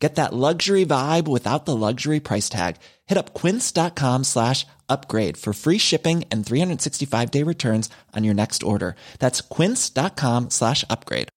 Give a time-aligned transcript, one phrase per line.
[0.00, 2.76] Get that luxury vibe without the luxury price tag.
[3.06, 8.62] Hit up quince.com slash upgrade for free shipping and 365 day returns on your next
[8.62, 8.96] order.
[9.18, 11.28] That's quince.com slash upgrade.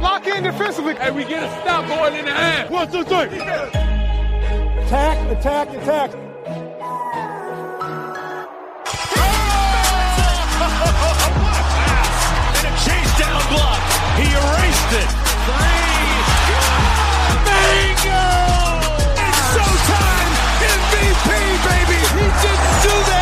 [0.00, 0.96] Lock in defensively.
[0.96, 2.70] And we get a stop going in the half.
[2.70, 3.38] One, two, three.
[4.88, 7.27] Attack, attack, attack.
[14.88, 15.10] Erased it.
[17.44, 18.24] Bingo!
[19.24, 20.32] It's showtime.
[20.76, 21.28] MVP,
[21.68, 22.00] baby.
[22.16, 23.17] He didn't do that,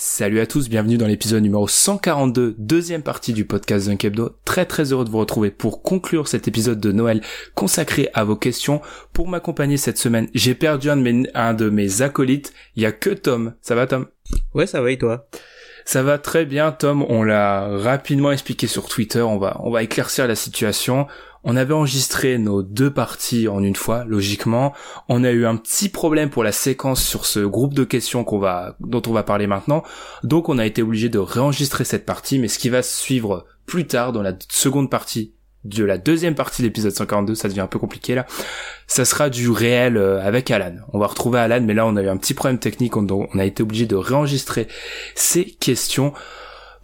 [0.00, 4.30] Salut à tous, bienvenue dans l'épisode numéro 142, deuxième partie du podcast Dunk Hebdo.
[4.44, 7.20] Très très heureux de vous retrouver pour conclure cet épisode de Noël
[7.56, 8.80] consacré à vos questions.
[9.12, 12.52] Pour m'accompagner cette semaine, j'ai perdu un de mes, un de mes acolytes.
[12.76, 13.54] Il y a que Tom.
[13.60, 14.06] Ça va Tom?
[14.54, 15.28] Ouais, ça va et toi?
[15.84, 17.04] Ça va très bien Tom.
[17.08, 19.22] On l'a rapidement expliqué sur Twitter.
[19.22, 21.08] On va, on va éclaircir la situation.
[21.44, 24.72] On avait enregistré nos deux parties en une fois, logiquement.
[25.08, 28.24] On a eu un petit problème pour la séquence sur ce groupe de questions
[28.80, 29.82] dont on va parler maintenant.
[30.24, 33.86] Donc on a été obligé de réenregistrer cette partie, mais ce qui va suivre plus
[33.86, 37.66] tard dans la seconde partie de la deuxième partie de l'épisode 142, ça devient un
[37.66, 38.26] peu compliqué là.
[38.86, 40.76] Ça sera du réel euh, avec Alan.
[40.92, 43.38] On va retrouver Alan, mais là on a eu un petit problème technique, on, on
[43.38, 44.68] a été obligé de réenregistrer
[45.14, 46.12] ces questions.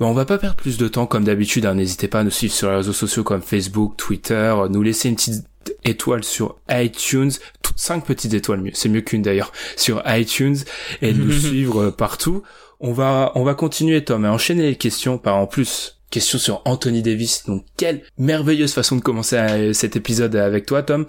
[0.01, 1.67] Bon, on va pas perdre plus de temps comme d'habitude.
[1.67, 1.75] hein.
[1.75, 5.09] N'hésitez pas à nous suivre sur les réseaux sociaux comme Facebook, Twitter, euh, nous laisser
[5.09, 5.47] une petite
[5.85, 7.31] étoile sur iTunes,
[7.63, 10.57] toutes cinq petites étoiles mieux, c'est mieux qu'une d'ailleurs, sur iTunes
[11.01, 12.43] et de nous suivre euh, partout.
[12.81, 16.63] On va on va continuer Tom à enchaîner les questions par en plus question sur
[16.65, 17.45] Anthony Davis.
[17.47, 21.07] Donc quelle merveilleuse façon de commencer euh, cet épisode avec toi Tom.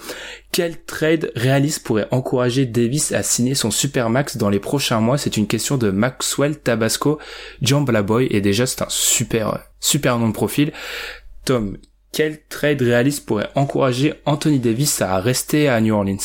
[0.51, 5.19] Quel trade réaliste pourrait encourager Davis à signer son supermax dans les prochains mois?
[5.19, 7.19] C'est une question de Maxwell Tabasco.
[7.61, 10.73] John Blaboy et déjà c'est un super super nom de profil.
[11.45, 11.77] Tom,
[12.11, 16.17] quel trade réaliste pourrait encourager Anthony Davis à rester à New Orleans?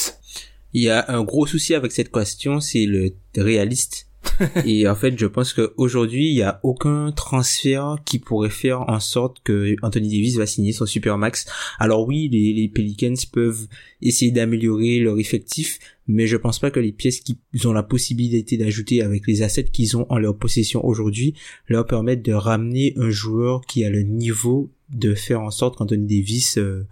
[0.72, 4.06] Il y a un gros souci avec cette question, c'est le réaliste.
[4.66, 9.00] et en fait, je pense qu'aujourd'hui, il y a aucun transfert qui pourrait faire en
[9.00, 11.46] sorte que Anthony Davis va signer son supermax.
[11.78, 13.66] Alors oui, les, les Pelicans peuvent
[14.02, 18.56] essayer d'améliorer leur effectif, mais je pense pas que les pièces qu'ils ont la possibilité
[18.56, 21.34] d'ajouter avec les assets qu'ils ont en leur possession aujourd'hui
[21.68, 26.06] leur permettent de ramener un joueur qui a le niveau de faire en sorte qu'Anthony
[26.06, 26.86] Davis euh,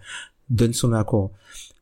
[0.49, 1.31] donne son accord.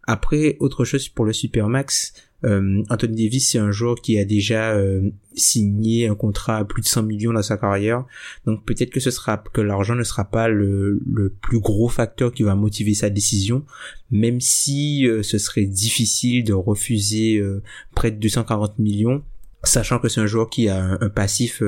[0.08, 2.14] Après, autre chose pour le Supermax,
[2.44, 6.84] euh, Anthony Davis c'est un joueur qui a déjà euh, signé un contrat à plus
[6.84, 8.06] de 100 millions dans sa carrière,
[8.46, 11.02] donc peut-être que l'argent ne sera pas le,
[11.42, 13.66] plus gros facteur qui va motiver sa décision,
[14.12, 17.64] même si euh, ce serait difficile de refuser euh,
[17.96, 19.24] près de 240 millions
[19.64, 21.64] sachant que c'est un joueur qui a un, passif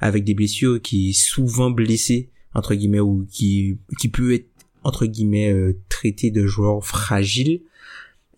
[0.00, 4.48] avec des blessures, qui est souvent blessé entre guillemets ou qui qui peut être
[4.82, 5.54] entre guillemets
[5.88, 7.60] traité de joueur fragile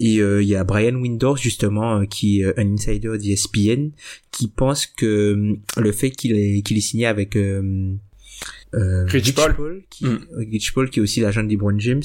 [0.00, 3.90] et euh, il y a Brian Windors justement euh, qui est un insider d'ESPN
[4.32, 7.92] qui pense que euh, le fait qu'il est qu'il est signé avec euh,
[8.74, 9.82] euh, Rich Paul.
[9.90, 10.18] qui, Mm.
[10.50, 12.02] Rich Paul qui est aussi l'agent de LeBron James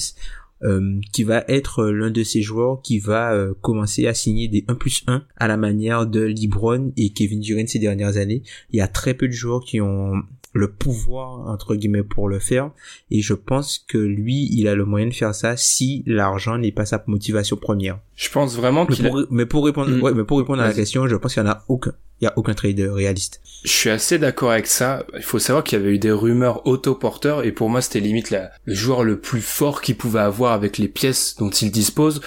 [0.63, 4.65] euh, qui va être l'un de ces joueurs qui va euh, commencer à signer des
[4.67, 8.41] 1 plus 1 à la manière de LeBron et Kevin Durant ces dernières années.
[8.71, 10.13] Il y a très peu de joueurs qui ont
[10.55, 12.71] le pouvoir entre guillemets pour le faire
[13.11, 16.71] et je pense que lui il a le moyen de faire ça si l'argent n'est
[16.71, 20.01] pas sa motivation première Je pense vraiment mais qu'il a- pour, mais pour répondre Mm.
[20.01, 22.23] ouais, mais pour répondre à la question je pense qu'il y en a aucun il
[22.23, 25.05] y a aucun trade réaliste Je suis assez d'accord avec ça.
[25.17, 28.29] Il faut savoir qu'il y avait eu des rumeurs autoporteurs et pour moi c'était limite
[28.31, 32.21] la- le joueur le plus fort qu'il pouvait avoir avec les pièces dont il dispose.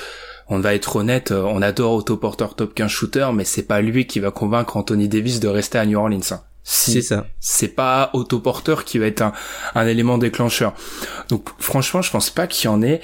[0.50, 4.06] On va être honnête, euh, on adore autoporteur top 15 shooter, mais c'est pas lui
[4.06, 6.20] qui va convaincre Anthony Davis de rester à New Orleans.
[6.70, 9.32] C'est ça c'est pas autoporteur qui va être un,
[9.74, 10.74] un élément déclencheur.
[11.30, 13.00] Donc franchement, je pense pas qu'il y en ait.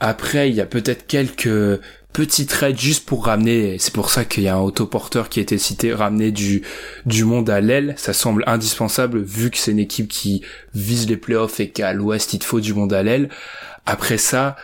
[0.00, 1.80] Après, il y a peut-être quelques
[2.12, 5.42] petits trades juste pour ramener, c'est pour ça qu'il y a un autoporteur qui a
[5.42, 6.62] été cité, ramener du,
[7.04, 10.42] du monde à l'aile, ça semble indispensable vu que c'est une équipe qui
[10.74, 13.28] vise les playoffs et qu'à l'ouest il te faut du monde à l'aile.
[13.84, 14.56] Après ça,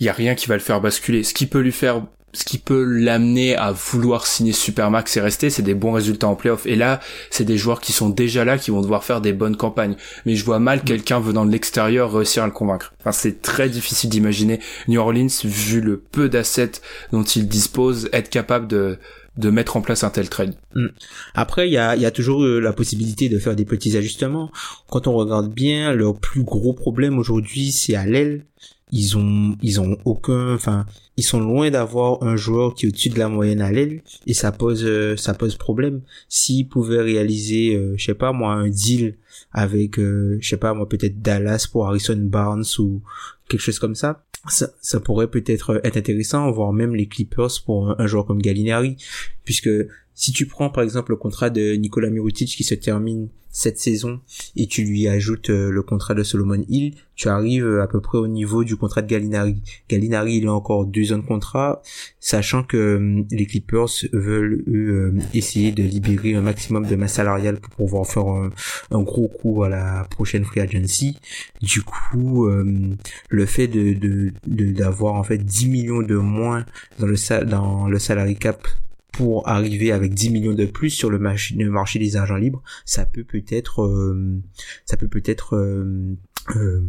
[0.00, 1.22] il y a rien qui va le faire basculer.
[1.22, 5.50] Ce qui peut lui faire ce qui peut l'amener à vouloir signer Supermax et rester,
[5.50, 6.66] c'est des bons résultats en playoff.
[6.66, 7.00] Et là,
[7.30, 9.96] c'est des joueurs qui sont déjà là, qui vont devoir faire des bonnes campagnes.
[10.26, 12.94] Mais je vois mal quelqu'un venant de l'extérieur réussir à le convaincre.
[13.00, 16.80] Enfin, c'est très difficile d'imaginer New Orleans, vu le peu d'assets
[17.12, 18.98] dont il dispose, être capable de
[19.36, 20.54] de mettre en place un tel trade.
[20.74, 20.88] Mm.
[21.34, 24.50] Après, il y a, y a toujours euh, la possibilité de faire des petits ajustements.
[24.88, 28.44] Quand on regarde bien, leur plus gros problème aujourd'hui, c'est à l'aile
[28.92, 33.10] ils ont ils ont aucun enfin ils sont loin d'avoir un joueur qui est au-dessus
[33.10, 36.02] de la moyenne à l'aile et ça pose euh, ça pose problème.
[36.28, 39.16] S'ils pouvaient réaliser euh, je sais pas moi un deal
[39.52, 43.02] avec euh, je sais pas moi peut-être Dallas pour Harrison Barnes ou
[43.48, 47.96] quelque chose comme ça ça, pourrait peut-être être intéressant voire même les Clippers pour un,
[47.98, 48.96] un joueur comme Gallinari
[49.44, 49.68] puisque
[50.14, 54.20] si tu prends par exemple le contrat de Nikola Mirotic qui se termine cette saison
[54.56, 58.00] et tu lui ajoutes euh, le contrat de Solomon Hill, tu arrives euh, à peu
[58.00, 59.60] près au niveau du contrat de Gallinari.
[59.88, 61.82] Gallinari, il a encore deux ans de contrat,
[62.20, 67.72] sachant que euh, les Clippers veulent essayer de libérer un maximum de masse salariale pour
[67.72, 71.18] pouvoir faire un, gros coup à la prochaine free agency.
[71.60, 76.64] Du coup, le fait de d'avoir en fait 10 millions de moins
[76.98, 78.66] dans le dans le salary cap
[79.12, 83.24] pour arriver avec 10 millions de plus sur le marché, des agents libres, ça peut
[83.24, 84.40] peut-être, euh,
[84.84, 86.16] ça peut peut-être euh,
[86.56, 86.80] euh,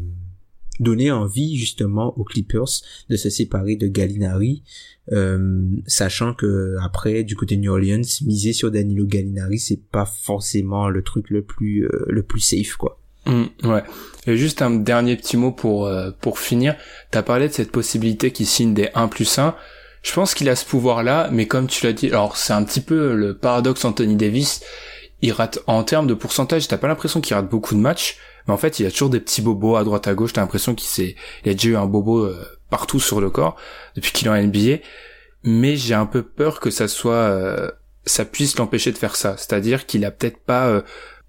[0.80, 4.64] donner envie justement aux Clippers de se séparer de Gallinari,
[5.86, 11.04] sachant que après du côté New Orleans, miser sur Danilo Gallinari, c'est pas forcément le
[11.04, 12.98] truc le plus le plus safe quoi.
[13.28, 13.84] Mmh, ouais.
[14.26, 15.92] Et juste un dernier petit mot pour
[16.22, 16.76] pour finir.
[17.12, 19.54] T'as parlé de cette possibilité qui signe des 1 plus 1.
[20.01, 22.81] Je pense qu'il a ce pouvoir-là, mais comme tu l'as dit, alors c'est un petit
[22.81, 24.63] peu le paradoxe Anthony Davis.
[25.21, 28.18] Il rate en termes de pourcentage, t'as pas l'impression qu'il rate beaucoup de matchs,
[28.48, 30.33] mais en fait il a toujours des petits bobos à droite à gauche.
[30.33, 31.15] T'as l'impression qu'il s'est,
[31.45, 33.56] il a déjà eu un bobo euh, partout sur le corps
[33.95, 34.83] depuis qu'il est en NBA.
[35.44, 37.71] Mais j'ai un peu peur que ça soit, euh,
[38.06, 39.38] ça puisse l'empêcher de faire ça.
[39.38, 40.81] C'est-à-dire qu'il a peut-être pas euh,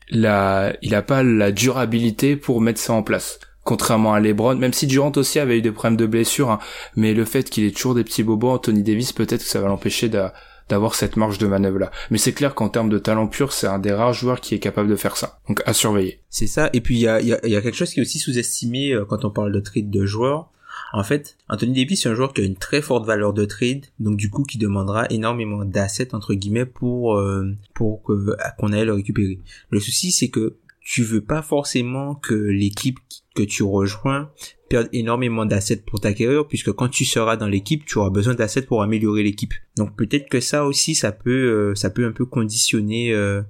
[0.09, 4.73] la, il a pas la durabilité pour mettre ça en place contrairement à LeBron, même
[4.73, 6.59] si Durant aussi avait eu des problèmes de blessure, hein,
[6.97, 9.69] mais le fait qu'il ait toujours des petits bobos, Anthony Davis, peut-être que ça va
[9.69, 11.91] l'empêcher d'avoir cette marge de manœuvre là.
[12.11, 14.59] Mais c'est clair qu'en termes de talent pur, c'est un des rares joueurs qui est
[14.59, 15.39] capable de faire ça.
[15.49, 16.21] Donc à surveiller.
[16.31, 16.71] C'est ça.
[16.73, 18.93] Et puis il y a, y, a, y a, quelque chose qui est aussi sous-estimé
[18.93, 20.49] euh, quand on parle de trade de joueurs.
[20.95, 23.87] En fait, Anthony Davis c'est un joueur qui a une très forte valeur de trade,
[23.99, 28.93] donc du coup qui demandera énormément d'assets entre guillemets pour euh, pour qu'on aille le
[28.93, 29.39] récupérer.
[29.71, 32.99] Le souci c'est que tu veux pas forcément que l'équipe
[33.35, 34.31] que tu rejoins
[34.69, 38.35] perde énormément d'assets pour ta carrière puisque quand tu seras dans l'équipe tu auras besoin
[38.35, 39.55] d'assets pour améliorer l'équipe.
[39.77, 43.43] Donc peut-être que ça aussi ça peut euh, ça peut un peu conditionner euh,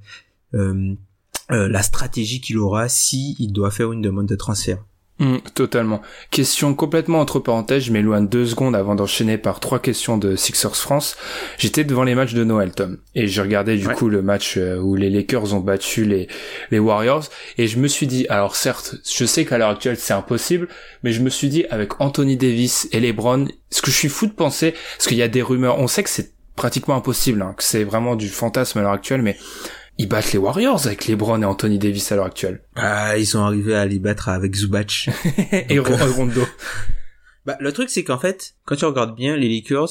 [0.55, 0.97] euh,
[1.49, 4.85] la stratégie qu'il aura si il doit faire une demande de transfert
[5.23, 6.03] Mm, totalement.
[6.33, 10.75] Question complètement entre parenthèses, je m'éloigne deux secondes avant d'enchaîner par trois questions de Sixers
[10.75, 11.17] France.
[11.59, 14.79] J'étais devant les matchs de Noël, Tom, et j'ai regardé du coup le match euh,
[14.79, 16.27] où les Lakers ont battu les,
[16.73, 17.23] les Warriors,
[17.57, 20.67] et je me suis dit, alors certes, je sais qu'à l'heure actuelle c'est impossible,
[21.05, 24.27] mais je me suis dit avec Anthony Davis et LeBron, ce que je suis fou
[24.27, 27.55] de penser, parce qu'il y a des rumeurs, on sait que c'est pratiquement impossible, hein,
[27.57, 29.37] que c'est vraiment du fantasme à l'heure actuelle, mais
[29.99, 32.63] ils battent les Warriors avec LeBron et Anthony Davis à l'heure actuelle.
[32.77, 35.09] Ah, ils sont arrivés à les battre avec Zubac.
[35.69, 36.43] et Rondo.
[37.47, 39.91] bah, le truc, c'est qu'en fait, quand tu regardes bien, les Lakers,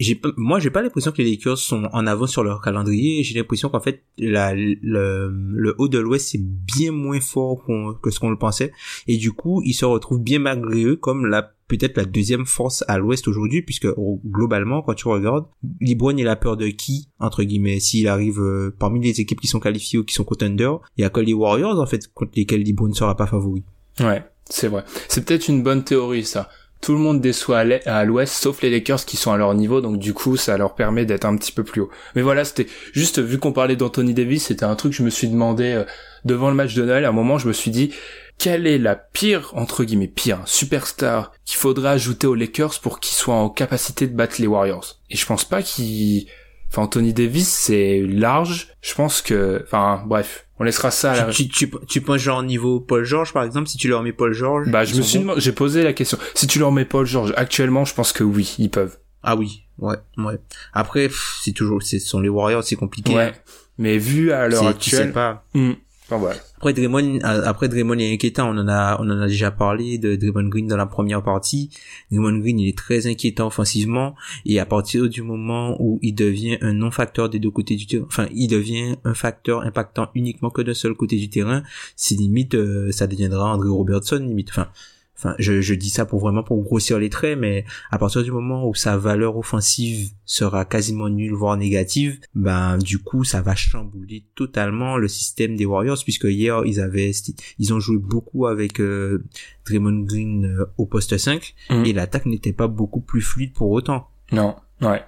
[0.00, 3.22] j'ai moi j'ai pas l'impression que les Lakers sont en avant sur leur calendrier.
[3.22, 7.64] J'ai l'impression qu'en fait la, le, le haut de l'ouest c'est bien moins fort
[8.02, 8.72] que ce qu'on le pensait.
[9.06, 12.84] Et du coup ils se retrouvent bien malgré eux comme la peut-être la deuxième force
[12.88, 13.88] à l'ouest aujourd'hui puisque
[14.26, 15.46] globalement quand tu regardes
[15.80, 17.80] LeBron il a peur de qui entre guillemets?
[17.80, 21.04] S'il arrive euh, parmi les équipes qui sont qualifiées ou qui sont contenders il y
[21.04, 23.62] a que les Warriors en fait contre lesquels LeBron ne sera pas favori.
[24.00, 24.84] Ouais c'est vrai.
[25.08, 29.04] C'est peut-être une bonne théorie ça tout le monde déçoit à l'ouest sauf les Lakers
[29.04, 31.64] qui sont à leur niveau donc du coup ça leur permet d'être un petit peu
[31.64, 31.90] plus haut.
[32.14, 35.10] Mais voilà c'était juste vu qu'on parlait d'Anthony Davis c'était un truc que je me
[35.10, 35.84] suis demandé euh,
[36.24, 37.92] devant le match de Noël à un moment je me suis dit
[38.38, 43.14] quelle est la pire entre guillemets pire superstar qu'il faudrait ajouter aux Lakers pour qu'ils
[43.14, 44.98] soient en capacité de battre les Warriors?
[45.10, 46.26] Et je pense pas qu'il
[46.74, 48.68] enfin Anthony Davis c'est large.
[48.80, 51.32] Je pense que enfin bref on laissera ça à la...
[51.32, 54.32] tu, tu, tu, penses genre niveau Paul George par exemple si tu leur mets Paul
[54.32, 56.18] George bah je me suis j'ai posé la question.
[56.34, 58.98] Si tu leur mets Paul George actuellement je pense que oui ils peuvent.
[59.22, 60.38] Ah oui ouais ouais.
[60.72, 61.08] Après
[61.42, 63.32] c'est toujours ce sont les Warriors c'est compliqué ouais.
[63.78, 65.44] mais vu à l'heure actuelle tu sais pas.
[65.54, 65.72] Hmm.
[66.08, 69.50] Voilà après Draymond, euh, après Draymond et inquiétant, on en a, on en a déjà
[69.50, 71.68] parlé de Draymond Green dans la première partie.
[72.10, 74.14] Draymond Green, il est très inquiétant offensivement
[74.46, 78.06] et à partir du moment où il devient un non-facteur des deux côtés du terrain,
[78.06, 81.62] enfin, il devient un facteur impactant uniquement que d'un seul côté du terrain,
[81.96, 84.48] c'est limite, euh, ça deviendra André Robertson limite.
[84.48, 84.68] Enfin,
[85.16, 88.30] enfin je, je dis ça pour vraiment pour grossir les traits mais à partir du
[88.32, 93.54] moment où sa valeur offensive sera quasiment nulle voire négative ben du coup ça va
[93.54, 97.12] chambouler totalement le système des Warriors puisque hier ils avaient
[97.58, 99.24] ils ont joué beaucoup avec euh,
[99.66, 101.84] Draymond Green euh, au poste 5 Mhm.
[101.86, 105.02] et l'attaque n'était pas beaucoup plus fluide pour autant Non, ouais.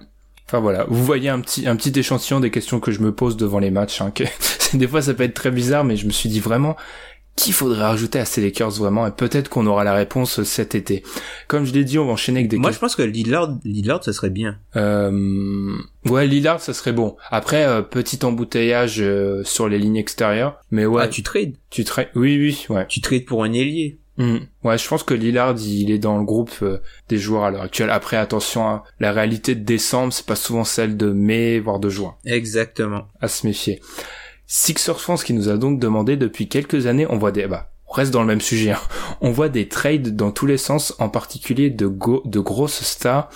[0.45, 3.35] Enfin voilà, vous voyez un petit un petit échantillon des questions que je me pose
[3.35, 3.99] devant les matchs.
[3.99, 4.23] Hein, que
[4.77, 6.77] des fois ça peut être très bizarre, mais je me suis dit vraiment
[7.37, 11.03] qu'il faudrait rajouter à ces Lakers vraiment, et peut-être qu'on aura la réponse cet été.
[11.47, 14.03] Comme je l'ai dit, on va enchaîner avec des moi je pense que Lillard Lillard
[14.03, 17.15] ce serait bien Euh, ouais, Lillard, ça serait bon.
[17.29, 21.53] Après, euh, petit embouteillage euh, sur les lignes extérieures, mais ouais, ah tu trades?
[21.69, 22.09] Tu traites.
[22.15, 22.85] Oui, oui, ouais.
[22.87, 24.37] tu trades pour un ailier Hmm.
[24.63, 27.61] Ouais, je pense que Lillard, il est dans le groupe euh, des joueurs à l'heure
[27.61, 27.91] actuelle.
[27.91, 31.89] Après, attention, hein, la réalité de décembre, c'est pas souvent celle de mai, voire de
[31.89, 32.15] juin.
[32.25, 33.79] exactement À se méfier.
[34.47, 37.93] Sixers France qui nous a donc demandé depuis quelques années, on voit des, bah, on
[37.93, 38.71] reste dans le même sujet.
[38.71, 38.79] hein.
[39.21, 43.29] On voit des trades dans tous les sens, en particulier de, go- de grosses stars,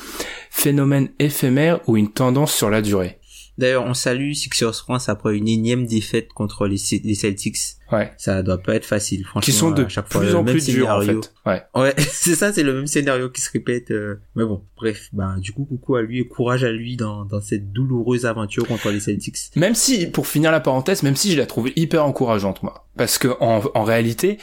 [0.51, 3.19] phénomène éphémère ou une tendance sur la durée.
[3.61, 7.57] D'ailleurs, on salue Sixers France après une énième défaite contre les, Celtics.
[7.91, 8.11] Ouais.
[8.17, 9.41] Ça doit pas être facile, franchement.
[9.41, 11.31] Qui sont de à chaque plus en plus durs, en fait.
[11.45, 11.61] Ouais.
[11.75, 13.91] Ouais, c'est ça, c'est le même scénario qui se répète.
[13.91, 17.23] euh, Mais bon, bref, ben du coup, coucou à lui et courage à lui dans,
[17.23, 19.37] dans cette douloureuse aventure contre les Celtics.
[19.55, 22.87] Même si, pour finir la parenthèse, même si je la trouve hyper encourageante, moi.
[22.97, 24.39] Parce que, en, en réalité,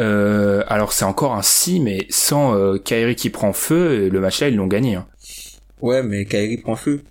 [0.00, 4.40] euh, alors c'est encore un si, mais sans euh, Kyrie qui prend feu, le match
[4.40, 4.96] là, ils l'ont gagné.
[4.96, 5.06] Hein.
[5.80, 7.02] Ouais, mais Kyrie prend feu.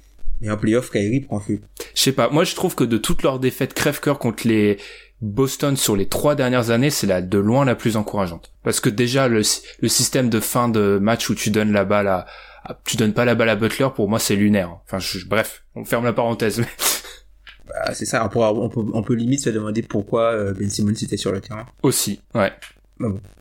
[0.42, 1.60] Et en playoff, Kyrie prend feu.
[1.96, 4.78] Je sais pas, moi je trouve que de toutes leurs défaites crève-cœur contre les
[5.22, 8.52] Boston sur les trois dernières années, c'est la de loin la plus encourageante.
[8.64, 9.42] Parce que déjà, le,
[9.82, 12.26] le système de fin de match où tu donnes la balle à,
[12.66, 14.78] à- tu donnes pas la balle à Butler, pour moi c'est lunaire.
[14.86, 16.60] Enfin, je- bref, on ferme la parenthèse.
[16.60, 16.66] mais-
[17.68, 18.24] Bah, c'est ça.
[18.24, 18.30] On
[18.70, 21.66] peut, on peut limite se demander pourquoi euh, Ben Simmons était sur le terrain.
[21.82, 22.52] Aussi, ouais.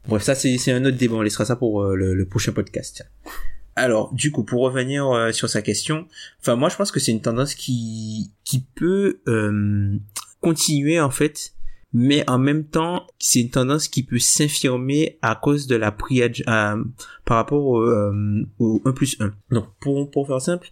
[0.08, 1.16] Bref, ça c'est un autre débat.
[1.16, 3.04] On laissera ça pour euh, le, le prochain podcast.
[3.76, 6.06] Alors, du coup, pour revenir euh, sur sa question,
[6.40, 9.98] enfin moi je pense que c'est une tendance qui qui peut euh,
[10.40, 11.54] continuer en fait,
[11.92, 16.42] mais en même temps c'est une tendance qui peut s'infirmer à cause de la priage
[16.48, 16.84] euh,
[17.24, 19.32] par rapport au, euh, au 1 plus 1.
[19.50, 20.70] Donc pour pour faire simple,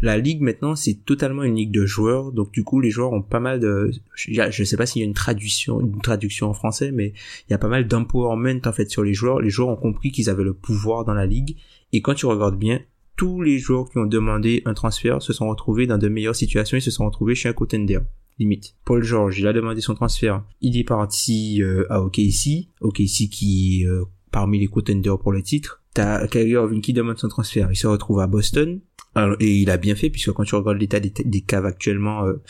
[0.00, 3.22] la ligue maintenant c'est totalement une ligue de joueurs, donc du coup les joueurs ont
[3.22, 6.54] pas mal de, je, je sais pas s'il y a une traduction une traduction en
[6.54, 7.14] français, mais
[7.48, 9.40] il y a pas mal d'empowerment en fait sur les joueurs.
[9.40, 11.56] Les joueurs ont compris qu'ils avaient le pouvoir dans la ligue
[11.92, 12.80] et quand tu regardes bien,
[13.16, 16.76] tous les joueurs qui ont demandé un transfert se sont retrouvés dans de meilleures situations
[16.78, 17.98] et se sont retrouvés chez un contender.
[18.38, 18.74] Limite.
[18.86, 20.42] Paul George, il a demandé son transfert.
[20.62, 22.68] Il est parti euh, à OKC.
[22.80, 25.82] OKC qui est euh, parmi les contenders pour le titre.
[25.92, 27.68] T'as Kyrie Irving qui demande son transfert.
[27.70, 28.80] Il se retrouve à Boston.
[29.14, 32.24] Alors, et il a bien fait puisque quand tu regardes l'état des, des caves actuellement,
[32.24, 32.40] euh,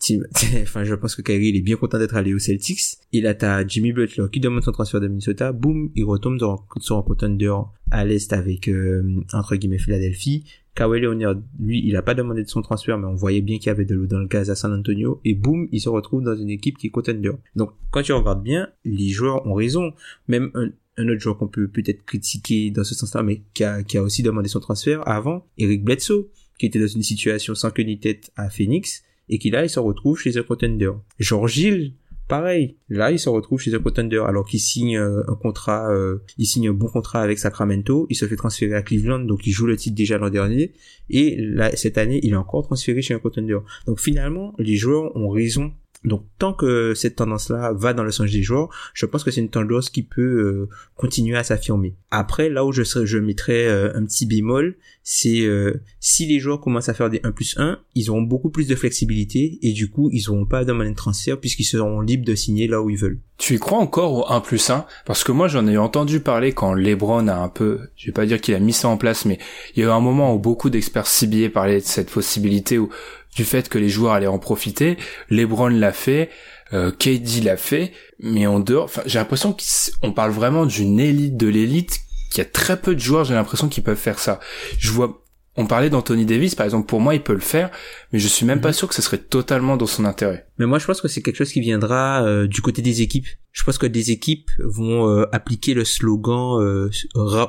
[0.62, 2.98] enfin je pense que Kyrie il est bien content d'être allé aux Celtics.
[3.12, 6.64] Et là t'as Jimmy Butler qui demande son transfert de Minnesota, boum, il retombe dans,
[6.90, 7.54] un contender
[7.90, 10.44] à l'est avec euh, entre guillemets Philadelphie.
[10.76, 13.66] Kawhi Leonard, lui, il a pas demandé de son transfert, mais on voyait bien qu'il
[13.66, 16.22] y avait de l'eau dans le gaz à San Antonio, et boum, il se retrouve
[16.22, 17.32] dans une équipe qui est contender.
[17.56, 19.92] Donc, quand tu regardes bien, les joueurs ont raison.
[20.28, 23.82] Même un, un autre joueur qu'on peut peut-être critiquer dans ce sens-là, mais qui a,
[23.82, 26.28] qui a aussi demandé son transfert avant, Eric Bledsoe,
[26.58, 29.70] qui était dans une situation sans queue ni tête à Phoenix, et qui là, il
[29.70, 30.90] se retrouve chez un contender.
[31.18, 31.94] George Hill,
[32.28, 32.76] pareil.
[32.88, 36.46] Là, il se retrouve chez un contender alors qu'il signe euh, un contrat, euh, il
[36.46, 38.06] signe un bon contrat avec Sacramento.
[38.10, 40.72] Il se fait transférer à Cleveland, donc il joue le titre déjà l'an dernier.
[41.08, 43.58] Et là, cette année, il est encore transféré chez un contender.
[43.86, 45.72] Donc finalement, les joueurs ont raison.
[46.04, 49.42] Donc tant que cette tendance-là va dans le sens des joueurs, je pense que c'est
[49.42, 51.94] une tendance qui peut euh, continuer à s'affirmer.
[52.10, 56.60] Après, là où je serais, mettrais euh, un petit bémol, c'est euh, si les joueurs
[56.60, 59.90] commencent à faire des 1 plus 1, ils auront beaucoup plus de flexibilité et du
[59.90, 63.18] coup, ils n'auront pas de transfert puisqu'ils seront libres de signer là où ils veulent.
[63.36, 66.52] Tu y crois encore au 1 plus 1 Parce que moi j'en ai entendu parler
[66.52, 69.24] quand LeBron a un peu, je vais pas dire qu'il a mis ça en place,
[69.24, 69.38] mais
[69.74, 72.90] il y a eu un moment où beaucoup d'experts CBA parlaient de cette possibilité ou
[73.34, 74.96] du fait que les joueurs allaient en profiter.
[75.28, 76.30] LeBron l'a fait,
[76.72, 79.56] euh, KD l'a fait, mais en dehors, enfin j'ai l'impression
[80.00, 83.34] qu'on parle vraiment d'une élite de l'élite, qu'il y a très peu de joueurs, j'ai
[83.34, 84.40] l'impression qu'ils peuvent faire ça.
[84.78, 85.24] Je vois,
[85.56, 87.70] on parlait d'Anthony Davis par exemple, pour moi il peut le faire,
[88.12, 90.46] mais je suis même pas sûr que ce serait totalement dans son intérêt.
[90.58, 93.26] Mais moi, je pense que c'est quelque chose qui viendra euh, du côté des équipes.
[93.52, 96.90] Je pense que des équipes vont euh, appliquer le slogan euh,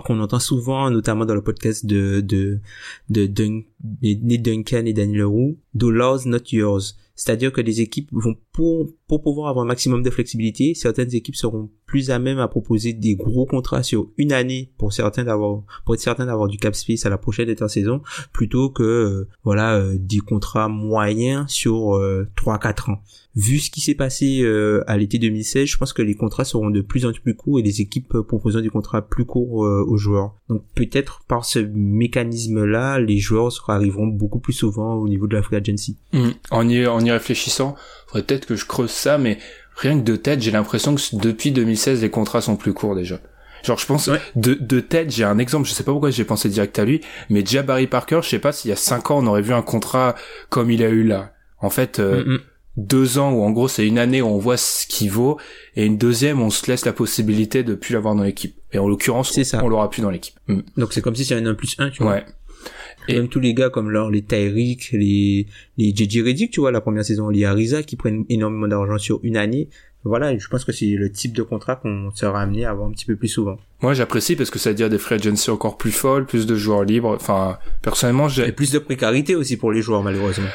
[0.04, 2.60] qu'on entend souvent, notamment dans le podcast de de
[3.10, 6.96] de, Duncan et Daniel Roux, "The laws not yours".
[7.16, 11.36] C'est-à-dire que les équipes vont pour pour pouvoir avoir un maximum de flexibilité, certaines équipes
[11.36, 15.62] seront plus à même à proposer des gros contrats sur une année pour certains d'avoir
[15.86, 18.02] pour être certains d'avoir du cap space à la prochaine intersaison
[18.34, 23.02] plutôt que euh, voilà euh, des contrats moyens sur euh, 3 4 ans.
[23.36, 26.70] Vu ce qui s'est passé euh, à l'été 2016, je pense que les contrats seront
[26.70, 29.86] de plus en plus courts et les équipes euh, proposeront des contrats plus courts euh,
[29.88, 30.36] aux joueurs.
[30.50, 35.42] Donc peut-être par ce mécanisme-là, les joueurs arriveront beaucoup plus souvent au niveau de la
[35.42, 35.98] free agency.
[36.14, 36.30] Mmh.
[36.52, 37.76] En, y, en y réfléchissant,
[38.08, 39.38] faudrait peut-être que je creuse ça, mais
[39.76, 43.20] rien que de tête, j'ai l'impression que depuis 2016, les contrats sont plus courts déjà.
[43.64, 46.50] Genre, je pense, de, de tête, j'ai un exemple, je sais pas pourquoi j'ai pensé
[46.50, 49.20] direct à lui, mais déjà Barry Parker, je sais pas s'il y a 5 ans,
[49.24, 50.16] on aurait vu un contrat
[50.50, 51.34] comme il a eu là.
[51.60, 52.40] En fait, euh, mm, mm.
[52.78, 55.40] Deux ans où en gros c'est une année où on voit ce qu'il vaut,
[55.76, 58.56] et une deuxième on se laisse la possibilité de plus l'avoir dans l'équipe.
[58.74, 60.36] Et en l'occurrence, on l'aura plus dans l'équipe.
[60.48, 60.60] Mm.
[60.78, 62.14] Donc c'est comme si c'était un 1 plus 1, tu vois.
[62.14, 62.26] Ouais.
[63.08, 65.48] Et même tous les gars comme leur, les Tyreek, les,
[65.78, 69.20] les JJ Reddick, tu vois, la première saison, les Ariza qui prennent énormément d'argent sur
[69.24, 69.70] une année
[70.04, 72.92] voilà, je pense que c'est le type de contrat qu'on sera amené à avoir un
[72.92, 73.58] petit peu plus souvent.
[73.82, 76.56] Moi, j'apprécie parce que ça veut dire des free agency encore plus folles, plus de
[76.56, 77.16] joueurs libres.
[77.16, 78.48] Enfin, personnellement, j'ai...
[78.48, 80.48] Et plus de précarité aussi pour les joueurs, malheureusement.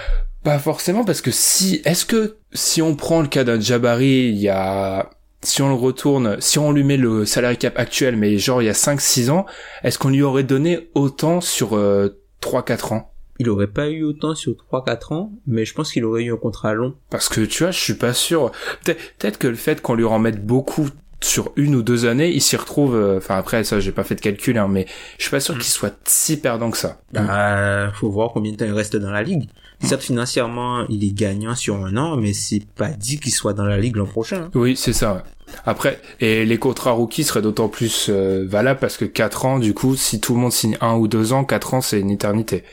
[0.47, 4.37] Pas forcément, parce que si, est-ce que, si on prend le cas d'un Jabari, il
[4.37, 5.11] y a,
[5.43, 8.67] si on le retourne, si on lui met le salary cap actuel, mais genre il
[8.67, 9.45] y a 5-6 ans,
[9.83, 13.11] est-ce qu'on lui aurait donné autant sur euh, 3-4 ans?
[13.41, 16.37] Il aurait pas eu autant sur 3-4 ans, mais je pense qu'il aurait eu un
[16.37, 16.95] contrat long.
[17.11, 18.53] Parce que tu vois, je suis pas sûr.
[18.85, 22.57] Peut-être que le fait qu'on lui remette beaucoup sur une ou deux années, il s'y
[22.57, 22.95] retrouve.
[22.95, 24.87] Euh, enfin après ça, j'ai pas fait de calcul, hein, mais
[25.19, 25.59] je suis pas sûr mm.
[25.59, 27.01] qu'il soit si perdant que ça.
[27.13, 29.49] Bah, faut voir combien de temps il reste dans la ligue.
[29.83, 33.65] Certes, financièrement, il est gagnant sur un an, mais c'est pas dit qu'il soit dans
[33.65, 34.51] la ligue l'an prochain.
[34.55, 35.23] Oui, c'est ça.
[35.65, 39.75] Après, et les contrats rookies seraient d'autant plus euh, valables parce que 4 ans, du
[39.75, 42.65] coup, si tout le monde signe un ou deux ans, 4 ans, c'est une éternité.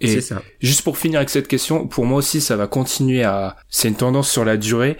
[0.00, 0.42] Et ça.
[0.60, 3.94] juste pour finir avec cette question, pour moi aussi, ça va continuer à, c'est une
[3.94, 4.98] tendance sur la durée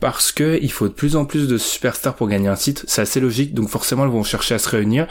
[0.00, 2.84] parce que il faut de plus en plus de superstars pour gagner un titre.
[2.86, 5.06] C'est assez logique, donc forcément, ils vont chercher à se réunir.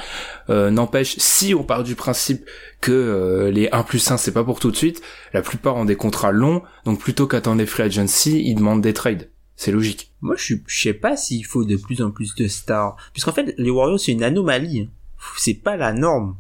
[0.49, 2.45] Euh, N'empêche, si on part du principe
[2.81, 5.01] que euh, les 1 plus 1, c'est pas pour tout de suite,
[5.33, 8.93] la plupart ont des contrats longs, donc plutôt qu'attendre des free agency, ils demandent des
[8.93, 9.29] trades.
[9.55, 10.11] C'est logique.
[10.21, 12.97] Moi, je, je sais pas s'il faut de plus en plus de stars.
[13.13, 14.89] Puisqu'en fait, les Warriors, c'est une anomalie.
[15.37, 16.35] C'est pas la norme.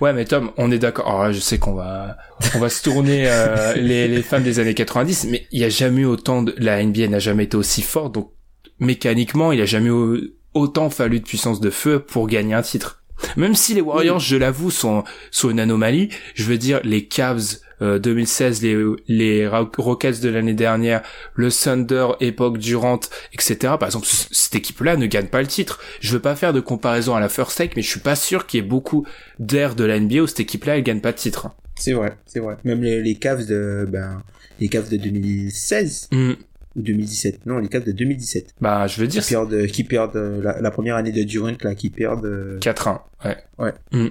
[0.00, 1.08] Ouais, mais Tom, on est d'accord.
[1.08, 2.16] Alors je sais qu'on va,
[2.54, 5.68] on va se tourner euh, les, les fans des années 90, mais il y a
[5.68, 8.30] jamais eu autant de, la NBA n'a jamais été aussi forte, donc
[8.78, 13.02] mécaniquement, il a jamais eu autant fallu de puissance de feu pour gagner un titre.
[13.36, 17.58] Même si les Warriors, je l'avoue, sont, sont une anomalie, je veux dire, les Cavs
[17.80, 21.02] 2016, euh, les, les Rockets de l'année dernière,
[21.34, 23.00] le Thunder, époque Durant,
[23.32, 23.56] etc.
[23.78, 25.80] Par exemple, cette équipe-là ne gagne pas le titre.
[26.00, 28.46] Je veux pas faire de comparaison à la First Take, mais je suis pas sûr
[28.46, 29.06] qu'il y ait beaucoup
[29.38, 31.50] d'air de la NBA où cette équipe-là, elle gagne pas de titre.
[31.78, 32.56] C'est vrai, c'est vrai.
[32.64, 34.22] Même les, les Cavs de, ben,
[34.60, 36.08] les Cavs de 2016.
[36.12, 36.32] Mm.
[36.76, 37.46] Ou 2017.
[37.46, 38.54] Non, les Cavs de 2017.
[38.60, 39.22] Bah, je veux dire.
[39.22, 42.58] Qui perdent, qui perdent la, la, première année de Durant, là, qui perdent.
[42.60, 43.00] 4-1.
[43.24, 43.36] Ouais.
[43.58, 43.74] Ouais.
[43.92, 44.08] Mm.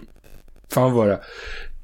[0.71, 1.21] Enfin, voilà.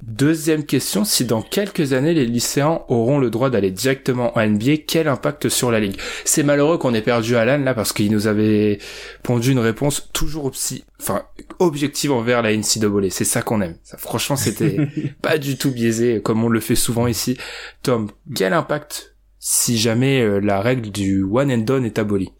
[0.04, 4.78] Deuxième question, si dans quelques années les lycéens auront le droit d'aller directement en NBA,
[4.88, 5.96] quel impact sur la ligue?
[6.26, 8.80] C'est malheureux qu'on ait perdu Alan là parce qu'il nous avait
[9.22, 11.24] pondu une réponse toujours aussi, enfin
[11.60, 13.10] objective envers la NCAA.
[13.12, 13.76] C'est ça qu'on aime.
[13.84, 14.78] Ça, franchement, c'était
[15.22, 17.38] pas du tout biaisé comme on le fait souvent ici.
[17.84, 22.32] Tom, quel impact si jamais euh, la règle du one and done est abolie?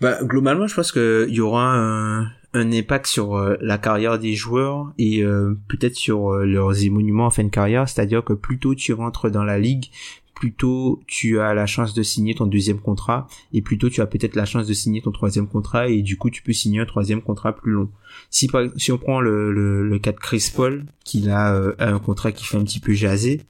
[0.00, 4.34] Bah globalement, je pense qu'il y aura un un impact sur euh, la carrière des
[4.34, 8.58] joueurs et euh, peut-être sur euh, leurs émoluments en fin de carrière, c'est-à-dire que plus
[8.58, 9.86] tôt tu rentres dans la ligue,
[10.34, 14.00] plus tôt tu as la chance de signer ton deuxième contrat et plus tôt tu
[14.00, 16.80] as peut-être la chance de signer ton troisième contrat et du coup tu peux signer
[16.80, 17.88] un troisième contrat plus long.
[18.28, 22.32] Si si on prend le, le, le cas de Chris Paul qui a un contrat
[22.32, 23.40] qui fait un petit peu jaser,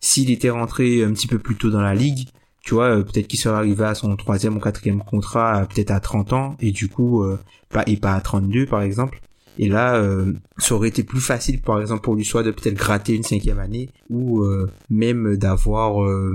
[0.00, 2.28] s'il était rentré un petit peu plus tôt dans la ligue,
[2.68, 6.34] tu vois, peut-être qu'il serait arrivé à son troisième ou quatrième contrat peut-être à 30
[6.34, 7.24] ans et du coup
[7.70, 9.22] pas et pas à 32 par exemple.
[9.58, 12.76] Et là, euh, ça aurait été plus facile, par exemple, pour lui soit de peut-être
[12.76, 16.32] gratter une cinquième année ou euh, même d'avoir, euh,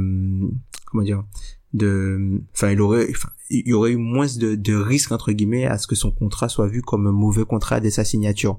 [0.85, 1.23] comment dire,
[1.73, 3.07] de, enfin, il aurait,
[3.49, 6.49] il y aurait eu moins de, de risques entre guillemets à ce que son contrat
[6.49, 8.57] soit vu comme un mauvais contrat dès sa signature,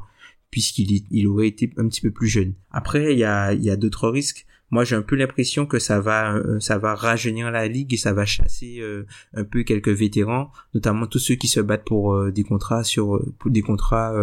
[0.50, 2.54] puisqu'il il aurait été un petit peu plus jeune.
[2.70, 5.78] Après, il y a, il y a d'autres risques moi j'ai un peu l'impression que
[5.78, 9.62] ça va euh, ça va rajeunir la ligue et ça va chasser euh, un peu
[9.62, 14.14] quelques vétérans notamment tous ceux qui se battent pour euh, des contrats sur des contrats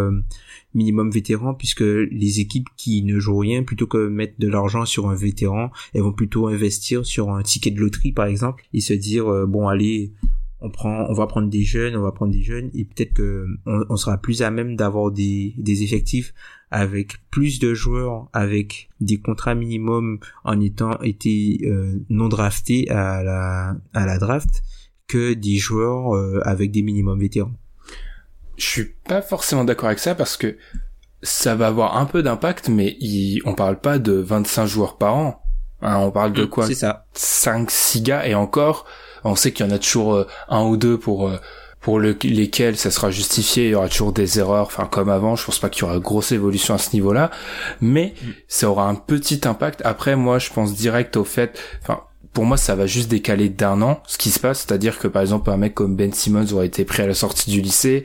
[0.73, 5.09] minimum vétérans puisque les équipes qui ne jouent rien plutôt que mettre de l'argent sur
[5.09, 8.93] un vétéran elles vont plutôt investir sur un ticket de loterie par exemple et se
[8.93, 10.11] dire bon allez
[10.61, 13.45] on prend on va prendre des jeunes on va prendre des jeunes et peut-être que
[13.65, 16.33] on, sera plus à même d'avoir des, des effectifs
[16.69, 23.23] avec plus de joueurs avec des contrats minimum en étant été euh, non draftés à
[23.23, 24.63] la à la draft
[25.07, 27.51] que des joueurs euh, avec des minimums vétérans.
[28.57, 30.57] Je suis pas forcément d'accord avec ça parce que
[31.23, 35.15] ça va avoir un peu d'impact mais il, on parle pas de 25 joueurs par
[35.15, 35.43] an.
[35.81, 36.67] Hein, on parle de mm, quoi?
[36.67, 37.07] C'est ça.
[37.13, 38.85] 5 6 gars et encore
[39.23, 41.37] On sait qu'il y en a toujours euh, un ou deux pour euh,
[41.79, 45.35] pour le, lesquels ça sera justifié, il y aura toujours des erreurs, enfin comme avant,
[45.35, 47.31] je pense pas qu'il y aura grosse évolution à ce niveau-là,
[47.81, 48.27] mais mm.
[48.47, 49.81] ça aura un petit impact.
[49.83, 53.81] Après, moi, je pense direct au fait, enfin, pour moi, ça va juste décaler d'un
[53.81, 56.67] an ce qui se passe, c'est-à-dire que par exemple un mec comme Ben Simmons aurait
[56.67, 58.03] été pris à la sortie du lycée,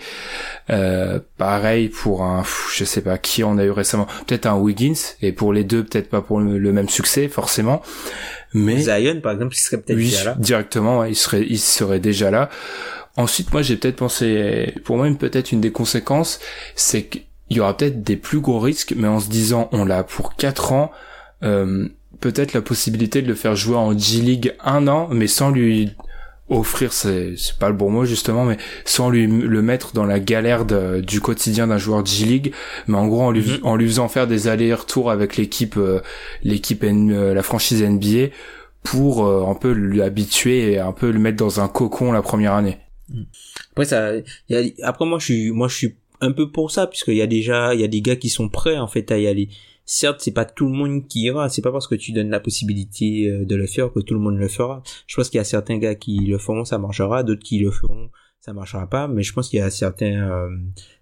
[0.71, 2.43] euh, pareil pour un,
[2.75, 5.85] je sais pas qui on a eu récemment, peut-être un Wiggins, et pour les deux
[5.85, 7.83] peut-être pas pour le, même succès forcément,
[8.53, 10.35] mais Zion par exemple, il serait peut-être déjà là.
[10.39, 12.51] Directement, il serait, il serait déjà là.
[13.17, 16.39] Ensuite, moi, j'ai peut-être pensé, pour moi, peut-être une des conséquences,
[16.75, 20.05] c'est qu'il y aura peut-être des plus gros risques, mais en se disant, on l'a
[20.05, 20.91] pour 4 ans,
[21.43, 21.89] euh,
[22.21, 25.91] peut-être la possibilité de le faire jouer en G-League un an, mais sans lui
[26.49, 30.65] offrir, c'est, pas le bon mot justement, mais sans lui le mettre dans la galère
[30.65, 32.53] du quotidien d'un joueur G-League,
[32.87, 33.61] mais en gros en lui, mhm.
[33.63, 36.01] en lui faisant faire des allers-retours avec l'équipe, euh,
[36.43, 38.29] l'équipe, euh, la franchise NBA
[38.85, 42.53] pour un peu lui habituer et un peu le mettre dans un cocon la première
[42.53, 42.79] année.
[43.73, 44.13] Après ça,
[44.49, 47.23] y a, après moi je suis, moi je suis un peu pour ça puisqu'il y
[47.23, 49.49] a déjà, il y a des gars qui sont prêts en fait à y aller.
[49.89, 51.49] Certes, c'est pas tout le monde qui ira.
[51.49, 54.21] C'est pas parce que tu donnes la possibilité euh, de le faire que tout le
[54.21, 54.83] monde le fera.
[55.07, 57.23] Je pense qu'il y a certains gars qui le feront, ça marchera.
[57.23, 59.07] D'autres qui le feront, ça marchera pas.
[59.07, 60.51] Mais je pense qu'il y a certains euh,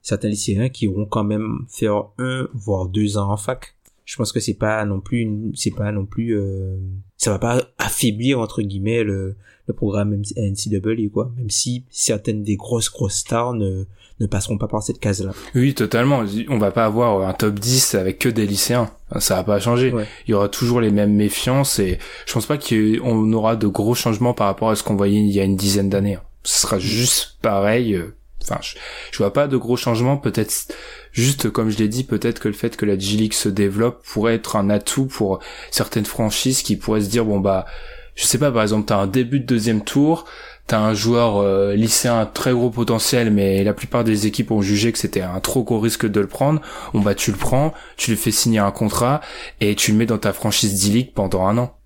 [0.02, 3.74] certains lycéens qui auront quand même faire un voire deux ans en fac.
[4.04, 6.76] Je pense que c'est pas non plus, c'est pas non plus, euh,
[7.16, 12.56] ça va pas affaiblir entre guillemets le le programme NCAA quoi même si certaines des
[12.56, 13.86] grosses grosses stars ne
[14.20, 16.24] ne passeront pas par cette case là oui totalement.
[16.48, 18.90] On va pas avoir un top 10 avec que des lycéens.
[19.18, 19.92] Ça va pas changer.
[20.26, 23.94] Il y aura toujours les mêmes méfiances et je pense pas qu'on aura de gros
[23.94, 26.78] changements par rapport à ce qu'on voyait il y a une dizaine d'années ce sera
[26.78, 28.76] juste pareil euh, enfin je,
[29.10, 30.16] je vois pas de gros changements.
[30.16, 30.72] Peut-être
[31.10, 34.04] juste comme je l'ai dit peut-être que le fait que la G League se développe
[34.04, 37.66] pourrait être un atout pour certaines franchises qui pourraient se dire bon bah
[38.14, 40.24] je sais pas, par exemple, t'as un début de deuxième tour,
[40.66, 44.62] t'as un joueur euh, lycéen à très gros potentiel, mais la plupart des équipes ont
[44.62, 46.60] jugé que c'était un trop gros risque de le prendre.
[46.92, 49.20] Bon bah tu le prends, tu lui fais signer un contrat
[49.60, 51.76] et tu le mets dans ta franchise D-League pendant un an.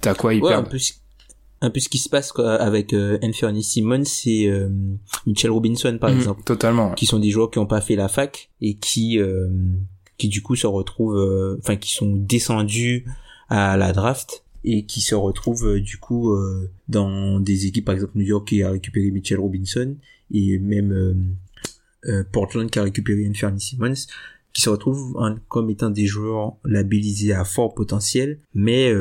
[0.00, 0.78] T'as quoi y ouais, un peu,
[1.60, 4.68] un peu ce qui se passe quoi, avec euh, Anthony Simmons et euh,
[5.26, 6.42] Mitchell Robinson par mhm, exemple.
[6.44, 6.92] Totalement.
[6.94, 9.48] Qui sont des joueurs qui ont pas fait la fac et qui euh,
[10.16, 13.06] qui du coup se retrouvent, enfin qui sont descendus
[13.50, 17.94] à la draft et qui se retrouve euh, du coup euh, dans des équipes par
[17.94, 19.96] exemple New York qui a récupéré Mitchell Robinson
[20.32, 20.92] et même
[22.04, 24.06] euh, Portland qui a récupéré Anthony Simmons
[24.52, 25.16] qui se retrouvent
[25.48, 28.92] comme étant des joueurs labellisés à fort potentiel mais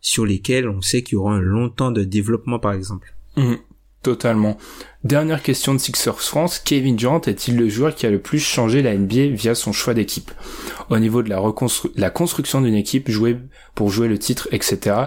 [0.00, 3.14] sur lesquels on sait qu'il y aura un long temps de développement par exemple.
[3.36, 3.54] Mmh.
[4.02, 4.58] Totalement.
[5.04, 8.82] Dernière question de Sixers France, Kevin Durant est-il le joueur qui a le plus changé
[8.82, 10.32] la NBA via son choix d'équipe?
[10.90, 11.40] Au niveau de la,
[11.94, 13.36] la construction d'une équipe, jouer
[13.76, 15.06] pour jouer le titre, etc.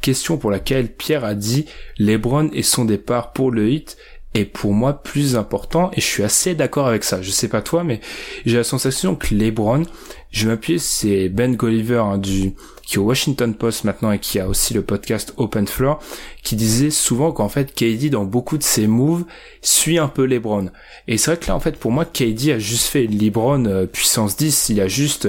[0.00, 1.66] Question pour laquelle Pierre a dit
[1.98, 3.96] LeBron et son départ pour le hit
[4.34, 7.22] est pour moi plus important et je suis assez d'accord avec ça.
[7.22, 8.00] Je sais pas toi, mais
[8.44, 9.82] j'ai la sensation que LeBron,
[10.30, 12.54] je m'appuie, c'est Ben Golliver hein, du
[12.86, 16.00] qui est au Washington Post maintenant et qui a aussi le podcast Open Floor,
[16.42, 19.24] qui disait souvent qu'en fait KD dans beaucoup de ses moves
[19.60, 20.70] suit un peu LeBron.
[21.08, 23.86] Et c'est vrai que là en fait pour moi KD a juste fait LeBron euh,
[23.86, 25.28] puissance 10, il a juste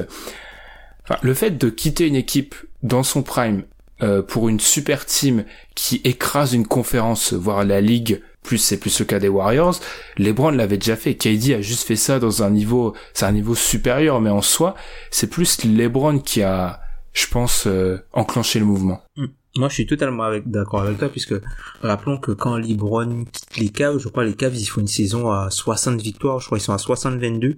[1.04, 3.64] enfin, le fait de quitter une équipe dans son prime
[4.04, 5.44] euh, pour une super team
[5.74, 9.80] qui écrase une conférence, voire la ligue, plus c'est plus le cas des Warriors.
[10.18, 11.16] LeBron l'avait déjà fait.
[11.16, 14.76] KD a juste fait ça dans un niveau, c'est un niveau supérieur, mais en soi,
[15.10, 16.82] c'est plus LeBron qui a
[17.18, 19.02] je pense, euh, enclencher le mouvement.
[19.16, 19.26] Mm.
[19.56, 21.34] Moi, je suis totalement d'accord avec toi, puisque
[21.82, 25.32] rappelons que quand LeBron quitte les Cavs, je crois les Cavs, ils font une saison
[25.32, 27.56] à 60 victoires, je crois qu'ils sont à 60-22.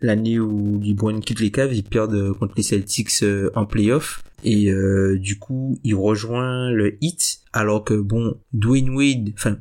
[0.00, 4.24] L'année où LeBron quitte les Cavs, ils perdent contre les Celtics euh, en playoff.
[4.44, 9.58] Et euh, du coup, il rejoint le Heat, alors que bon, Dwayne Wade, enfin,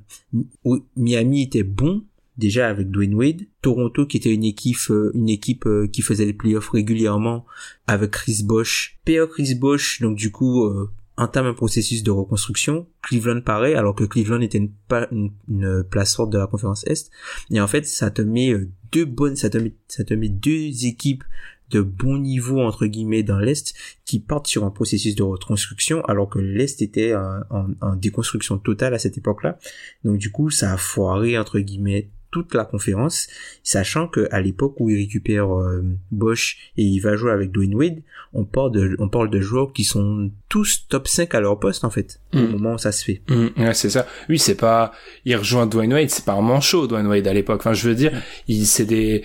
[0.96, 2.04] Miami était bon,
[2.38, 6.26] déjà avec Dwayne Wade, Toronto qui était une équipe euh, une équipe euh, qui faisait
[6.26, 7.46] les playoffs régulièrement
[7.88, 9.00] avec Chris Bosh.
[9.06, 12.88] père Chris Bosh donc du coup euh, entame un processus de reconstruction.
[13.02, 17.12] Cleveland pareil alors que Cleveland était une, une, place forte de la conférence Est
[17.52, 18.54] et en fait ça te met
[18.92, 21.24] deux bonnes ça te met ça te met deux équipes
[21.70, 26.30] de bon niveau entre guillemets dans l'est qui partent sur un processus de reconstruction alors
[26.30, 29.58] que l'est était en, en, en, déconstruction totale à cette époque-là
[30.04, 33.28] donc du coup ça a foiré entre guillemets toute la conférence,
[33.64, 37.76] sachant que à l'époque où il récupère euh, Bosch et il va jouer avec Dwayne
[37.76, 38.02] Wade,
[38.34, 41.84] on parle de on parle de joueurs qui sont tous top 5 à leur poste
[41.84, 42.52] en fait au mm.
[42.52, 43.22] moment où ça se fait.
[43.30, 44.08] Mm, ouais, c'est ça.
[44.30, 44.94] Oui, c'est pas
[45.26, 47.60] il rejoint Dwayne Wade, c'est pas un manchot Dwayne Wade à l'époque.
[47.60, 48.14] Enfin, je veux dire,
[48.48, 49.24] il c'est des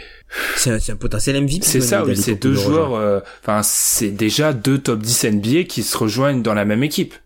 [0.56, 1.60] c'est un, potentiel MVP.
[1.62, 5.84] C'est ça, oui, c'est deux joueurs euh, enfin c'est déjà deux top 10 NBA qui
[5.84, 7.18] se rejoignent dans la même équipe un-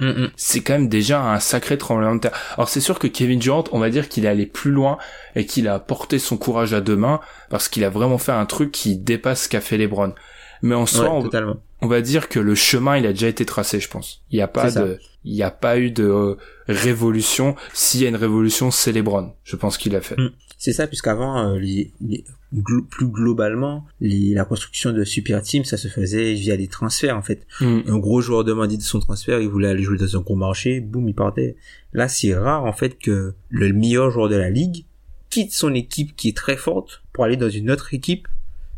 [0.00, 2.38] Mm, c'est quand même déjà un sacré tremblement de terre.
[2.56, 4.98] Alors c'est sûr que Kevin Durant, on va dire qu'il est allé plus loin
[5.36, 8.46] et qu'il a porté son courage à deux mains parce qu'il a vraiment fait un
[8.46, 10.14] truc qui dépasse ce qu'a fait LeBron.
[10.62, 11.40] Mais en soi, Ouais,
[11.82, 14.22] on, va dire que le chemin, il a déjà été tracé, je pense.
[14.30, 17.54] Il n'y a pas de, il n'y a pas eu de euh, révolution.
[17.74, 19.34] S'il y a une révolution, c'est LeBron.
[19.44, 20.16] Je pense qu'il a fait.
[20.16, 20.30] Mm.
[20.64, 22.24] C'est ça, puisqu'avant, euh, les, les-
[22.54, 27.14] glo- plus globalement, les, la construction de super team, ça se faisait via des transferts,
[27.18, 27.46] en fait.
[27.60, 27.80] Mm.
[27.86, 30.80] Un gros joueur demandait de son transfert, il voulait aller jouer dans un gros marché,
[30.80, 31.56] boum, il partait.
[31.92, 34.86] Là, c'est rare, en fait, que le meilleur joueur de la ligue
[35.28, 38.26] quitte son équipe qui est très forte pour aller dans une autre équipe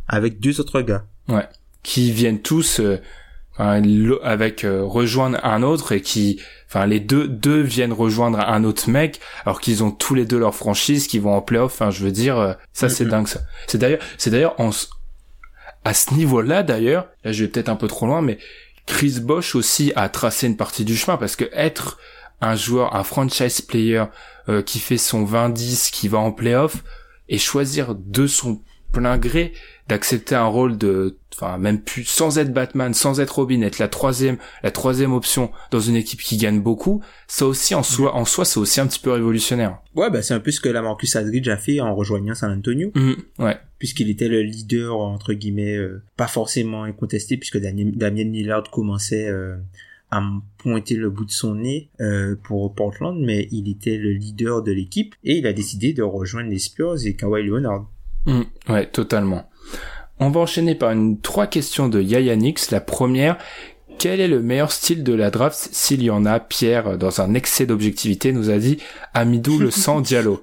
[0.08, 1.06] avec deux autres gars.
[1.84, 2.96] qui viennent tous euh,
[3.58, 8.64] lo- avec euh, rejoindre un autre et qui enfin les deux deux viennent rejoindre un
[8.64, 11.90] autre mec alors qu'ils ont tous les deux leur franchise qui vont en playoff enfin
[11.90, 13.10] je veux dire euh, ça c'est Mhm.
[13.10, 14.70] dingue ça c'est d'ailleurs c'est d'ailleurs en
[15.84, 18.38] à ce niveau-là d'ailleurs là je vais peut-être un peu trop loin mais
[18.86, 21.98] Chris Bosch aussi a tracé une partie du chemin parce que être
[22.40, 24.04] un joueur un franchise player
[24.48, 26.82] euh, qui fait son 20-10 qui va en playoff
[27.28, 28.60] et choisir de son
[28.96, 29.52] plein gré
[29.88, 33.88] d'accepter un rôle de enfin même plus sans être Batman sans être Robin être la
[33.88, 38.24] troisième la troisième option dans une équipe qui gagne beaucoup ça aussi en soi en
[38.24, 39.78] soi c'est aussi un petit peu révolutionnaire.
[39.94, 42.50] Ouais, bah, c'est un peu ce que la Marcus Aldridge a fait en rejoignant San
[42.50, 42.90] Antonio.
[43.38, 43.58] ouais.
[43.78, 49.28] Puisqu'il était le leader entre guillemets euh, pas forcément incontesté puisque Damien, Damien Lillard commençait
[49.28, 49.56] euh,
[50.10, 50.22] à
[50.56, 54.72] pointer le bout de son nez euh, pour Portland mais il était le leader de
[54.72, 57.86] l'équipe et il a décidé de rejoindre les Spurs et Kawhi Leonard
[58.26, 59.48] Mm, ouais totalement
[60.18, 63.38] on va enchaîner par une trois questions de Yaya Nix la première
[63.98, 66.38] quel est le meilleur style de la draft s'il y en a?
[66.38, 68.78] Pierre dans un excès d'objectivité nous a dit
[69.14, 70.42] Amidou le sang Diallo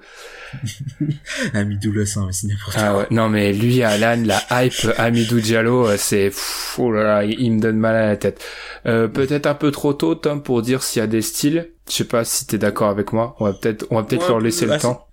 [1.54, 4.88] Amidou le sang mais c'est n'importe Ah quoi ouais, non mais lui Alan, la hype
[4.98, 6.32] Amidou Diallo, euh, c'est
[6.78, 8.44] oh là là, il, il me donne mal à la tête.
[8.86, 11.70] Euh, peut-être un peu trop tôt Tom pour dire s'il y a des styles.
[11.90, 13.36] Je sais pas si t'es d'accord avec moi.
[13.40, 15.08] On va peut-être on va peut-être Ouais, leur laisser bah, le temps.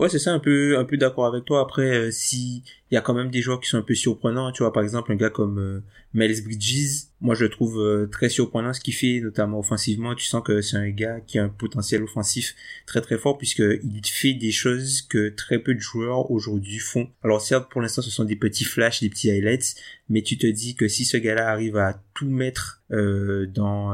[0.00, 1.60] Ouais, c'est ça, un peu, un peu d'accord avec toi.
[1.60, 4.50] Après, euh, si il y a quand même des joueurs qui sont un peu surprenants,
[4.50, 5.82] tu vois, par exemple, un gars comme euh,
[6.14, 10.14] Miles Bridges, moi je le trouve euh, très surprenant ce qu'il fait, notamment offensivement.
[10.14, 13.58] Tu sens que c'est un gars qui a un potentiel offensif très très fort puisque
[13.60, 17.10] il fait des choses que très peu de joueurs aujourd'hui font.
[17.22, 19.74] Alors certes, pour l'instant, ce sont des petits flashs, des petits highlights,
[20.08, 23.92] mais tu te dis que si ce gars-là arrive à tout mettre euh, dans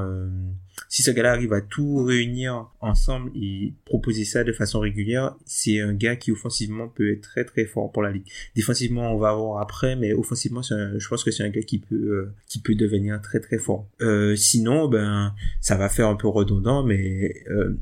[0.89, 5.81] si ce gars-là arrive à tout réunir ensemble et proposer ça de façon régulière, c'est
[5.81, 8.27] un gars qui offensivement peut être très très fort pour la ligue.
[8.55, 11.63] Défensivement, on va voir après, mais offensivement, c'est un- je pense que c'est un gars
[11.63, 13.87] qui peut euh, qui peut devenir très très fort.
[14.03, 17.77] Euh, sinon, ben ça va faire un peu redondant, mais euh,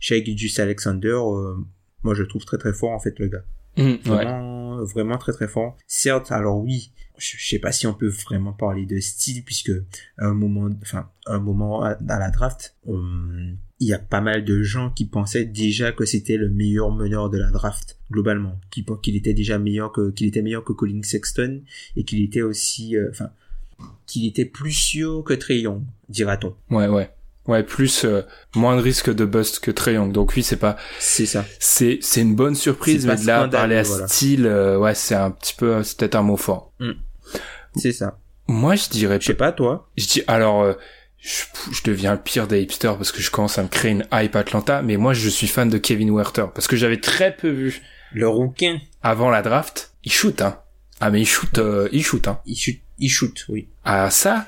[0.00, 0.24] Shai
[0.58, 1.54] Alexander, euh,
[2.02, 3.44] moi je le trouve très très fort en fait le gars
[3.76, 3.96] Mm, ouais.
[4.04, 8.52] vraiment vraiment très très fort certes alors oui je, sais pas si on peut vraiment
[8.52, 9.72] parler de style puisque
[10.18, 13.98] à un moment enfin à un moment à, à la draft euh, il y a
[13.98, 17.98] pas mal de gens qui pensaient déjà que c'était le meilleur meneur de la draft
[18.10, 21.62] globalement qui qu'il était déjà meilleur que qu'il était meilleur que Colin Sexton
[21.96, 23.30] et qu'il était aussi euh, enfin
[24.06, 27.10] qu'il était plus sûr que Trey Young dira-t-on Ouais ouais.
[27.48, 28.20] Ouais, plus euh,
[28.54, 30.12] moins de risque de bust que Trae Young.
[30.12, 33.76] Donc oui, c'est pas c'est ça c'est c'est une bonne surprise mais de là parler
[33.76, 34.06] à voilà.
[34.06, 36.74] style euh, ouais, c'est un petit peu c'est peut-être un mot fort.
[37.78, 40.74] C'est ça Moi, je dirais je sais pas toi Je dis alors, euh,
[41.18, 44.06] je, je deviens le pire des hipsters parce que je commence à me créer une
[44.12, 47.48] hype Atlanta, mais moi je suis fan de Kevin Werther parce que j'avais très peu
[47.48, 49.92] vu le rouquin avant la draft.
[50.04, 50.60] Il shoot, hein.
[51.00, 52.40] Ah mais il shoot, euh, il shoot, hein.
[52.46, 54.46] il shoot il shoot oui Ah ça,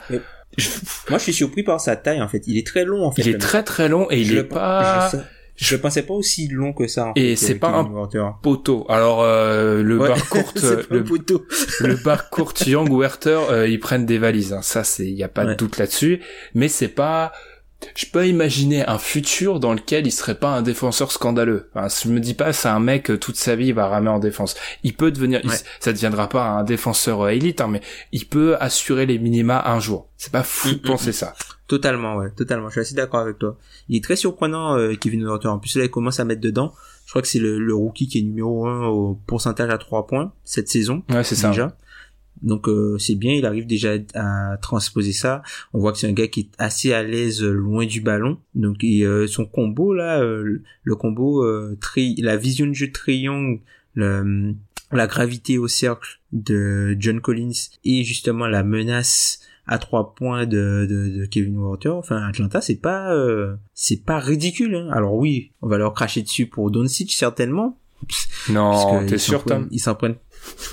[0.58, 0.68] je-
[1.08, 2.42] Moi, je suis surpris par sa taille, en fait.
[2.48, 3.22] Il est très long, en fait.
[3.22, 5.18] il est très très long et il Je est le- pas Je,
[5.60, 7.08] je pensais pas aussi long que ça.
[7.08, 8.86] En Et c'est euh, pas un- poteau.
[8.88, 10.08] Alors euh, le Ouais.
[10.08, 11.44] bar court, pas le, poteau.
[11.80, 14.52] le bar court Young Werther, euh, ils prennent des valises.
[14.54, 14.62] Hein.
[14.62, 16.20] Ça, c'est, y a pas de doute là-dessus.
[16.54, 17.32] Mais c'est pas.
[17.94, 21.70] Je peux imaginer un futur dans lequel il serait pas un défenseur scandaleux.
[21.74, 24.18] Enfin, je me dis pas, c'est un mec toute sa vie il va ramer en
[24.18, 24.54] défense.
[24.82, 25.56] Il peut devenir, il- Ouais.
[25.80, 27.80] ça deviendra pas un défenseur euh, élite, hein, mais
[28.12, 30.08] il peut assurer les minima un jour.
[30.18, 31.34] C'est pas fou de Mm, mm, penser ça.
[31.68, 32.30] Totalement, ouais.
[32.36, 32.68] Totalement.
[32.68, 33.56] Je suis assez d'accord avec toi.
[33.88, 35.48] Il est très surprenant, euh, Kevin Werther.
[35.48, 36.72] En plus, là, il commence à mettre dedans.
[37.06, 40.06] Je crois que c'est le, le rookie qui est numéro un au pourcentage à 3
[40.06, 41.02] points cette saison.
[41.10, 41.48] Ouais, c'est ça.
[41.50, 41.76] déjà.
[42.42, 45.42] Donc euh, c'est bien, il arrive déjà à transposer ça.
[45.72, 48.38] On voit que c'est un gars qui est assez à l'aise euh, loin du ballon.
[48.54, 51.76] Donc et, euh, son combo là, euh, le combo, euh,
[52.18, 53.60] la vision de jeu de Young,
[53.94, 54.54] le-
[54.92, 57.52] la gravité au cercle de John Collins
[57.84, 61.90] et justement la menace à trois points de, de, de Kevin Walter.
[61.90, 64.74] Enfin Atlanta c'est pas euh, c'est pas ridicule.
[64.74, 64.88] hein.
[64.92, 67.78] Alors oui, on va leur cracher dessus pour Doncic certainement.
[68.48, 68.72] Non,
[69.06, 70.16] t'es sûr, Tom Ils s'en prennent.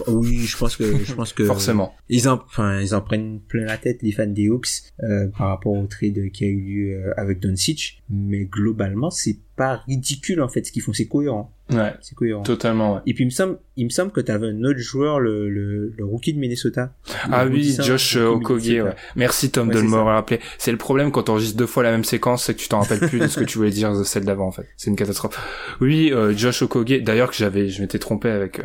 [0.07, 1.93] Oui, je pense que je pense que Forcément.
[2.09, 4.67] ils en enfin ils en prennent plein la tête les fans des Hawks
[5.03, 9.37] euh, par rapport au trade qui a eu lieu euh, avec Doncic, mais globalement c'est
[9.57, 12.43] pas ridicule en fait ce qu'ils font, c'est cohérent, Ouais, c'est cohérent.
[12.43, 12.93] totalement.
[12.95, 13.01] ouais.
[13.07, 15.93] Et puis il me semble il me semble que t'avais un autre joueur le le,
[15.97, 16.93] le rookie de Minnesota.
[17.31, 18.93] Ah oui, Josh de Okogie, ouais.
[19.17, 20.39] Merci Tom Ouais, de me rappeler.
[20.59, 22.79] C'est le problème quand on enregistre deux fois la même séquence, c'est que tu t'en
[22.81, 24.65] rappelles plus de ce que tu voulais dire de celle d'avant en fait.
[24.77, 25.37] C'est une catastrophe.
[25.81, 28.63] Oui, euh, Josh Okogie, d'ailleurs que j'avais, je m'étais trompé avec euh,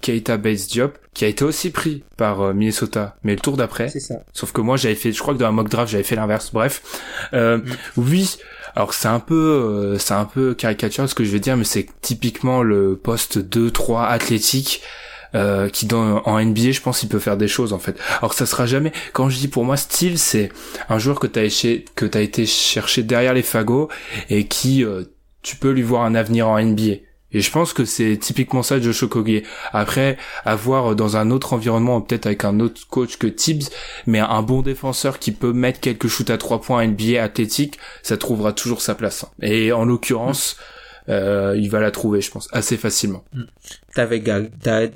[0.00, 3.88] Keita Bates Diop, qui a été aussi pris par euh, Minnesota, mais le tour d'après.
[3.88, 4.24] C'est ça.
[4.32, 6.50] Sauf que moi j'avais fait, je crois que dans un mock draft j'avais fait l'inverse.
[6.52, 6.82] Bref,
[7.34, 7.58] euh,
[7.96, 8.36] oui.
[8.74, 11.64] Alors c'est un peu, euh, c'est un peu caricature ce que je vais dire, mais
[11.64, 14.82] c'est typiquement le poste 2-3 athlétique
[15.34, 17.96] euh, qui dans en NBA je pense il peut faire des choses en fait.
[18.18, 18.92] Alors ça sera jamais.
[19.12, 20.50] Quand je dis pour moi style, c'est
[20.90, 21.48] un joueur que t'as
[21.94, 23.88] que t'as été chercher derrière les fagots
[24.28, 25.04] et qui euh,
[25.42, 26.96] tu peux lui voir un avenir en NBA.
[27.32, 29.42] Et je pense que c'est typiquement ça Josh Okogie.
[29.72, 33.70] Après, avoir dans un autre environnement, peut-être avec un autre coach que Tibbs,
[34.06, 38.16] mais un bon défenseur qui peut mettre quelques shoots à trois points NBA athlétique, ça
[38.16, 39.26] trouvera toujours sa place.
[39.40, 40.56] Et en l'occurrence,
[41.08, 43.24] euh, il va la trouver, je pense, assez facilement.
[43.94, 44.48] T'avais Gary,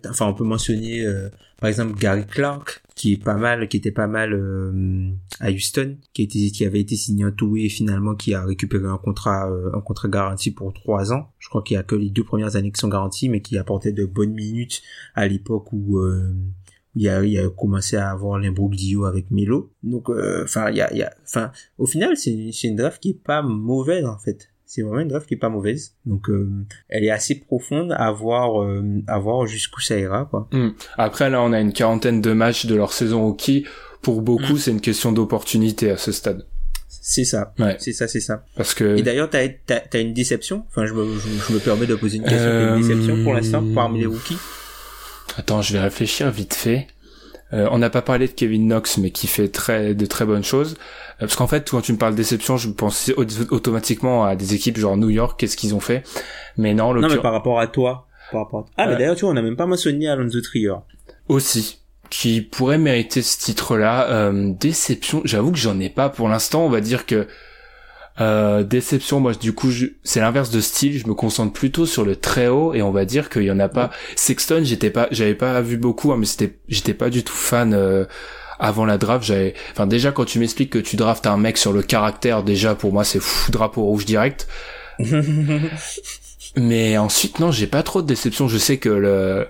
[0.09, 3.93] enfin on peut mentionner euh, par exemple Gary Clark qui est pas mal, qui était
[3.93, 8.15] pas mal euh, à Houston, qui était, qui avait été signé en tout et finalement
[8.15, 11.31] qui a récupéré un contrat, euh, un contrat garanti pour trois ans.
[11.39, 13.59] Je crois qu'il y a que les deux premières années qui sont garanties, mais qui
[13.59, 14.83] apportait de bonnes minutes
[15.15, 16.35] à l'époque où euh,
[16.95, 19.71] il a, il a commencé à avoir l'imbroglio avec Melo.
[19.83, 23.11] Donc, euh, enfin, il y a, y enfin, au final, c'est c'est une draft qui
[23.11, 24.49] est pas mauvaise en fait.
[24.69, 25.95] C'est vraiment une draft qui est pas mauvaise.
[26.07, 26.51] Donc, euh,
[26.89, 30.49] elle est assez profonde à voir, euh, à voir jusqu'où ça ira, quoi.
[30.99, 33.65] Après, là, on a une quarantaine de matchs de leur saison rookie.
[34.03, 36.47] Pour beaucoup, c'est une question d'opportunité à ce stade.
[36.89, 37.55] C'est ça.
[37.61, 37.77] Ouais.
[37.79, 38.45] C'est ça, c'est ça.
[38.57, 40.65] Parce que Et d'ailleurs, t'as, t'as, t'as une déception?
[40.69, 42.39] Enfin, je me, je, je me permets de poser une question.
[42.39, 44.37] T'as une déception pour l'instant parmi les rookies?
[45.37, 46.89] Attends, je vais réfléchir vite fait.
[47.53, 50.43] Euh, on n'a pas parlé de Kevin Knox, mais qui fait très de très bonnes
[50.45, 50.75] choses.
[50.75, 54.55] Euh, parce qu'en fait, quand tu me parles déception, je pense au- automatiquement à des
[54.55, 56.03] équipes genre New York, qu'est-ce qu'ils ont fait.
[56.57, 58.07] Mais non, Non, mais par rapport à toi.
[58.33, 58.65] Par rapport à...
[58.77, 58.99] Ah, mais Ouais.
[58.99, 60.73] d'ailleurs, tu vois, on n'a même pas mentionné Alonso Trier.
[61.29, 61.81] aussi
[62.11, 64.09] qui pourrait mériter ce titre-là.
[64.11, 66.65] Euh, déception, j'avoue que j'en ai pas pour l'instant.
[66.65, 67.27] On va dire que
[68.21, 70.99] euh, déception, moi du coup, je- c'est l'inverse de style.
[70.99, 73.59] Je me concentre plutôt sur le très haut et on va dire qu'il y en
[73.61, 73.91] a pas.
[74.17, 77.75] Sexton, j'étais pas, j'avais pas vu beaucoup, hein, mais c'était, j'étais pas du tout fan.
[77.75, 78.05] euh,
[78.59, 81.75] avant la draft, j'avais, enfin déjà quand tu m'expliques que tu draftes un mec sur
[81.75, 84.49] le caractère, déjà pour moi c'est fou, drapeau rouge direct.
[86.57, 88.49] Mais ensuite, non, j'ai pas trop de déception.
[88.49, 89.47] Je sais que le,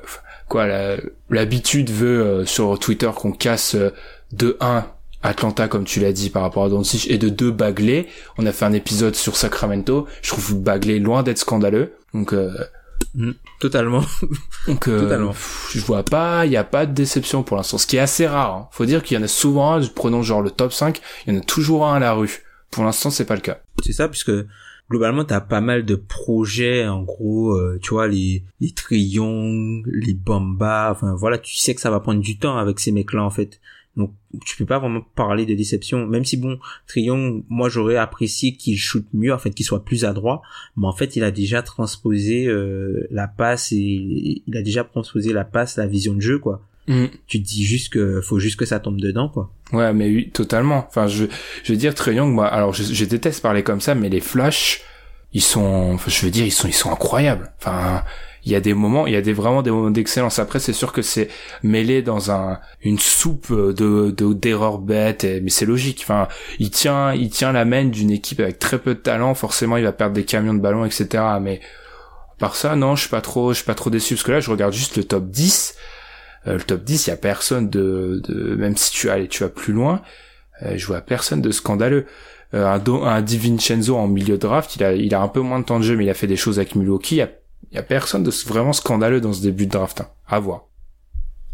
[0.48, 0.96] quoi, la-
[1.31, 3.90] l'habitude veut euh, sur Twitter qu'on casse euh,
[4.33, 4.87] de 1
[5.27, 8.07] Atlanta, comme tu l'as dit, par rapport à Doncic, et de 2 Bagley.
[8.39, 10.07] On a fait un épisode sur Sacramento.
[10.23, 11.93] Je trouve Bagley loin d'être scandaleux.
[12.15, 12.51] Donc, euh,
[13.61, 14.03] Totalement.
[14.69, 15.35] donc, euh, Totalement.
[15.71, 17.79] je vois pas, il y a pas de déception pour l'instant.
[17.79, 18.55] Ce qui est assez rare.
[18.55, 18.69] hein.
[18.73, 21.37] Faut dire qu'il y en a souvent un, prenons genre le top 5, il y
[21.37, 22.43] en a toujours un à la rue.
[22.71, 23.59] Pour l'instant, c'est pas le cas.
[23.83, 24.33] C'est ça, puisque
[24.91, 30.15] globalement, t'as pas mal de projets, en gros, euh, tu vois, les, les Trions, les
[30.15, 33.31] Bamba, enfin voilà, tu sais que ça va prendre du temps avec ces mecs-là, en
[33.31, 33.61] fait.
[33.96, 34.12] Donc,
[34.44, 38.76] tu peux pas vraiment parler de déception, même si bon, Trion, moi j'aurais apprécié qu'il
[38.78, 40.42] shoot mieux, en fait, qu'il soit plus adroit,
[40.76, 45.32] mais en fait, il a déjà transposé euh, la passe et il a déjà transposé
[45.32, 46.62] la passe, la vision de jeu, quoi.
[46.88, 47.06] Mm.
[47.26, 49.50] Tu te dis juste que faut juste que ça tombe dedans, quoi.
[49.72, 50.85] Ouais, mais oui, totalement.
[50.88, 51.24] Enfin, je,
[51.64, 54.82] je veux dire, Young, moi, alors je, je déteste parler comme ça, mais les flashs,
[55.32, 57.52] ils sont, je veux dire, ils sont, ils sont incroyables.
[57.59, 58.04] Enfin,
[58.46, 60.38] il y a des moments, il y a des vraiment des moments d'excellence.
[60.38, 61.28] Après, c'est sûr que c'est
[61.64, 66.02] mêlé dans un, une soupe de, de d'erreurs bêtes, mais c'est logique.
[66.04, 66.28] Enfin,
[66.61, 69.35] il tient, il tient la main d'une équipe avec très peu de talent.
[69.35, 71.24] Forcément, il va perdre des camions de ballon, etc.
[71.42, 71.61] Mais
[72.38, 74.40] par ça, non, je suis pas trop, je suis pas trop déçu parce que là,
[74.40, 75.74] je regarde juste le top 10.
[76.46, 79.42] Euh, le top 10, il y a personne de, de même si tu allez, tu
[79.42, 80.02] vas plus loin,
[80.62, 82.06] euh, je vois personne de scandaleux.
[82.54, 85.40] Euh, un, un Di Vincenzo en milieu de draft, il a, il a un peu
[85.40, 87.20] moins de temps de jeu, mais il a fait des choses avec Milwaukee.
[87.20, 87.28] A,
[87.71, 90.01] il y a personne de vraiment scandaleux dans ce début de draft.
[90.01, 90.09] Hein.
[90.29, 90.66] À voir.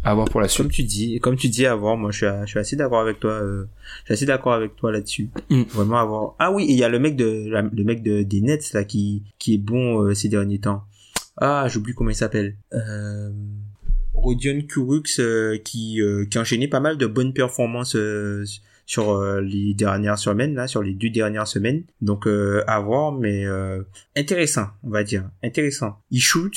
[0.05, 0.65] À voir pour la suite.
[0.65, 3.21] Comme tu dis, comme tu dis avant, moi je suis, je suis assez d'accord avec
[3.21, 3.31] toi.
[3.31, 3.67] euh,
[4.01, 5.31] je suis assez d'accord avec toi là-dessus.
[5.49, 5.63] Mm.
[5.71, 6.35] Vraiment avoir.
[6.41, 8.83] Ah oui, il y a le mec de la- le mec de des Nets là
[8.85, 10.83] qui qui est bon euh, ces derniers temps.
[11.37, 12.57] Ah, j'oublie comment il s'appelle.
[12.73, 13.31] Euh...
[14.13, 18.45] Rodion Kurux euh, qui euh, qui a enchaîné pas mal de bonnes performances euh,
[18.93, 21.85] sur euh, les dernières semaines là, sur les deux dernières semaines.
[22.03, 23.83] Donc euh, à voir, mais euh,
[24.15, 25.97] intéressant, on va dire, intéressant.
[26.11, 26.53] Il shoot,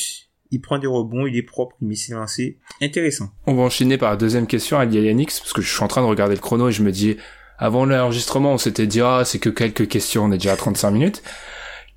[0.51, 2.55] il prend des rebonds, il est propre, il met ses lancers.
[2.81, 3.29] Intéressant.
[3.47, 6.01] On va enchaîner par la deuxième question à Yannick, parce que je suis en train
[6.01, 7.15] de regarder le chrono et je me dis,
[7.57, 10.91] avant l'enregistrement, on s'était dit, ah, c'est que quelques questions, on est déjà à 35
[10.91, 11.23] minutes.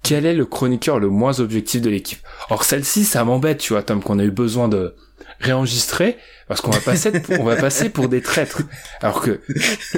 [0.04, 2.20] Quel est le chroniqueur le moins objectif de l'équipe?
[2.48, 4.94] Or, celle-ci, ça m'embête, tu vois, Tom, qu'on a eu besoin de,
[5.40, 6.16] réenregistrer
[6.48, 8.62] parce qu'on va passer on va passer pour des traîtres
[9.00, 9.40] alors que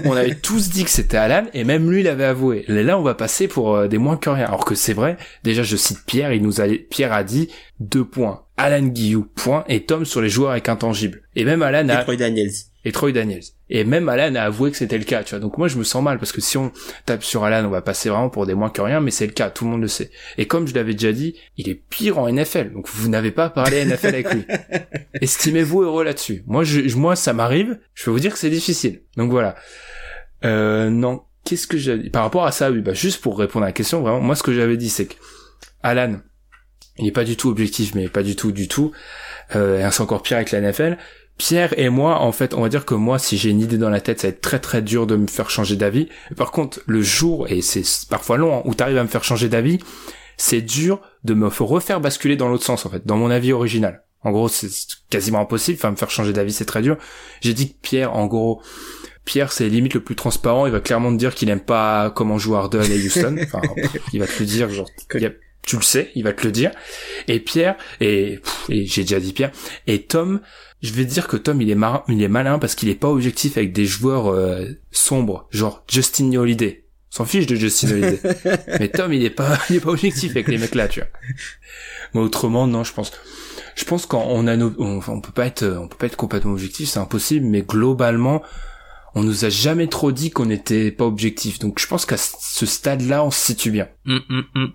[0.05, 3.03] on avait tous dit que c'était Alan et même lui l'avait avoué et là on
[3.03, 6.01] va passer pour euh, des moins que rien alors que c'est vrai déjà je cite
[6.07, 7.48] Pierre il nous a Pierre a dit
[7.78, 11.88] deux points Alan Guillou point et Tom sur les joueurs avec intangibles et même Alan
[11.88, 12.53] a Et Troy Daniels.
[12.84, 13.44] et Troy Daniels.
[13.72, 15.38] Et même Alan a avoué que c'était le cas, tu vois.
[15.38, 16.72] Donc moi je me sens mal parce que si on
[17.07, 19.32] tape sur Alan, on va passer vraiment pour des moins que rien, mais c'est le
[19.32, 20.11] cas, tout le monde le sait.
[20.38, 22.72] Et comme je l'avais déjà dit, il est pire en NFL.
[22.72, 24.44] Donc vous n'avez pas parlé NFL avec lui.
[25.20, 26.39] Estimez-vous heureux là-dessus.
[26.47, 29.03] Moi ça m'arrive, je peux vous dire que c'est difficile.
[29.16, 29.57] Donc voilà.
[30.45, 32.11] Euh, non, qu'est-ce que j'ai dit?
[32.11, 34.43] Par rapport à ça Oui, bah juste pour répondre à la question, vraiment, moi ce
[34.43, 35.14] que j'avais dit c'est que
[35.82, 36.20] Alan,
[36.99, 38.93] il est pas du tout objectif, mais pas du tout, du tout.
[39.57, 40.99] Euh, et c'est encore pire avec la NFL.
[41.38, 43.88] Pierre et moi, en fait, on va dire que moi, si j'ai une idée dans
[43.88, 46.09] la tête, ça va être très très dur de me faire changer d'avis.
[46.36, 49.49] Par contre, le jour, et c'est parfois long, hein, où t'arrives à me faire changer
[49.49, 49.78] d'avis,
[50.36, 54.03] c'est dur de me refaire basculer dans l'autre sens, en fait, dans mon avis original.
[54.23, 54.68] En gros, c'est
[55.09, 55.79] quasiment impossible.
[55.79, 56.97] Enfin, me faire changer d'avis, c'est très dur.
[57.41, 58.61] J'ai dit que Pierre, en gros,
[59.25, 60.66] Pierre, c'est limite le plus transparent.
[60.66, 63.37] Il va clairement te dire qu'il aime pas comment joue Harden et Houston.
[63.43, 63.62] Enfin,
[64.12, 65.31] il va te le dire, genre, a-
[65.66, 66.71] tu le sais, il va te le dire.
[67.29, 69.53] Et Pierre, et, et j'ai déjà dit Pierre,
[69.87, 70.41] et Tom,
[70.83, 73.09] je vais dire que Tom, il est, mar- il est malin parce qu'il est pas
[73.09, 76.85] objectif avec des joueurs euh, sombres, genre Justin Holiday.
[77.11, 78.21] S'en fiche de Justin Holiday.
[78.81, 81.09] Mais Tom, il est pas, il est pas objectif avec les mecs là, tu vois.
[82.14, 83.12] Mais autrement, non, je pense.
[83.81, 86.53] Je pense qu'on a nos, on, on peut pas être, on peut pas être complètement
[86.53, 87.47] objectif, c'est impossible.
[87.47, 88.43] Mais globalement,
[89.14, 91.59] on nous a jamais trop dit qu'on n'était pas objectif.
[91.59, 93.89] Donc je pense qu'à ce stade-là, on se situe bien.
[94.07, 94.72] Hum, hum, hum.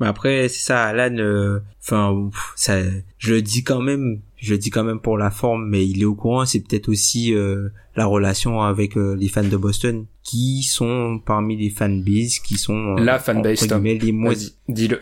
[0.00, 2.80] Mais après, c'est ça, Alan, euh, enfin, ça,
[3.18, 6.00] je le dis quand même, je le dis quand même pour la forme, mais il
[6.02, 10.06] est au courant, c'est peut-être aussi euh, la relation avec euh, les fans de Boston,
[10.22, 12.94] qui sont parmi les fanbases, qui sont...
[12.94, 14.32] La fanbase, les moins,
[14.68, 14.98] dis-le.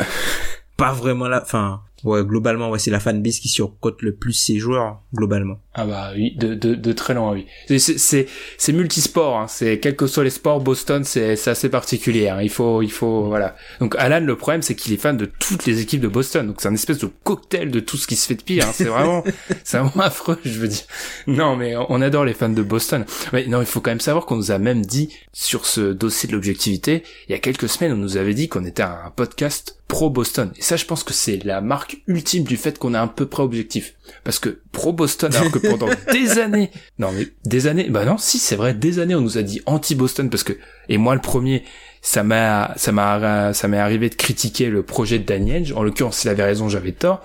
[0.76, 4.58] pas vraiment la, enfin, ouais, globalement, ouais, c'est la fanbase qui surcote le plus ses
[4.58, 5.58] joueurs, globalement.
[5.74, 7.46] Ah bah oui, de, de, de très loin, oui.
[7.68, 8.26] C'est- C'est c'est
[8.56, 9.46] c'est multisport, hein.
[9.48, 12.28] c'est quels que soient les sports, Boston c'est c'est assez particulier.
[12.28, 12.40] Hein.
[12.42, 13.54] Il faut il faut voilà.
[13.80, 16.60] Donc Alan, le problème c'est qu'il est fan de toutes les équipes de Boston, donc
[16.60, 18.64] c'est un espèce de cocktail de tout ce qui se fait de pire.
[18.66, 18.72] Hein.
[18.74, 19.22] C'est vraiment
[19.64, 20.82] c'est vraiment affreux, je veux dire.
[21.28, 23.04] Non mais on adore les fans de Boston.
[23.32, 26.28] Mais non, il faut quand même savoir qu'on nous a même dit sur ce dossier
[26.28, 29.76] de l'objectivité, il y a quelques semaines, on nous avait dit qu'on était un podcast
[29.86, 30.52] pro Boston.
[30.58, 33.26] Et ça, je pense que c'est la marque ultime du fait qu'on est un peu
[33.26, 33.94] près objectif.
[34.24, 38.18] Parce que pro Boston, alors que pendant des années, non mais des années, bah non,
[38.18, 40.52] si c'est vrai, des années on nous a dit anti Boston parce que
[40.88, 41.64] et moi le premier,
[42.02, 45.72] ça m'a ça m'a ça m'est arrivé de critiquer le projet de Daniel.
[45.74, 47.24] En l'occurrence, s'il avait raison, j'avais tort.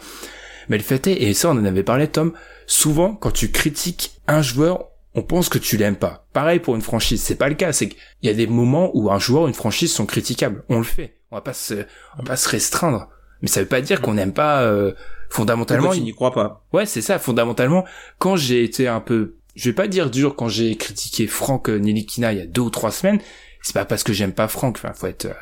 [0.69, 2.33] Mais le fait est, et ça on en avait parlé, Tom,
[2.67, 6.25] souvent quand tu critiques un joueur, on pense que tu l'aimes pas.
[6.33, 7.71] Pareil pour une franchise, c'est pas le cas.
[7.71, 10.63] C'est qu'il y a des moments où un joueur, une franchise sont critiquables.
[10.69, 11.17] On le fait.
[11.31, 11.73] On va pas se,
[12.15, 13.09] on va pas se restreindre.
[13.43, 14.93] Mais ça veut pas dire qu'on n'aime pas euh,
[15.29, 15.83] fondamentalement.
[15.83, 17.19] Pourquoi tu n'y crois pas Ouais, c'est ça.
[17.19, 17.85] Fondamentalement,
[18.17, 22.33] quand j'ai été un peu, je vais pas dire dur quand j'ai critiqué Franck Nilikina
[22.33, 23.19] il y a deux ou trois semaines,
[23.61, 24.77] c'est pas parce que j'aime pas Franck.
[24.77, 25.33] Enfin, faut être, euh,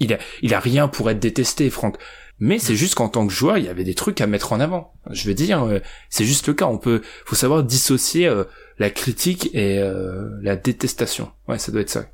[0.00, 1.98] il a, il a rien pour être détesté, Franck.
[2.40, 4.60] Mais c'est juste qu'en tant que joueur, il y avait des trucs à mettre en
[4.60, 4.92] avant.
[5.10, 6.66] Je veux dire, euh, c'est juste le cas.
[6.66, 8.44] On peut, faut savoir dissocier euh,
[8.78, 11.32] la critique et euh, la détestation.
[11.48, 12.06] Ouais, ça doit être ça.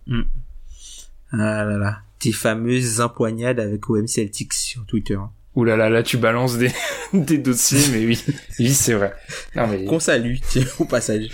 [1.32, 5.18] Ah là là, tes fameuses empoignades avec OM Celtics sur Twitter.
[5.54, 6.70] Ouh là là, là tu balances des,
[7.12, 8.18] des dossiers, mais oui,
[8.58, 9.12] oui c'est vrai.
[9.54, 11.28] Non mais Qu'on salue, tiens, au passage.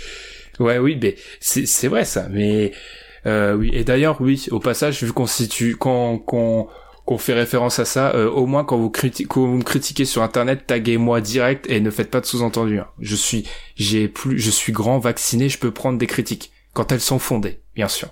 [0.59, 2.27] Ouais, oui, mais c'est c'est vrai ça.
[2.29, 2.71] Mais
[3.25, 6.67] euh, oui, et d'ailleurs, oui, au passage, vu qu'on situe, qu'on qu'on
[7.05, 10.05] qu'on fait référence à ça, euh, au moins quand vous, criti- quand vous me critiquez
[10.05, 12.77] sur internet, taguez-moi direct et ne faites pas de sous-entendu.
[12.79, 12.87] hein.
[12.99, 17.01] Je suis, j'ai plus, je suis grand, vacciné, je peux prendre des critiques quand elles
[17.01, 18.09] sont fondées, bien sûr.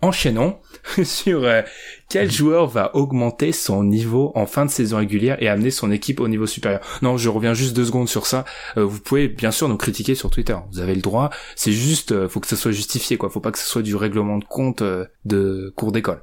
[0.00, 0.58] Enchaînons
[1.04, 1.62] sur euh,
[2.08, 6.20] quel joueur va augmenter son niveau en fin de saison régulière et amener son équipe
[6.20, 6.80] au niveau supérieur?
[7.02, 8.44] Non, je reviens juste deux secondes sur ça.
[8.76, 10.56] Euh, vous pouvez bien sûr nous critiquer sur Twitter.
[10.72, 11.30] Vous avez le droit.
[11.56, 13.30] C'est juste, euh, faut que ça soit justifié, quoi.
[13.30, 16.22] Faut pas que ce soit du règlement de compte euh, de cours d'école.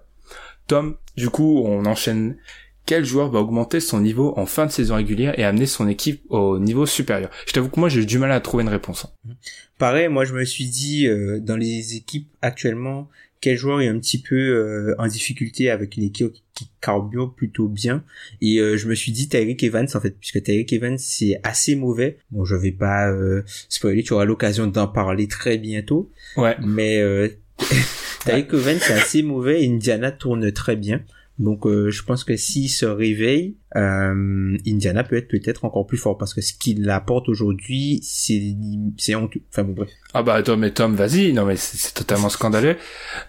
[0.67, 2.37] Tom, du coup, on enchaîne.
[2.85, 6.21] Quel joueur va augmenter son niveau en fin de saison régulière et amener son équipe
[6.29, 7.29] au niveau supérieur?
[7.47, 9.05] Je t'avoue que moi j'ai eu du mal à trouver une réponse.
[9.05, 9.31] hein.
[9.77, 13.07] Pareil, moi je me suis dit, euh, dans les équipes actuellement,
[13.43, 17.67] quel joueur est un petit peu euh, en difficulté avec une équipe qui carbure plutôt
[17.67, 18.01] bien.
[18.39, 21.75] Et euh, je me suis dit Tyreek Evans, en fait, puisque Tyreek Evans c'est assez
[21.75, 22.19] mauvais.
[22.31, 26.09] Bon, je vais pas euh, spoiler, tu auras l'occasion d'en parler très bientôt.
[26.37, 26.55] Ouais.
[26.65, 27.27] Mais euh,
[28.25, 31.01] Tyreek Evans c'est assez mauvais Indiana tourne très bien.
[31.39, 35.97] Donc euh, je pense que s'il se réveille, euh, Indiana peut être peut-être encore plus
[35.97, 38.55] fort parce que ce qu'il apporte aujourd'hui, c'est
[38.99, 39.41] c'est honteux.
[39.49, 39.89] Enfin bon bref.
[40.13, 42.77] Ah bah attends mais Tom vas-y non mais c'est totalement scandaleux.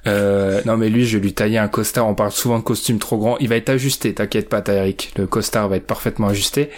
[0.06, 2.06] Euh, non mais lui je vais lui tailler un costard.
[2.06, 3.38] On parle souvent de costume trop grand.
[3.38, 4.12] Il va être ajusté.
[4.12, 5.14] T'inquiète pas Eric.
[5.16, 6.68] Le costard va être parfaitement ajusté.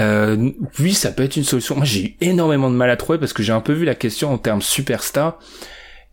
[0.00, 0.50] Euh,
[0.80, 1.76] oui ça peut être une solution.
[1.76, 3.94] Moi j'ai eu énormément de mal à trouver parce que j'ai un peu vu la
[3.94, 5.38] question en termes superstar.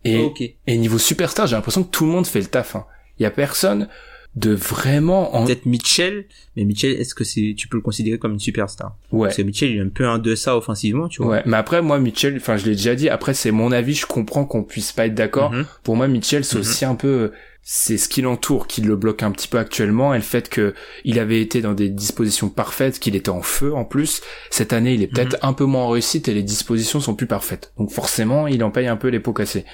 [0.04, 0.30] Et,
[0.68, 2.76] et niveau superstar j'ai l'impression que tout le monde fait le taf.
[2.76, 2.86] hein.
[3.18, 3.88] Il y a personne
[4.36, 6.26] de vraiment en Peut-être Mitchell,
[6.56, 8.94] mais Mitchell, est-ce que c'est tu peux le considérer comme une superstar?
[9.10, 9.28] Ouais.
[9.28, 11.36] Parce que Mitchell, il est un peu en deçà offensivement, tu vois.
[11.36, 14.06] Ouais, mais après moi Mitchell, enfin je l'ai déjà dit, après c'est mon avis, je
[14.06, 15.52] comprends qu'on puisse pas être d'accord.
[15.52, 15.64] Mhm.
[15.82, 16.60] Pour moi Mitchell c'est Mhm.
[16.60, 17.32] aussi un peu
[17.68, 20.72] c'est ce qui l'entoure qui le bloque un petit peu actuellement et le fait que
[21.04, 24.20] il avait été dans des dispositions parfaites, qu'il était en feu en plus.
[24.50, 27.26] Cette année, il est peut-être un peu moins en réussite et les dispositions sont plus
[27.26, 27.72] parfaites.
[27.76, 29.64] Donc forcément, il en paye un peu les pots cassés.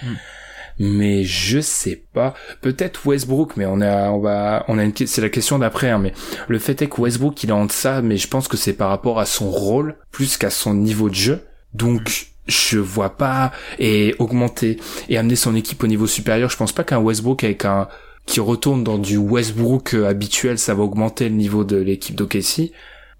[0.78, 0.96] Mhm.
[0.96, 2.34] Mais je sais pas.
[2.60, 5.98] Peut-être Westbrook, mais on a, on va, on a une, c'est la question d'après, hein,
[5.98, 6.12] mais
[6.48, 8.88] le fait est que Westbrook, il est en deçà, mais je pense que c'est par
[8.88, 11.44] rapport à son rôle, plus qu'à son niveau de jeu.
[11.74, 16.72] Donc, je vois pas, et augmenter, et amener son équipe au niveau supérieur, je pense
[16.72, 17.88] pas qu'un Westbrook avec un,
[18.26, 22.72] qui retourne dans du Westbrook euh, habituel, ça va augmenter le niveau de l'équipe d'OKC.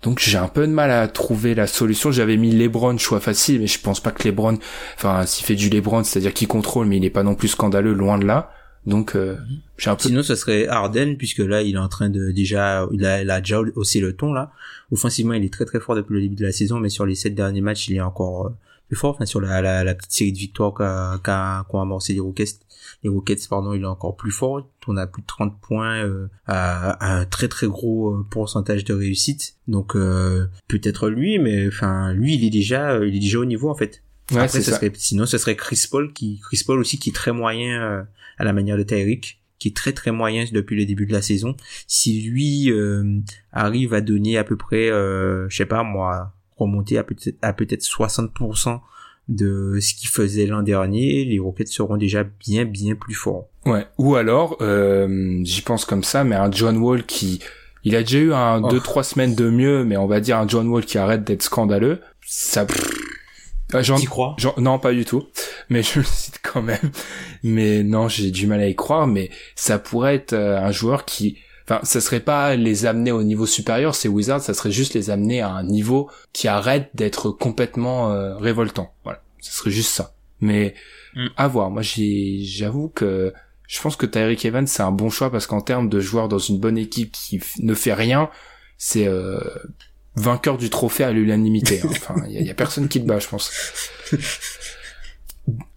[0.02, 2.10] Donc j'ai un peu de mal à trouver la solution.
[2.10, 4.58] J'avais mis LeBron choix facile, mais je pense pas que LeBron,
[4.96, 7.92] enfin s'il fait du LeBron, c'est-à-dire qu'il contrôle, mais il est pas non plus scandaleux,
[7.94, 8.52] loin de là.
[8.84, 9.36] Donc euh,
[9.78, 10.08] j'ai un peu.
[10.08, 13.30] Sinon, ce serait Harden, puisque là, il est en train de déjà, il a, il
[13.30, 14.50] a déjà haussé le ton là.
[14.90, 17.14] Offensivement, il est très très fort depuis le début de la saison, mais sur les
[17.14, 18.50] sept derniers matchs, il est encore euh,
[18.92, 19.14] plus fort.
[19.14, 22.60] Enfin, sur la, la, la petite série de victoires qu'a qu'a qu'ont amorcé les Rockets,
[23.02, 24.68] les Rockets, pardon, il est encore plus fort.
[24.86, 28.84] On a plus de 30 points euh, à, à un très très gros euh, pourcentage
[28.84, 29.56] de réussite.
[29.66, 33.44] Donc euh, peut-être lui, mais enfin lui, il est déjà, euh, il est déjà au
[33.46, 34.02] niveau en fait.
[34.30, 34.76] Ouais, Après, ça.
[34.76, 38.02] serait, sinon, ce serait Chris Paul qui, Chris Paul aussi, qui est très moyen euh,
[38.38, 41.22] à la manière de Tyreek, qui est très très moyen depuis le début de la
[41.22, 41.56] saison.
[41.86, 43.20] Si lui euh,
[43.52, 47.52] arrive à donner à peu près, euh, je sais pas moi, remonter à peut-être à
[47.52, 48.80] peut-être 60%
[49.28, 53.48] de ce qu'il faisait l'an dernier, les Rockets seront déjà bien bien plus forts.
[53.66, 53.86] Ouais.
[53.98, 57.38] Ou alors, euh, j'y pense comme ça, mais un John Wall qui,
[57.84, 58.68] il a déjà eu un Oh.
[58.68, 61.42] deux trois semaines de mieux, mais on va dire un John Wall qui arrête d'être
[61.42, 62.00] scandaleux.
[62.26, 62.66] Ça.
[63.74, 65.24] Ah, j'en- T'y crois j'en- non, pas du tout.
[65.70, 66.90] Mais je le cite quand même.
[67.42, 69.06] Mais non, j'ai du mal à y croire.
[69.06, 73.22] Mais ça pourrait être euh, un joueur qui, enfin, ça serait pas les amener au
[73.22, 77.30] niveau supérieur, c'est Wizards, ça serait juste les amener à un niveau qui arrête d'être
[77.30, 78.94] complètement euh, révoltant.
[79.04, 80.14] Voilà, ce serait juste ça.
[80.40, 80.74] Mais
[81.14, 81.26] Mm.
[81.36, 81.70] à voir.
[81.70, 83.34] Moi, j'avoue que
[83.68, 86.38] je pense que Tyreek Evans c'est un bon choix parce qu'en termes de joueurs dans
[86.38, 88.30] une bonne équipe qui ne fait rien,
[88.78, 89.38] c'est euh,
[90.16, 91.80] vainqueur du trophée à l'unanimité.
[91.84, 91.88] hein.
[91.90, 93.50] Enfin, il y, a- y a personne qui le bat, je pense.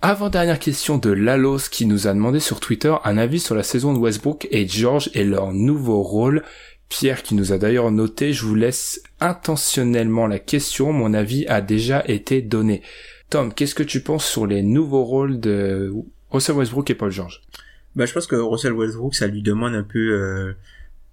[0.01, 3.63] Avant dernière question de Lalos qui nous a demandé sur Twitter un avis sur la
[3.63, 6.43] saison de Westbrook et George et leur nouveau rôle.
[6.89, 11.61] Pierre qui nous a d'ailleurs noté, je vous laisse intentionnellement la question, mon avis a
[11.61, 12.83] déjà été donné.
[13.31, 15.91] Tom, qu'est-ce que tu penses sur les nouveaux rôles de
[16.29, 17.41] Russell Westbrook et Paul George?
[17.95, 20.53] Bah, je pense que Russell Westbrook, ça lui demande un peu euh,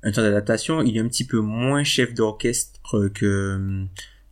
[0.03, 0.82] un temps d'adaptation.
[0.82, 3.86] Il est un petit peu moins chef d'orchestre que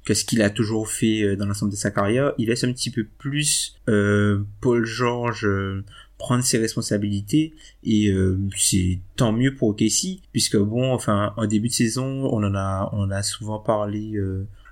[0.04, 2.32] que ce qu'il a toujours fait euh, dans l'ensemble de sa carrière.
[2.38, 5.84] Il laisse un petit peu plus euh, Paul George euh,
[6.18, 11.68] prendre ses responsabilités et euh, c'est tant mieux pour OKC puisque bon, enfin, en début
[11.68, 14.18] de saison, on en a on a souvent parlé.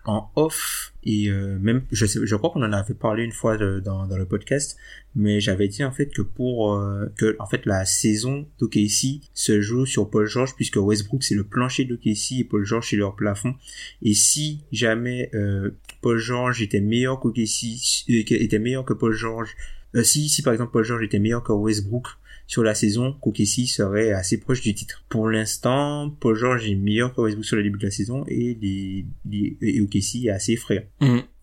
[0.06, 3.32] Euh, en off et euh, même je sais je crois qu'on en avait parlé une
[3.32, 4.76] fois de- dans, dans le podcast
[5.14, 9.60] mais j'avais dit en fait que pour euh, que en fait la saison d'OKC se
[9.60, 13.16] joue sur Paul George puisque Westbrook c'est le plancher d'OKC et Paul George c'est leur
[13.16, 13.54] plafond.
[14.02, 15.70] Et si jamais euh,
[16.02, 19.56] Paul George était meilleur qu'OKC euh, était meilleur que Paul George
[19.94, 22.06] euh, si si par exemple Paul George était meilleur que Westbrook
[22.48, 25.04] sur la saison, qu'OKC serait assez proche du titre.
[25.08, 29.04] Pour l'instant, Paul George est meilleur que sur le début de la saison et, les,
[29.30, 30.82] les, et OKC est assez effrayant.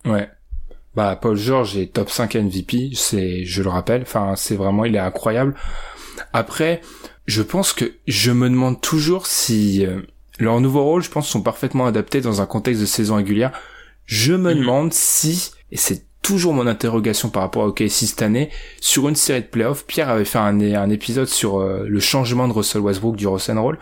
[0.03, 0.27] Ouais.
[0.95, 4.95] Bah Paul George est top 5 MVP, c'est je le rappelle, enfin c'est vraiment il
[4.95, 5.53] est incroyable.
[6.33, 6.81] Après,
[7.27, 10.01] je pense que je me demande toujours si euh,
[10.39, 13.51] leurs nouveaux rôles, je pense, sont parfaitement adaptés dans un contexte de saison régulière.
[14.05, 14.59] Je me Mhm.
[14.59, 18.49] demande si, et c'est toujours mon interrogation par rapport à OKC cette année,
[18.81, 22.47] sur une série de playoffs, Pierre avait fait un, un épisode sur euh, le changement
[22.47, 23.77] de Russell Westbrook du Roll Roll.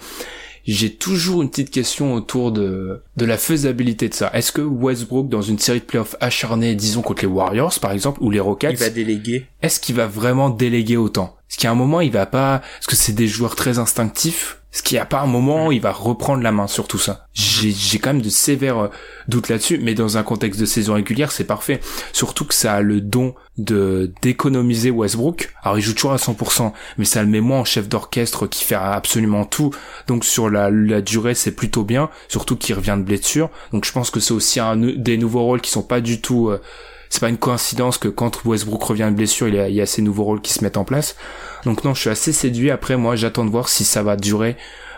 [0.65, 4.29] J'ai toujours une petite question autour de, de la faisabilité de ça.
[4.33, 8.21] Est-ce que Westbrook, dans une série de playoffs acharnée, disons contre les Warriors par exemple,
[8.21, 9.45] ou les Rockets, Il va déléguer.
[9.61, 11.37] est-ce qu'il va vraiment déléguer autant?
[11.49, 14.81] Est-ce qu'à un moment il va pas Est-ce que c'est des joueurs très instinctifs ce
[14.81, 17.27] qui a pas un moment où il va reprendre la main sur tout ça.
[17.33, 18.87] J'ai, j'ai quand même de sévères euh,
[19.27, 21.79] doutes là-dessus, mais dans un contexte de saison régulière, c'est parfait.
[22.11, 25.53] Surtout que ça a le don de d'économiser Westbrook.
[25.61, 28.63] Alors il joue toujours à 100%, mais ça le met moins en chef d'orchestre qui
[28.65, 29.69] fait absolument tout.
[30.07, 32.09] Donc sur la, la durée, c'est plutôt bien.
[32.27, 33.51] Surtout qu'il revient de blessure.
[33.73, 36.49] Donc je pense que c'est aussi un des nouveaux rôles qui sont pas du tout
[36.49, 36.59] euh,
[37.13, 39.81] c'est pas une coïncidence que quand Westbrook revient de blessure, il y, a, il y
[39.81, 41.15] a ces nouveaux rôles qui se mettent en place.
[41.63, 42.71] Donc non, je suis assez séduit.
[42.71, 44.57] Après, moi, j'attends de voir si ça va durer,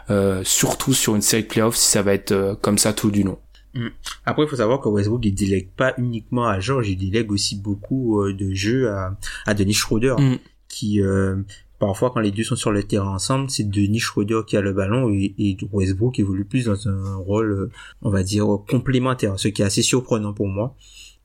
[0.10, 3.12] euh, surtout sur une série de playoffs, si ça va être euh, comme ça tout
[3.12, 3.38] du long.
[3.74, 3.88] Mm.
[4.26, 7.58] Après, il faut savoir que Westbrook, il délègue pas uniquement à George, il délègue aussi
[7.60, 10.36] beaucoup euh, de jeux à, à Denis Schroeder, Mm.
[10.70, 11.36] qui euh,
[11.80, 14.72] parfois quand les deux sont sur le terrain ensemble, c'est Denis Schroeder qui a le
[14.72, 17.72] ballon et, et Westbrook évolue plus dans un rôle, euh,
[18.04, 20.78] on va dire, complémentaire, ce qui est assez surprenant pour moi.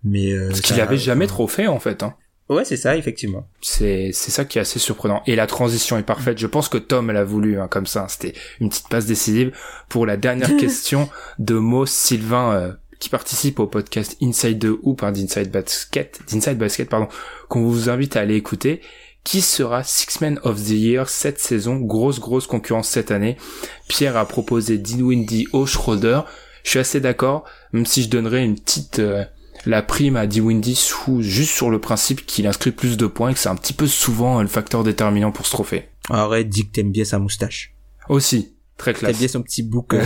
[0.04, 2.02] Mais euh, Ce qu'il ça- avait jamais trop fait en fait.
[2.02, 2.14] Hein.
[2.48, 3.46] Ouais, c'est ça, effectivement.
[3.60, 5.22] C'est c'est ça qui est assez surprenant.
[5.26, 6.38] Et la transition est parfaite.
[6.38, 8.06] Je pense que Tom l'a voulu hein, comme ça.
[8.08, 9.52] C'était une petite passe décisive
[9.88, 15.02] pour la dernière question de Mo Sylvain euh, qui participe au podcast Inside the Hoop
[15.04, 17.06] hein, d'Inside Basket, d'Inside Basket pardon,
[17.48, 18.80] qu'on vous invite à aller écouter.
[19.22, 21.76] Qui sera Six Man of the Year cette saison?
[21.76, 23.36] Grosse grosse concurrence cette année.
[23.86, 26.22] Pierre a proposé Dinwiddie au Schroeder.
[26.64, 29.22] Je suis assez d'accord, même si je donnerais une petite euh,
[29.66, 33.34] la prime à Dinwiddie sous juste sur le principe qu'il inscrit plus de points et
[33.34, 35.88] que c'est un petit peu souvent le facteur déterminant pour ce trophée.
[36.08, 37.74] Arrête, dis que t'aimes bien sa moustache.
[38.08, 39.18] Aussi, très T'aimes classe.
[39.18, 40.02] bien son petit bouc, euh,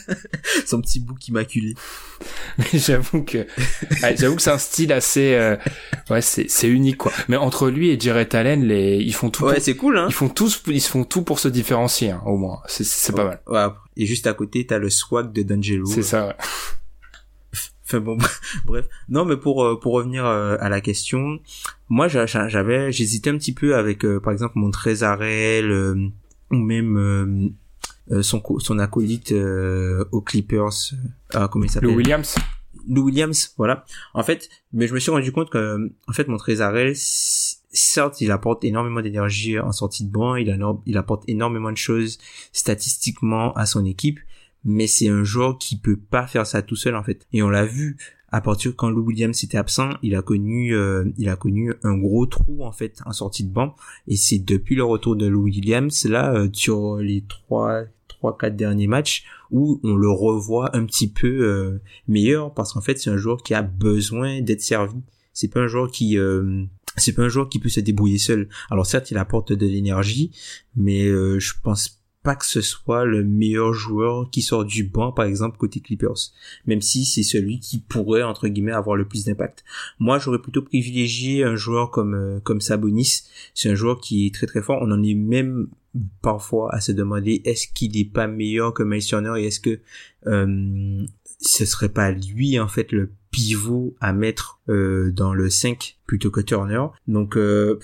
[0.66, 1.74] son petit bouc immaculé.
[2.58, 5.56] Mais j'avoue que ouais, j'avoue que c'est un style assez euh,
[6.08, 7.12] ouais c'est c'est unique quoi.
[7.28, 10.06] Mais entre lui et Jarrett Allen les ils font tout Ouais, c'est cool, hein.
[10.08, 12.60] ils font tous ils se font tout pour se différencier hein, au moins.
[12.68, 13.40] C'est c'est pas mal.
[13.48, 13.66] Ouais,
[13.96, 15.86] et juste à côté, t'as le swag de D'Angelo.
[15.86, 16.28] C'est ça.
[16.28, 16.34] ouais.
[17.86, 18.16] Enfin bon,
[18.66, 18.86] bref.
[19.08, 21.38] Non, mais pour euh, pour revenir euh, à la question,
[21.88, 26.08] moi j'a- j'a- j'avais j'hésitais un petit peu avec euh, par exemple mon Trésarel euh,
[26.50, 26.96] ou même
[28.10, 30.64] euh, son son acolyte euh, aux Clippers.
[30.94, 30.96] euh,
[31.34, 31.90] ah, comment il s'appelle?
[31.90, 32.34] Le Williams.
[32.86, 33.84] Lou Williams, voilà.
[34.12, 38.30] En fait, mais je me suis rendu compte que, en fait, mon Trésarel, certes, il
[38.30, 42.18] apporte énormément d'énergie en sortie de banc, il apporte énormément de choses
[42.52, 44.20] statistiquement à son équipe,
[44.64, 47.26] mais c'est un joueur qui peut pas faire ça tout seul, en fait.
[47.32, 47.96] Et on l'a vu,
[48.30, 51.96] à partir quand Lou Williams était absent, il a connu, euh, il a connu un
[51.96, 53.74] gros trou, en fait, en sortie de banc.
[54.08, 58.56] Et c'est depuis le retour de Lou Williams, là, euh, sur les trois, trois, quatre
[58.56, 63.10] derniers matchs, où on le revoit un petit peu, euh, meilleur parce qu'en fait c'est
[63.10, 64.96] un joueur qui a besoin d'être servi.
[65.32, 66.64] C'est pas un joueur qui euh,
[66.96, 68.48] c'est pas un joueur qui peut se débrouiller seul.
[68.70, 70.32] Alors certes il apporte de l'énergie,
[70.76, 75.12] mais euh, je pense pas que ce soit le meilleur joueur qui sort du banc
[75.12, 76.32] par exemple côté Clippers,
[76.66, 79.62] même si c'est celui qui pourrait entre guillemets avoir le plus d'impact.
[80.00, 83.22] Moi j'aurais plutôt privilégié un joueur comme euh, comme Sabonis.
[83.54, 84.78] C'est un joueur qui est très très fort.
[84.80, 85.68] On en est même
[86.22, 89.78] parfois à se demander est-ce qu'il est pas meilleur que Miles Turner et est-ce que
[90.26, 91.06] euh,
[91.40, 96.30] ce serait pas lui en fait le pivot à mettre euh, dans le 5 plutôt
[96.30, 96.86] que Turner.
[97.06, 97.78] Donc euh,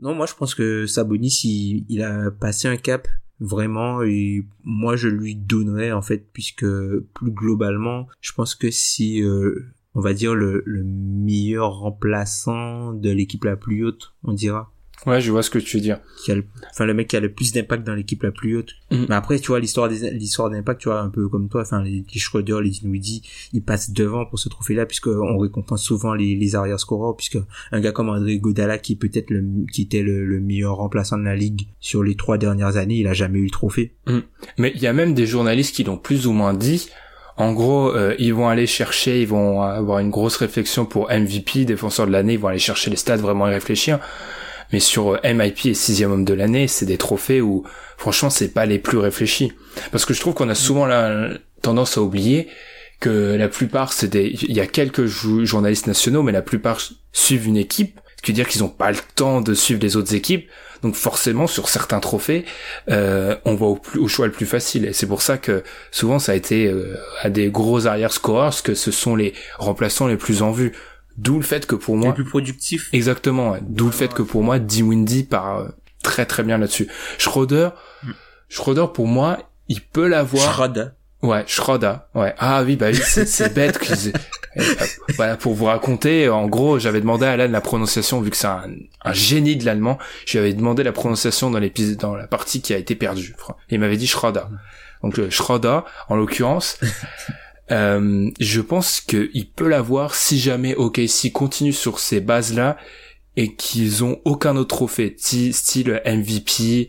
[0.00, 3.08] non, moi je pense que Sabonis il, il a passé un cap
[3.40, 9.22] vraiment et moi je lui donnerais en fait puisque plus globalement je pense que si
[9.22, 14.72] euh, on va dire le, le meilleur remplaçant de l'équipe la plus haute on dira
[15.06, 15.98] Ouais, je vois ce que tu veux dire.
[16.22, 18.56] qui a le, enfin le mec qui a le plus d'impact dans l'équipe la plus
[18.56, 18.74] haute.
[18.90, 19.06] Mhm.
[19.08, 21.82] Mais après, tu vois, l'histoire des, l'histoire d'impact, tu vois, un peu comme toi, enfin,
[21.82, 23.22] les, les Schroeder, les Dinwiddie,
[23.52, 27.38] ils passent devant pour ce trophée-là, puisque on récompense souvent les, les arrière scoreurs, puisque
[27.72, 31.16] un gars comme André Godala, qui est peut-être le, qui était le, le meilleur remplaçant
[31.16, 33.94] de la ligue sur les trois dernières années, il a jamais eu le trophée.
[34.58, 36.90] Mais il y a même des journalistes qui l'ont plus ou moins dit.
[37.36, 41.64] En gros, euh, ils vont aller chercher, ils vont avoir une grosse réflexion pour MVP,
[41.64, 43.98] défenseur de l'année, ils vont aller chercher les stats, vraiment y réfléchir.
[44.72, 47.64] Mais sur euh, MIP et sixième homme de l'année, c'est des trophées où,
[47.96, 49.52] franchement, c'est pas les plus réfléchis.
[49.90, 51.30] Parce que je trouve qu'on a souvent la
[51.62, 52.48] tendance à oublier
[53.00, 56.80] que la plupart, c'est des, il y a quelques jou- journalistes nationaux, mais la plupart
[57.12, 57.98] suivent une équipe.
[58.18, 60.46] Ce qui veut dire qu'ils ont pas le temps de suivre les autres équipes.
[60.82, 62.44] Donc forcément, sur certains trophées,
[62.90, 64.84] euh, on va au, choix le plus facile.
[64.84, 68.62] Et c'est pour ça que souvent ça a été euh, à des gros arrière scorers
[68.62, 70.72] que ce sont les remplaçants les plus en vue.
[71.18, 72.88] D'où le fait que pour moi, Le plus productif.
[72.92, 73.60] exactement, ouais.
[73.62, 75.68] d'où le fait que pour moi, Windy part euh,
[76.02, 76.88] très très bien là-dessus.
[77.18, 77.70] Schroeder,
[78.48, 79.38] Schroeder pour moi,
[79.68, 80.52] il peut l'avoir.
[80.52, 80.86] Schroeder.
[81.22, 81.94] Ouais, Schroeder.
[82.14, 82.34] Ouais.
[82.38, 84.12] Ah oui, bah oui, c'est, bête qu'ils
[84.56, 84.62] Euh,
[85.14, 88.48] Voilà, pour vous raconter, en gros, j'avais demandé à Alan la prononciation, vu que c'est
[88.48, 88.64] un,
[89.04, 89.96] un génie de l'allemand,
[90.26, 93.36] je lui avais demandé la prononciation dans l'épisode, dans la partie qui a été perdue.
[93.68, 94.42] Il m'avait dit Schroeder.
[95.04, 96.78] Donc euh, Schroeder, en l'occurrence,
[97.70, 102.76] euh, je pense qu'il peut l'avoir si jamais OKC continue sur ces bases-là
[103.36, 106.88] et qu'ils ont aucun autre trophée, style MVP,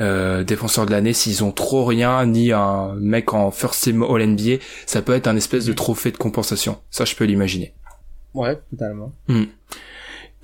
[0.00, 4.26] euh, défenseur de l'année s'ils ont trop rien ni un mec en first team All
[4.26, 6.78] NBA ça peut être un espèce de trophée de compensation.
[6.90, 7.74] Ça je peux l'imaginer.
[8.34, 9.12] Ouais, totalement.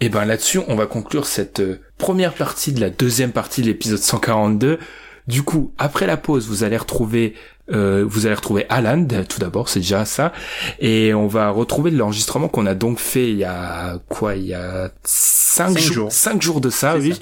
[0.01, 3.67] et ben là-dessus on va conclure cette euh, première partie de la deuxième partie de
[3.67, 4.79] l'épisode 142
[5.27, 7.35] du coup après la pause vous allez retrouver
[7.71, 10.33] euh, vous allez retrouver Alan tout d'abord, c'est déjà ça,
[10.81, 14.55] et on va retrouver l'enregistrement qu'on a donc fait il y a quoi, il y
[14.55, 16.13] a cinq, Cinq jours, jours.
[16.13, 17.15] cinq jours de ça, oui.
[17.15, 17.21] ça.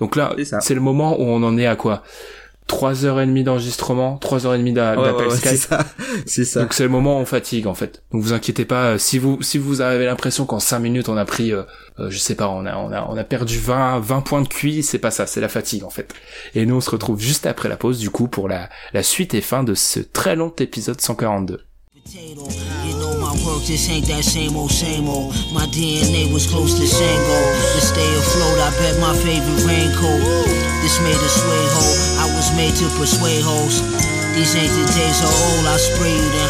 [0.00, 2.02] Donc là, c'est le moment où on en est à quoi?
[2.68, 5.68] Trois heures et demie d'enregistrement, trois heures et demie Ouais, d'appel ouais, ouais, c'est Skype.
[5.70, 5.84] ça.
[6.26, 6.60] C'est ça.
[6.62, 8.02] Donc c'est le moment où on fatigue en fait.
[8.12, 8.84] Donc vous inquiétez pas.
[8.92, 11.62] euh, Si vous si vous avez l'impression qu'en 5 minutes on a pris, euh,
[11.98, 14.48] euh, je sais pas, on a on a on a perdu 20 20 points de
[14.48, 16.14] QI, c'est pas ça, c'est la fatigue en fait.
[16.54, 19.34] Et nous on se retrouve juste après la pause du coup pour la la suite
[19.34, 21.58] et fin de ce très long épisode 142.
[22.04, 22.48] potato.
[22.86, 25.34] You know my work just ain't that same old, same old.
[25.52, 27.38] My DNA was close to Shango.
[27.74, 30.46] To stay afloat, I bet my favorite raincoat.
[30.82, 32.11] This made a sway ho.
[32.56, 33.80] Made to persuade hoes.
[34.34, 35.66] These ain't the days of old.
[35.66, 36.48] I spray you, then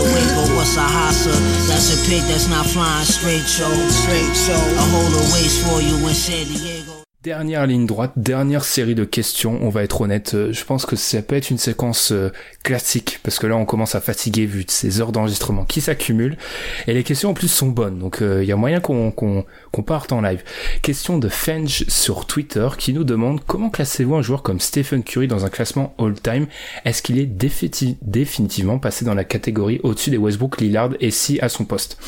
[0.00, 0.24] away.
[0.32, 1.32] But what's a hustle?
[1.68, 5.80] That's a pig that's not flying straight, so straight, so I hold a waist for
[5.80, 6.87] you in San Diego.
[7.28, 10.96] Dernière ligne droite, dernière série de questions, on va être honnête, euh, je pense que
[10.96, 14.64] ça peut être une séquence euh, classique, parce que là on commence à fatiguer vu
[14.64, 16.38] de ces heures d'enregistrement qui s'accumulent,
[16.86, 19.44] et les questions en plus sont bonnes, donc il y a moyen qu'on
[19.86, 20.42] parte en live.
[20.80, 25.28] Question de Fenge sur Twitter qui nous demande comment classez-vous un joueur comme Stephen Curry
[25.28, 26.46] dans un classement all-time?
[26.86, 31.50] Est-ce qu'il est définitivement passé dans la catégorie au-dessus des Westbrook, Lillard et si à
[31.50, 31.98] son poste?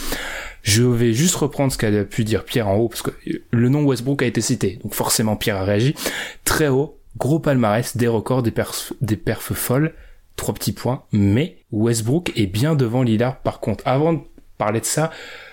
[0.63, 3.11] Je vais juste reprendre ce qu'a pu dire Pierre en haut, parce que
[3.51, 5.95] le nom Westbrook a été cité, donc forcément Pierre a réagi.
[6.45, 9.95] Très haut, gros palmarès, des records, des perfs, des perfs folles,
[10.37, 13.87] trois petits points, mais Westbrook est bien devant Lillard par contre.
[13.87, 14.21] Avant de
[14.59, 15.11] parler de ça,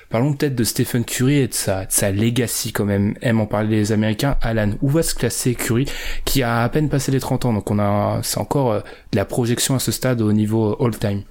[0.10, 3.45] parlons peut-être de Stephen Curry et de sa, de sa legacy quand même, aiment en
[3.45, 4.38] parler les Américains.
[4.41, 5.86] Alan, où va se classer Curry,
[6.26, 8.80] qui a à peine passé les 30 ans, donc on a, c'est encore euh,
[9.12, 11.24] de la projection à ce stade au niveau all-time?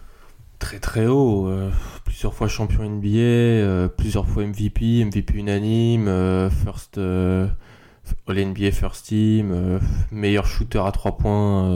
[0.59, 1.71] Très très haut, euh,
[2.05, 9.07] plusieurs fois champion NBA, euh, plusieurs fois MVP, MVP unanime, euh, first All NBA first
[9.07, 9.81] team,
[10.13, 11.69] meilleur shooter à trois points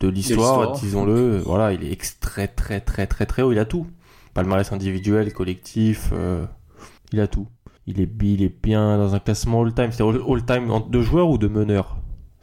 [0.00, 1.38] de l'histoire, disons-le.
[1.38, 3.86] Voilà, il est très très très très très haut, il a tout.
[4.34, 6.12] Palmarès individuel, collectif,
[7.12, 7.48] il a tout.
[7.86, 9.90] Il est, il est bien dans un classement all-time.
[9.92, 11.96] C'est all- all-time en- de joueurs ou de meneurs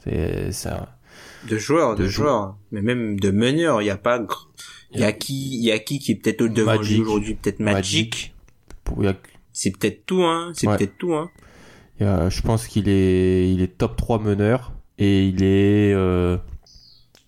[0.04, 0.98] C'est ça.
[1.50, 2.58] De joueurs, de, De joueurs.
[2.72, 4.20] Mais même de meneurs, il y a pas,
[4.94, 6.96] il y a qui, il y a qui qui est peut-être devant Magic.
[6.98, 8.34] lui aujourd'hui, peut-être Magic.
[9.54, 10.52] C'est peut-être tout, hein.
[10.54, 10.78] C'est Ouais.
[10.78, 11.30] peut-être tout, hein.
[12.00, 15.94] il y a- je pense qu'il est, il est top 3 meneur et il est
[15.94, 16.38] euh,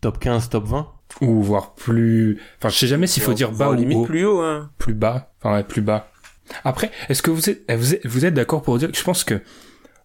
[0.02, 0.90] top 15, top 20.
[1.22, 4.04] Ou voire plus, enfin je sais jamais s'il faut dire bas ou limite haut.
[4.06, 4.72] plus haut, hein.
[4.80, 6.12] plus bas, enfin ouais, plus bas.
[6.64, 9.24] Après, est-ce que vous êtes, vous êtes, vous êtes d'accord pour dire que je pense
[9.24, 9.40] que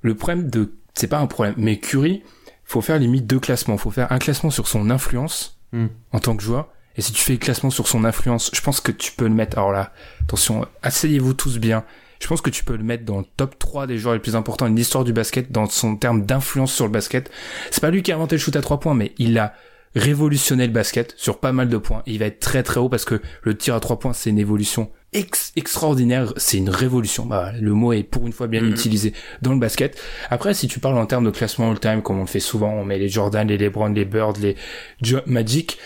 [0.02, 2.22] le problème de, c'est pas un problème, mais Curry,
[2.64, 3.78] faut faire limite deux classements.
[3.78, 5.86] Faut faire un classement sur son influence Hmm.
[6.12, 6.68] en tant que joueur.
[6.98, 9.34] Et si tu fais le classement sur son influence, je pense que tu peux le
[9.34, 9.92] mettre, alors là,
[10.22, 11.84] attention, asseyez-vous tous bien.
[12.20, 14.34] Je pense que tu peux le mettre dans le top 3 des joueurs les plus
[14.34, 17.30] importants de l'histoire du basket dans son terme d'influence sur le basket.
[17.70, 19.54] C'est pas lui qui a inventé le shoot à 3 points, mais il a
[19.94, 22.02] révolutionné le basket sur pas mal de points.
[22.06, 24.38] Il va être très très haut parce que le tir à 3 points, c'est une
[24.38, 27.24] évolution ex- extraordinaire, c'est une révolution.
[27.24, 28.70] Bah, le mot est pour une fois bien Mhm.
[28.70, 29.98] utilisé dans le basket.
[30.28, 32.84] Après, si tu parles en termes de classement all-time, comme on le fait souvent, on
[32.84, 34.56] met les Jordan, les LeBron, les Bird, les
[35.02, 35.78] Jo- Magic,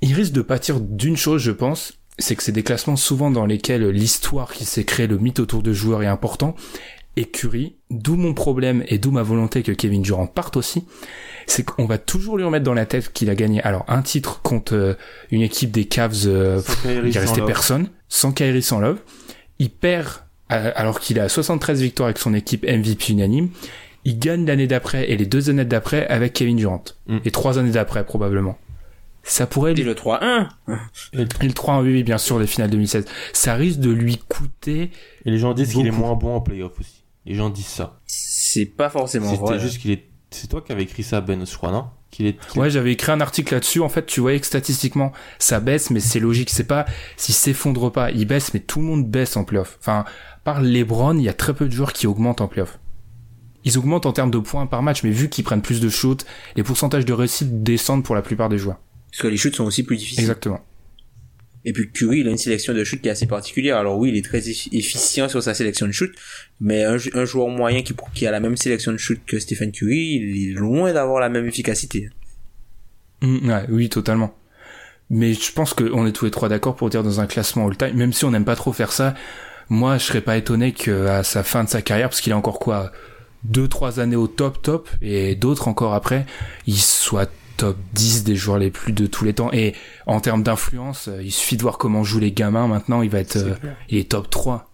[0.00, 3.46] il risque de pâtir d'une chose, je pense, c'est que c'est des classements souvent dans
[3.46, 6.54] lesquels l'histoire qui s'est créée, le mythe autour de joueurs est important.
[7.16, 10.84] Et Curry, d'où mon problème et d'où ma volonté que Kevin Durant parte aussi,
[11.48, 14.40] c'est qu'on va toujours lui remettre dans la tête qu'il a gagné alors un titre
[14.42, 14.94] contre euh,
[15.32, 17.48] une équipe des Cavs euh, Kyrie, il restait Love.
[17.48, 18.98] personne, sans Kyrie, sans Love.
[19.58, 20.08] Il perd
[20.52, 23.48] euh, alors qu'il a 73 victoires avec son équipe MVP unanime.
[24.04, 26.84] Il gagne l'année d'après et les deux années d'après avec Kevin Durant.
[27.08, 27.18] Mm.
[27.24, 28.56] Et trois années d'après probablement.
[29.28, 30.48] Ça pourrait Et le 3-1.
[31.12, 33.04] Et le 3 oui, oui, bien sûr, les finales 2016.
[33.32, 34.90] Ça risque de lui coûter...
[35.24, 37.04] Et les gens disent qu'il est moins bon en playoff aussi.
[37.26, 38.00] Les gens disent ça.
[38.06, 39.58] C'est pas forcément C'était vrai.
[39.60, 40.04] juste qu'il est.
[40.30, 41.86] C'est toi qui avais écrit ça, Ben, je crois, non?
[42.10, 42.38] Qu'il est.
[42.48, 43.80] qu'il- Ouais, j'avais écrit un article là-dessus.
[43.80, 46.48] En fait, tu voyais que statistiquement, ça baisse, mais c'est logique.
[46.48, 46.86] C'est pas
[47.18, 49.76] s'il s'effondre pas, il baisse, mais tout le monde baisse en playoff.
[49.80, 50.04] Enfin,
[50.44, 52.78] par LeBron, il y a très peu de joueurs qui augmentent en playoff.
[53.64, 56.24] Ils augmentent en termes de points par match, mais vu qu'ils prennent plus de shoots,
[56.56, 58.78] les pourcentages de réussite descendent pour la plupart des joueurs.
[59.10, 60.20] Parce que les shoots sont aussi plus difficiles.
[60.20, 60.60] Exactement.
[61.64, 63.76] Et puis Curry, il a une sélection de shoot qui est assez particulière.
[63.76, 66.10] Alors oui, il est très effi- efficient sur sa sélection de shoot,
[66.60, 70.14] mais un, joueur moyen qui, qui a la même sélection de shoot que Stephen Curry,
[70.14, 72.10] il est loin d'avoir la même efficacité.
[73.22, 74.34] Mm, ouais, oui, totalement.
[75.10, 77.96] Mais je pense qu'on est tous les trois d'accord pour dire dans un classement all-time,
[77.96, 79.14] même si on n'aime pas trop faire ça,
[79.68, 82.58] moi je serais pas étonné qu'à sa fin de sa carrière, parce qu'il a encore
[82.58, 82.92] quoi
[83.44, 86.26] deux trois années au top top et d'autres encore après,
[86.66, 89.52] ils soient top 10 des joueurs les plus de tous les temps.
[89.52, 89.74] Et
[90.06, 93.02] en termes d'influence, euh, il suffit de voir comment jouent les gamins maintenant.
[93.02, 93.54] Il va être, euh,
[93.90, 94.72] il est top 3.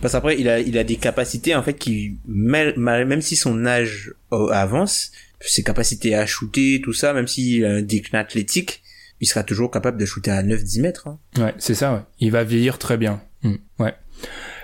[0.00, 3.64] Parce qu'après, il a, il a des capacités, en fait, qui, même, même si son
[3.66, 8.82] âge euh, avance, ses capacités à shooter, tout ça, même s'il a un déclin athlétique,
[9.20, 11.08] il sera toujours capable de shooter à 9-10 mètres.
[11.08, 11.18] Hein.
[11.38, 12.00] Ouais, c'est ça, ouais.
[12.20, 13.22] Il va vieillir très bien.
[13.42, 13.94] Mm, ouais.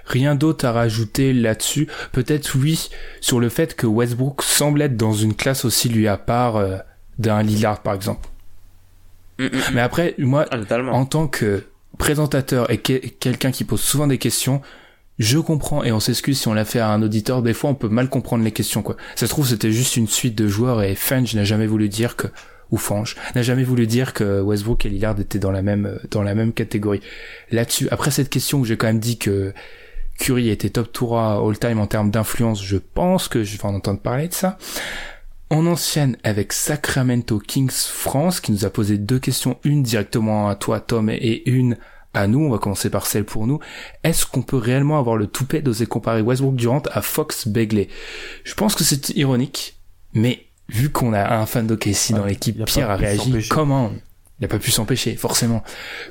[0.07, 1.89] Rien d'autre à rajouter là-dessus.
[2.13, 2.89] Peut-être oui,
[3.21, 6.77] sur le fait que Westbrook semble être dans une classe aussi lui à part euh,
[7.19, 8.29] d'un Lillard, par exemple.
[9.73, 10.59] Mais après, moi, Ah,
[10.93, 11.65] en tant que
[11.99, 14.61] présentateur et que- quelqu'un qui pose souvent des questions,
[15.19, 17.43] je comprends et on s'excuse si on l'a fait à un auditeur.
[17.43, 18.97] Des fois, on peut mal comprendre les questions, quoi.
[19.17, 22.17] Ça se trouve, c'était juste une suite de joueurs et Fenge n'a jamais voulu dire
[22.17, 22.27] que,
[22.71, 26.23] ou Fange, n'a jamais voulu dire que Westbrook et Lillard étaient dans la même, dans
[26.23, 27.01] la même catégorie.
[27.51, 29.53] Là-dessus, après cette question où j'ai quand même dit que
[30.21, 34.01] Curry était top tour all-time en termes d'influence, je pense que je vais en entendre
[34.01, 34.59] parler de ça.
[35.51, 40.55] On enchaîne avec Sacramento Kings France qui nous a posé deux questions, une directement à
[40.55, 41.77] toi Tom et une
[42.15, 42.41] à nous.
[42.41, 43.59] On va commencer par celle pour nous.
[44.05, 47.89] Est-ce qu'on peut réellement avoir le toupet d'oser comparer Westbrook Durant à Fox Begley?
[48.45, 49.81] Je pense que c'est ironique,
[50.13, 53.49] mais vu qu'on a un fan d'OKC dans Ouais, l'équipe, Pierre a réagi.
[53.49, 53.91] Comment?
[54.41, 55.63] Il n'a pas pu s'empêcher, forcément.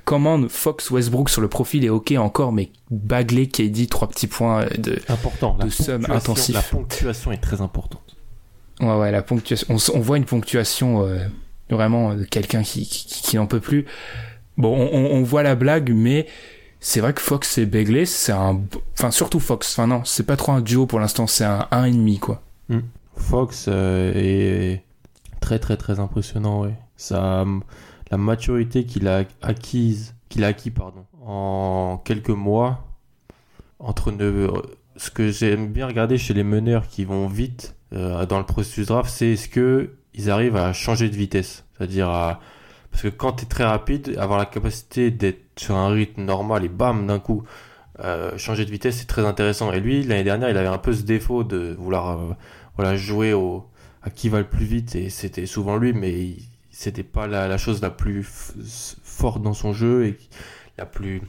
[0.06, 4.08] Commande Fox Westbrook sur le profil est ok encore, mais Bagley qui a dit trois
[4.08, 5.58] petits points de, Important.
[5.58, 6.54] De somme intensif.
[6.54, 8.16] La ponctuation est très importante.
[8.82, 9.76] Ouais, ouais, la ponctuation.
[9.94, 11.26] On, voit une ponctuation euh,
[11.72, 13.86] vraiment de quelqu'un qui, qui, qui n'en peut plus.
[14.58, 16.28] Bon, on, voit la blague, mais
[16.80, 18.62] c'est vrai que Fox et Begley, c'est un.
[18.94, 19.74] Enfin, surtout Fox.
[19.74, 22.44] Enfin, non, c'est pas trop un duo pour l'instant, c'est un 1,5, quoi.
[23.16, 24.84] Fox euh, est
[25.42, 26.76] très très très impressionnant, ouais.
[26.96, 27.46] Ça,
[28.12, 32.86] la maturité qu'il a acquise, qu'il a acquis pardon, en quelques mois,
[33.80, 34.50] entre ne-
[34.98, 38.88] ce que j'aime bien regarder chez les meneurs qui vont vite euh, dans le processus
[38.88, 42.40] draft, c'est est-ce que ils arrivent à changer de vitesse, c'est-à-dire à
[42.92, 46.66] parce que quand tu es très rapide, avoir la capacité d'être sur un rythme normal
[46.66, 47.44] et bam d'un coup
[48.00, 49.72] euh, changer de vitesse, c'est très intéressant.
[49.72, 52.34] Et lui, l'année dernière, il avait un peu ce défaut de vouloir euh,
[52.78, 53.68] voilà, jouer au,
[54.02, 56.48] à qui va le plus vite, et c'était souvent lui, mais il-
[56.80, 58.26] c'était pas la, chose la plus
[59.04, 60.18] forte dans son jeu et
[60.78, 61.22] la plus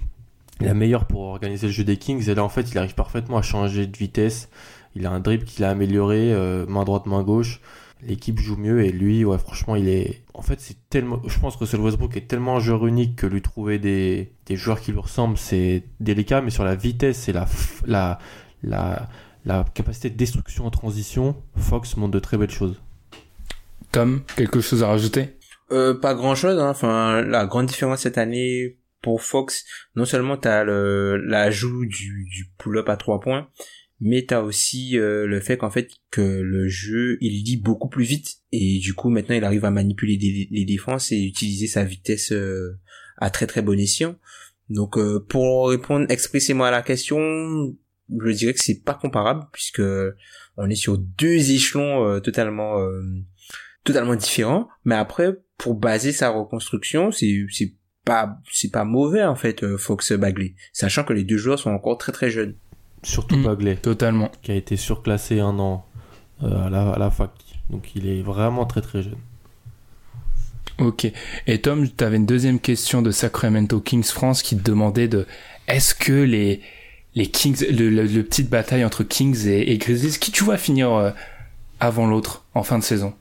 [0.60, 2.28] la meilleure pour organiser le jeu des Kings.
[2.28, 4.48] Et là, en fait, il arrive parfaitement à changer de vitesse.
[4.94, 7.60] Il a un dribble qu'il a amélioré, euh, main droite, main gauche.
[8.00, 10.22] L'équipe joue mieux et lui, ouais, franchement, il est.
[10.34, 11.20] En fait, c'est tellement.
[11.26, 14.54] Je pense que Russell Westbrook est tellement un joueur unique que lui trouver des, des
[14.54, 16.42] joueurs qui lui ressemblent, c'est délicat.
[16.42, 17.48] Mais sur la vitesse et la,
[17.86, 18.20] la,
[18.62, 19.08] la,
[19.44, 22.80] la capacité de destruction en transition, Fox montre de très belles choses.
[23.90, 25.39] Tom, quelque chose à rajouter?
[25.72, 26.68] Euh, pas grand chose, hein.
[26.70, 29.64] Enfin, la grande différence cette année pour Fox,
[29.96, 33.48] non seulement t'as le, l'ajout du, pull-up à trois points,
[34.00, 38.04] mais t'as aussi euh, le fait qu'en fait que le jeu il lit beaucoup plus
[38.04, 40.18] vite et du coup maintenant il arrive à manipuler
[40.50, 42.78] les défenses et utiliser sa vitesse euh,
[43.18, 44.16] à très très bon escient.
[44.68, 47.18] Donc euh, pour répondre expressément à la question,
[48.10, 49.82] je dirais que c'est pas comparable puisque
[50.56, 52.76] on est sur deux échelons totalement
[53.84, 54.68] totalement différents.
[54.84, 59.76] Mais après pour baser sa reconstruction, c'est c'est pas c'est pas mauvais en fait euh,
[59.76, 62.54] Fox Bagley, sachant que les deux joueurs sont encore très très jeunes.
[63.02, 63.44] Surtout Mm.
[63.44, 64.30] Bagley, Totalement.
[64.42, 65.86] qui a été surclassé un an
[66.42, 67.30] euh, à, la, à la fac.
[67.70, 69.16] Donc il est vraiment très très jeune.
[70.78, 71.10] Ok.
[71.46, 75.26] Et Tom, tu avais une deuxième question de Sacramento Kings France qui te demandait de
[75.68, 76.60] est-ce que les
[77.14, 80.56] les Kings, le, le, le petite bataille entre Kings et, et Grizzlies, qui tu vois
[80.56, 81.10] finir euh,
[81.80, 83.14] avant l'autre en fin de saison?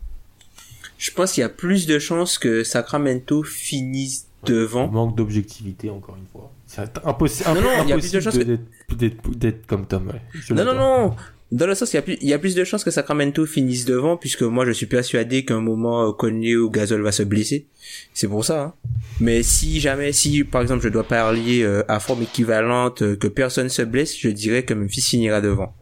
[1.00, 4.88] Je pense qu'il y a plus de chances que Sacramento finisse devant.
[4.88, 6.52] Manque d'objectivité, encore une fois.
[6.68, 9.66] C'est impossi- Non, non, il y a impossible plus de chances que- d'être- d'être d'être
[9.66, 10.08] comme Tom.
[10.08, 10.22] ouais.
[10.56, 11.16] Non, non, non.
[11.52, 13.44] Dans le sens, il y, a plus, il y a plus de chances que Sacramento
[13.48, 17.12] finisse devant, puisque moi, je suis persuadé qu'à un moment, euh, Conley ou Gasol va
[17.12, 17.66] se blesser.
[18.14, 18.62] C'est pour ça.
[18.62, 18.74] Hein.
[19.20, 23.28] Mais si jamais, si par exemple, je dois parler euh, à forme équivalente, euh, que
[23.28, 25.74] personne se blesse, je dirais que Memphis finira devant.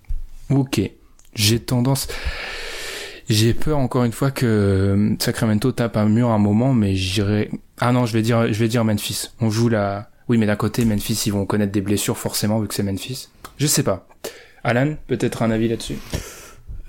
[0.49, 0.80] Ok.
[1.34, 2.07] J'ai tendance.
[3.30, 6.95] J'ai peur encore une fois que euh, Sacramento tape un mur à un moment, mais
[6.95, 7.51] j'irai.
[7.80, 9.32] Ah non, je vais dire, je vais dire Memphis.
[9.41, 10.09] On joue la.
[10.30, 13.28] Oui, mais d'un côté, Memphis, ils vont connaître des blessures forcément vu que c'est Memphis.
[13.57, 14.07] Je sais pas.
[14.63, 15.97] Alan, peut-être un avis là-dessus.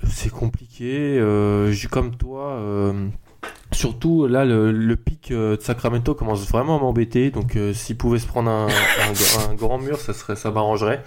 [0.07, 1.17] C'est compliqué.
[1.19, 2.51] Euh, comme toi.
[2.53, 3.07] euh,
[3.71, 7.31] surtout là, le, le pic euh, de Sacramento commence vraiment à m'embêter.
[7.31, 11.03] Donc, euh, s'il pouvait se prendre un, un- un grand mur, ça serait, ça m'arrangerait.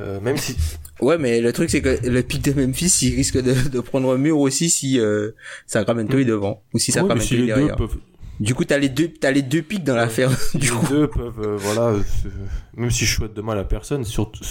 [0.00, 0.56] Euh, même si
[1.00, 4.12] Ouais, mais le truc, c'est que le pic de Memphis, il risque de, de prendre
[4.12, 5.30] un mur aussi si euh,
[5.66, 7.76] Sacramento est devant, ou si Sacramento si est derrière.
[7.76, 7.96] peuvent,
[8.38, 10.30] Du coup, t'as les deux, t'as les deux pics dans l'affaire.
[10.54, 12.28] les Du coup, deux peuvent, euh, voilà, se-
[12.78, 14.44] même si je souhaite de mal à personne, surtout,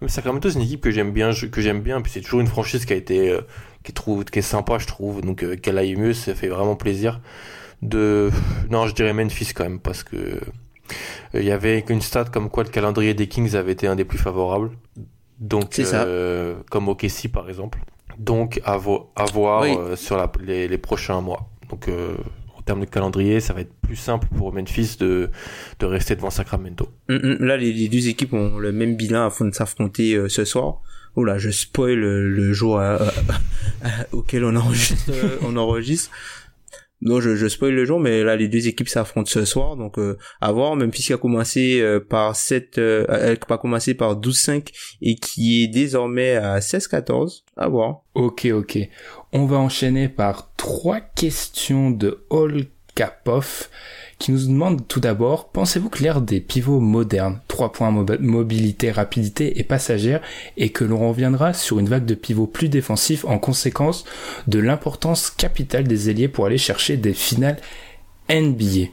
[0.00, 2.48] même Sacramento, c'est une équipe que j'aime bien, que j'aime bien, puis c'est toujours une
[2.48, 3.40] franchise qui a été, euh,
[3.84, 6.48] qui est trouve, qui est sympa, je trouve, donc euh, qu'elle aille mieux, ça fait
[6.48, 7.20] vraiment plaisir.
[7.80, 8.30] De,
[8.70, 10.40] non, je dirais Memphis quand même, parce que euh,
[11.34, 14.04] il y avait une stat comme quoi le calendrier des Kings avait été un des
[14.04, 14.70] plus favorables,
[15.40, 17.78] donc euh, comme OKC par exemple.
[18.18, 19.74] Donc à, vo- à voir Oui.
[19.78, 21.48] euh, sur la- les, les prochains mois.
[21.70, 22.14] Donc euh,
[22.56, 25.30] en termes de calendrier, ça va être plus simple pour Memphis de,
[25.80, 26.88] de rester devant Sacramento.
[27.08, 30.28] Hum, hum, là, les, les deux équipes ont le même bilan afin de s'affronter euh,
[30.28, 30.80] ce soir.
[31.16, 32.98] Oh là, je spoil le, jour à- à-
[33.84, 35.10] à- auquel on enregistre.
[35.10, 36.10] euh, on enregistre.
[37.02, 39.98] Non, je, je spoil le jour, mais là, les deux équipes s'affrontent ce soir, donc
[39.98, 40.76] euh, à voir.
[40.76, 44.68] Même puisqu'il a commencé euh, par 7, euh, pas commencé par 12-5
[45.02, 47.42] et qui est désormais à 16-14.
[47.56, 48.02] À voir.
[48.14, 48.78] Ok, ok.
[49.32, 53.68] On va enchaîner par trois questions de Ol Kapov
[54.22, 58.92] qui nous demande tout d'abord, pensez-vous que l'ère des pivots modernes, 3 points mob- mobilité,
[58.92, 60.20] rapidité et passagère,
[60.56, 64.04] et que l'on reviendra sur une vague de pivots plus défensifs en conséquence
[64.46, 67.58] de l'importance capitale des ailiers pour aller chercher des finales
[68.30, 68.86] NBA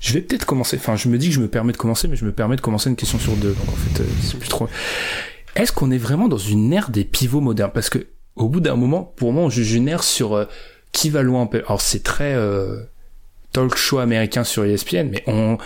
[0.00, 2.14] je vais peut-être commencer, enfin je me dis que je me permets de commencer, mais
[2.14, 4.48] je me permets de commencer une question sur deux, donc en fait euh, c'est plus
[4.48, 4.68] trop...
[5.56, 7.72] Est-ce qu'on est vraiment dans une ère des pivots modernes?
[7.74, 8.06] Parce que
[8.36, 10.44] au bout d'un moment, pour moi, on juge une ère sur euh,
[10.92, 11.50] qui va loin.
[11.52, 12.84] Alors c'est très euh,
[13.74, 15.58] show américain sur ESPN, mais on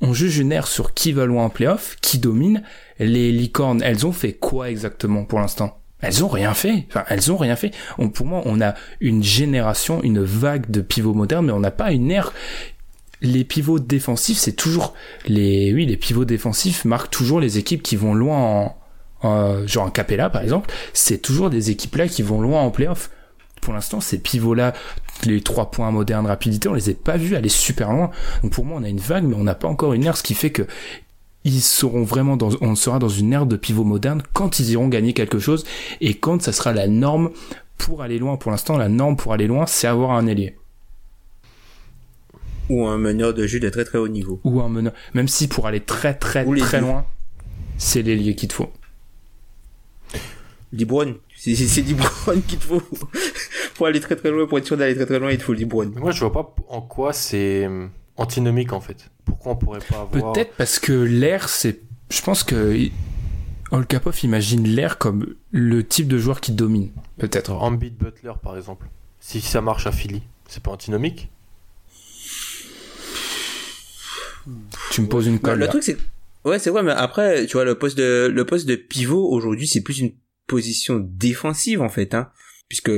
[0.00, 2.62] on juge une ère sur qui va loin en playoff, qui domine.
[2.98, 5.80] Les licornes, elles ont fait quoi exactement pour l'instant?
[6.00, 6.84] Elles ont rien fait.
[6.88, 7.72] Enfin, elles ont rien fait.
[7.96, 11.70] On, pour moi, on a une génération, une vague de pivots modernes, mais on n'a
[11.70, 12.32] pas une ère.
[13.22, 14.92] Les pivots défensifs, c'est toujours
[15.26, 18.76] les, oui, les pivots défensifs marquent toujours les équipes qui vont loin en,
[19.24, 22.70] euh, genre un Capella par exemple, c'est toujours des équipes là qui vont loin en
[22.70, 23.10] playoff.
[23.62, 24.74] Pour l'instant, ces pivots là,
[25.24, 28.10] les trois points modernes rapidité, on les a pas vus aller super loin.
[28.42, 30.22] Donc pour moi, on a une vague, mais on n'a pas encore une ère, ce
[30.22, 30.66] qui fait que
[31.44, 34.88] ils seront vraiment dans, on sera dans une ère de pivots modernes quand ils iront
[34.88, 35.64] gagner quelque chose
[36.00, 37.30] et quand ça sera la norme
[37.78, 38.36] pour aller loin.
[38.36, 40.56] Pour l'instant, la norme pour aller loin, c'est avoir un ailier
[42.68, 44.40] Ou un meneur de jeu de très très haut niveau.
[44.42, 44.92] ou un meneur.
[45.14, 47.06] Même si pour aller très très Ou très loin,
[47.78, 48.72] c'est l'ailier qu'il te faut.
[50.72, 51.16] Libron.
[51.36, 52.82] C'est c'est- c'est Libron qu'il te faut.
[53.76, 55.52] Pour aller très très loin, pour être sûr d'aller très très loin, il te faut
[55.52, 55.90] Libron.
[55.94, 57.68] Mais moi, je vois pas en quoi c'est
[58.16, 59.10] antinomique en fait.
[59.24, 61.80] Pourquoi on pourrait pas avoir Peut-être parce que l'air, c'est.
[62.10, 62.88] Je pense que
[63.70, 66.90] Olkapov imagine l'air comme le type de joueur qui domine.
[67.18, 67.52] Peut-être.
[67.52, 68.86] Embiid Butler par exemple.
[69.20, 71.30] Si ça marche à Philly, c'est pas antinomique?
[74.92, 75.58] Tu me poses une colle.
[75.58, 75.68] le là.
[75.68, 75.96] truc c'est
[76.44, 79.66] ouais c'est vrai mais après tu vois le poste de le poste de pivot aujourd'hui
[79.66, 80.12] c'est plus une
[80.46, 82.30] position défensive en fait hein
[82.68, 82.92] puisque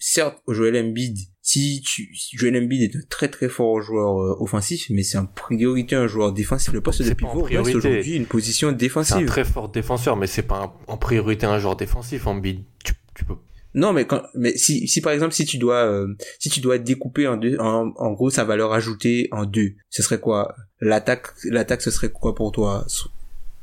[0.00, 4.86] certes Joel Embiid si tu Joel Embiid est un très très fort joueur euh, offensif
[4.90, 6.72] mais c'est en priorité un joueur défensif.
[6.72, 9.26] Le poste de pivot reste aujourd'hui une position C'est un défensive.
[9.26, 12.26] très fort défenseur, mais c'est pas un- en priorité un joueur défensif.
[12.26, 13.34] Embiid, tu, tu peux.
[13.74, 16.78] non mais quand mais si si par exemple si tu dois euh, si tu dois
[16.78, 20.56] découper en deux en, en gros sa valeur ajoutée en deux ce serait quoi?
[20.80, 22.86] L'attaque l'attaque ce serait quoi pour toi?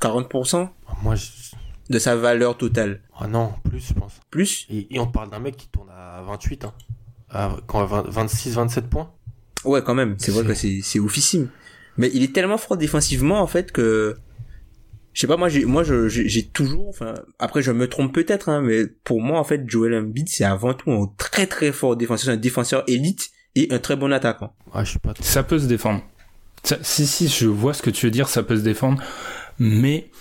[0.01, 0.69] 40%
[1.03, 1.25] Moi, je...
[1.89, 4.13] de sa valeur totale ah non, plus je pense.
[4.29, 4.65] plus?
[4.69, 6.73] Et, et on parle d'un mec qui tourne à 28, hein.
[7.29, 9.11] À, quand à 20 26, 27 points.
[9.65, 10.15] Ouais, quand même.
[10.19, 11.49] C'est vrai que c'est, c'est oufissime.
[11.97, 14.15] Mais il est tellement fort défensivement, en fait, que,
[15.13, 18.13] je sais pas, moi, j'ai, moi, je, j'ai j'ai toujours, enfin, après, je me trompe
[18.13, 21.71] peut-être, hein, mais pour moi, en fait, Joel Embiid, c'est avant tout un très très
[21.71, 24.53] fort défenseur, un défenseur élite et un très bon attaquant.
[24.73, 25.13] Ah, je suis pas.
[25.19, 26.03] Ça peut se défendre.
[26.63, 29.01] Ça- si, si, je vois ce que tu veux dire, ça peut se défendre.
[29.57, 30.11] Mais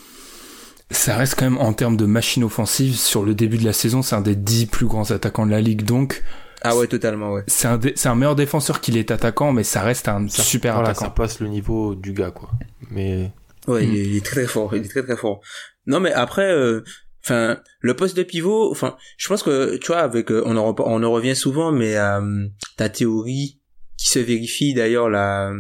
[0.91, 2.97] ça reste quand même en termes de machine offensive.
[2.97, 5.61] Sur le début de la saison, c'est un des 10 plus grands attaquants de la
[5.61, 5.82] ligue.
[5.82, 6.22] Donc,
[6.62, 7.43] Ah ouais, totalement, ouais.
[7.49, 10.91] c'est un, un meilleur défenseur qu'il est attaquant, mais ça reste un Ça- super voilà,
[10.91, 11.07] attaquant.
[11.07, 12.51] ça passe le niveau du gars, quoi.
[12.91, 13.32] Mais
[13.68, 13.91] Ouais, Mm.
[13.93, 15.41] il, est, il est très très fort, il est très très fort.
[15.87, 16.82] Non, mais après, euh,
[17.24, 20.72] enfin, le poste de pivot, enfin, je pense que, tu vois, avec, euh, on en,
[20.72, 23.61] rep- on en revient souvent, mais euh, ta théorie
[23.99, 25.53] qui se vérifie d'ailleurs là,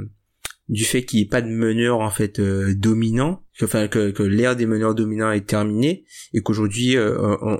[0.68, 4.10] du fait qu'il n'y ait pas de meneur en fait euh, dominant, que- enfin que,
[4.10, 7.16] que l'ère des meneurs dominants est terminée et qu'aujourd'hui euh,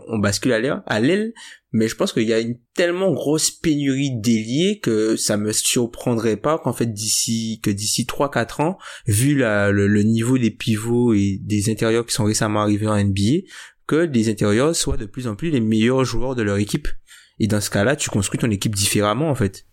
[0.08, 1.32] on, bascule à à l'aile.
[1.72, 6.36] Mais je pense qu'il y a une tellement grosse pénurie d'ailiers que ça me surprendrait
[6.38, 11.38] pas qu'en fait d'ici que d'ici 3-4 ans vu la, le, niveau des pivots et
[11.42, 13.44] des intérieurs qui sont récemment arrivés en NBA,
[13.86, 16.88] que des intérieurs soient de plus en plus les meilleurs joueurs de leur équipe.
[17.38, 19.66] Et dans ce cas-là, tu construis ton équipe différemment, en fait.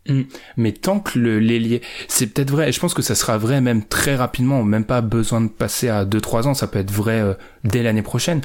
[0.58, 3.62] Mais tant que le l'ailier, c'est peut-être vrai, et je pense que ça sera vrai
[3.62, 7.22] même très rapidement, même pas besoin de passer à 2-3 ans, ça peut être vrai
[7.22, 7.34] euh,
[7.64, 8.42] dès l'année prochaine,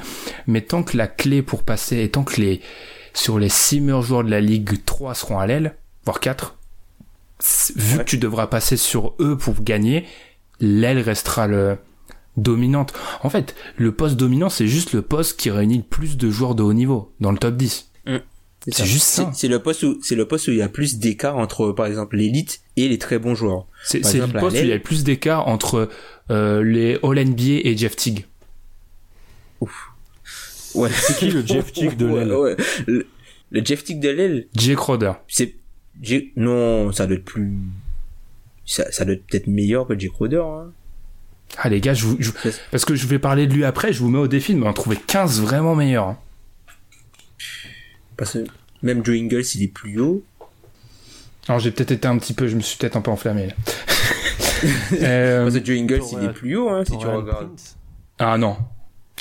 [0.47, 2.61] mais tant que la clé pour passer, et tant que les
[3.13, 6.57] sur les 6 meilleurs joueurs de la ligue, 3 seront à l'aile, voire 4,
[7.39, 8.03] c- vu Ouais.
[8.05, 10.05] que tu devras passer sur eux pour gagner,
[10.61, 11.77] l'aile restera le
[12.37, 12.93] dominante.
[13.23, 16.55] En fait, le poste dominant, c'est juste le poste qui réunit le plus de joueurs
[16.55, 17.91] de haut niveau dans le top 10.
[18.71, 19.31] C'est juste ça.
[19.33, 21.85] C'est le poste où c'est le poste où il y a plus d'écart entre par
[21.85, 23.65] exemple l'élite et les très bons joueurs.
[23.83, 25.89] C'est le poste où il y a plus d'écart entre
[26.31, 28.25] euh, les All NBA et Jeff Teague.
[30.75, 30.89] Ouais.
[30.93, 32.55] C'est qui le Jeff Teague de l'aile ouais.
[32.87, 33.07] Le,
[33.51, 35.13] le Jeff Tick de l'aile, Jay Crowder.
[35.27, 35.55] c'est
[36.37, 37.51] non, ça doit être plus
[38.65, 40.71] ça, ça doit être peut-être meilleur que Jay Crowder hein.
[41.57, 42.29] Ah les gars, je vous, je-
[42.69, 44.71] parce que je vais parler de lui après, je vous mets au défi de m'en
[44.71, 46.07] trouver 15 vraiment meilleurs.
[46.09, 46.17] hein.
[48.15, 48.45] parce que
[48.83, 50.23] même Joe Ingles, il est plus haut.
[51.47, 53.53] Alors j'ai peut-être été un petit peu, je me suis peut-être un peu enflammé là.
[55.01, 57.47] Euh, Parce que Joe Ingles, il est plus haut hein, si tu Torian regardes.
[57.47, 57.77] Prince.
[58.19, 58.57] ah non.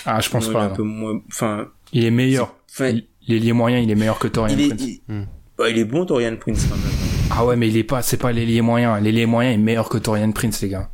[0.04, 0.64] Ah je pense Non, il est pas.
[0.64, 0.74] un non.
[0.74, 2.56] peu moins enfin Il est meilleur.
[2.68, 4.82] enfin, Il- L'ailier moyen, il est meilleur que Torian il est Prince.
[4.82, 5.24] il, Hmm.
[5.60, 6.84] ouais, il est bon Torian Prince quand même.
[7.30, 8.98] Ah ouais, mais il est pas, c'est pas l'ailier moyen.
[9.00, 10.90] L'ailier moyen est meilleur que Torian Prince, les gars.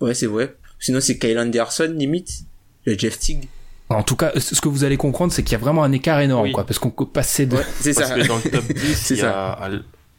[0.00, 0.56] Ouais, c'est vrai.
[0.78, 2.44] Sinon c'est Kyle Anderson limite,
[2.86, 3.48] le Jeff Tick.
[3.90, 6.20] En tout cas, ce que vous allez comprendre, c'est qu'il y a vraiment un écart
[6.20, 6.52] énorme, Oui.
[6.52, 7.56] quoi, parce qu'on peut passer de.
[7.56, 8.14] Ouais, c'est Parce ça.
[8.16, 9.70] que dans le top 10, C'est il y a,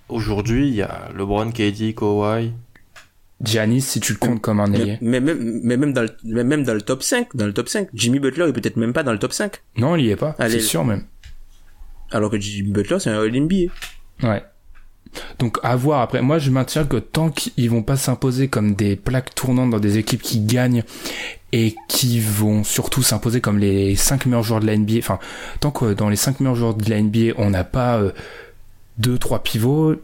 [0.10, 2.52] aujourd'hui, il y a LeBron, KD, Kawhi.
[3.42, 4.98] Giannis, si tu le comptes comme un ailier.
[5.02, 7.54] Mais, mais même, mais même dans le, mais même dans le top 5, dans le
[7.54, 9.54] top 5, Jimmy Butler est peut-être même pas dans le top 5.
[9.78, 10.36] Non, il y est pas.
[10.40, 11.06] C'est sûr même.
[12.12, 13.72] Alors que Jimmy Butler, c'est un All-NBA.
[14.24, 14.44] Ouais.
[15.40, 16.22] Donc à voir après.
[16.22, 19.98] Moi je maintiens que tant qu'ils vont pas s'imposer comme des plaques tournantes dans des
[19.98, 20.84] équipes qui gagnent
[21.52, 25.20] et qui vont surtout s'imposer comme les 5 meilleurs joueurs de la NBA, enfin
[25.60, 28.12] tant que dans les 5 meilleurs joueurs de la NBA on n'a pas euh,
[29.00, 29.96] deux trois pivots,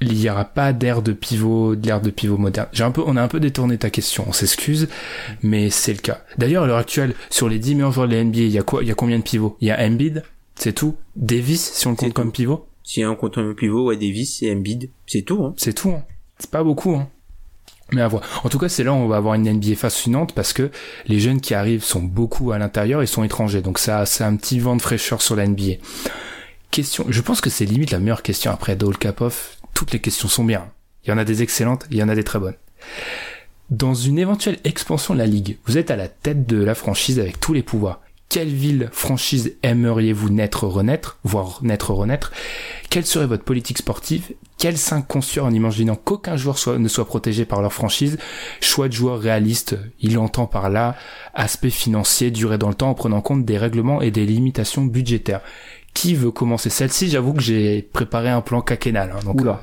[0.00, 2.68] il y aura pas d'air de pivot, d'air de pivot moderne.
[2.72, 4.88] J'ai un peu, on a un peu détourné ta question, on s'excuse,
[5.42, 6.20] mais c'est le cas.
[6.38, 8.62] D'ailleurs à l'heure actuelle sur les 10 meilleurs joueurs de la NBA, il y a
[8.62, 9.56] quoi, il y a combien de pivots?
[9.60, 10.22] Il y a Embiid,
[10.54, 10.96] c'est tout?
[11.14, 12.66] Davis si on le compte comme pivot?
[12.86, 15.54] Si un compte un pivot, ouais, Davis et Embiid, c'est tout, hein.
[15.56, 15.90] C'est tout.
[15.90, 16.04] Hein.
[16.38, 16.94] C'est pas beaucoup.
[16.94, 17.08] Hein.
[17.90, 18.22] Mais à voir.
[18.44, 20.70] En tout cas, c'est là où on va avoir une NBA fascinante parce que
[21.06, 23.60] les jeunes qui arrivent sont beaucoup à l'intérieur et sont étrangers.
[23.60, 25.78] Donc ça, c'est un petit vent de fraîcheur sur la NBA.
[26.70, 27.06] Question.
[27.08, 29.58] Je pense que c'est limite la meilleure question après Dole Kapoff.
[29.74, 30.70] Toutes les questions sont bien.
[31.04, 32.56] Il y en a des excellentes, il y en a des très bonnes.
[33.70, 37.18] Dans une éventuelle expansion de la ligue, vous êtes à la tête de la franchise
[37.18, 38.00] avec tous les pouvoirs.
[38.28, 42.32] Quelle ville, franchise aimeriez-vous naître, renaître, voire naître, renaître?
[42.90, 44.32] Quelle serait votre politique sportive?
[44.58, 48.18] Quels cinq construire en imaginant qu'aucun joueur soit, ne soit protégé par leur franchise?
[48.60, 50.96] Choix de joueurs réalistes, il entend par là
[51.34, 55.40] aspect financier, durée dans le temps en prenant compte des règlements et des limitations budgétaires.
[55.94, 56.68] Qui veut commencer?
[56.68, 59.12] Celle-ci, j'avoue que j'ai préparé un plan quinquennal.
[59.14, 59.60] Hein, donc, Oula.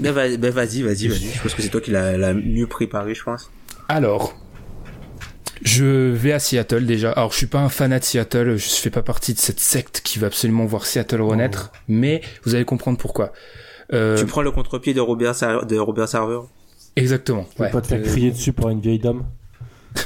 [0.00, 1.30] Ben, va- ben, vas-y, vas-y, vas-y.
[1.34, 3.50] Je pense que c'est toi qui l'as mieux préparé, je pense.
[3.88, 4.34] Alors,
[5.62, 7.12] je vais à Seattle déjà.
[7.12, 8.56] Alors, je suis pas un fanat de Seattle.
[8.56, 11.70] Je fais pas partie de cette secte qui veut absolument voir Seattle renaître.
[11.88, 13.32] Mais vous allez comprendre pourquoi.
[13.92, 16.40] Euh, Tu prends le contre-pied de Robert, Sar- de Robert Sarver.
[16.96, 17.46] exactement.
[17.56, 17.70] Tu ouais.
[17.70, 19.24] pas te faire Euh, crier dessus par une vieille dame?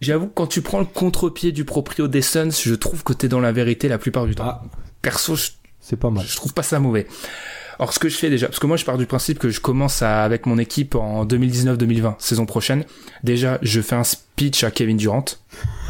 [0.00, 3.26] J'avoue que quand tu prends le contre-pied du proprio des Suns, je trouve que t'es
[3.28, 4.44] dans la vérité la plupart du temps.
[4.46, 4.62] Ah,
[5.02, 5.48] Perso, je,
[5.80, 6.24] c'est pas mal.
[6.26, 7.06] je trouve pas ça mauvais.
[7.78, 9.60] Alors ce que je fais déjà, parce que moi je pars du principe que je
[9.60, 12.84] commence à, avec mon équipe en 2019-2020, saison prochaine.
[13.22, 15.24] Déjà, je fais un speech à Kevin Durant.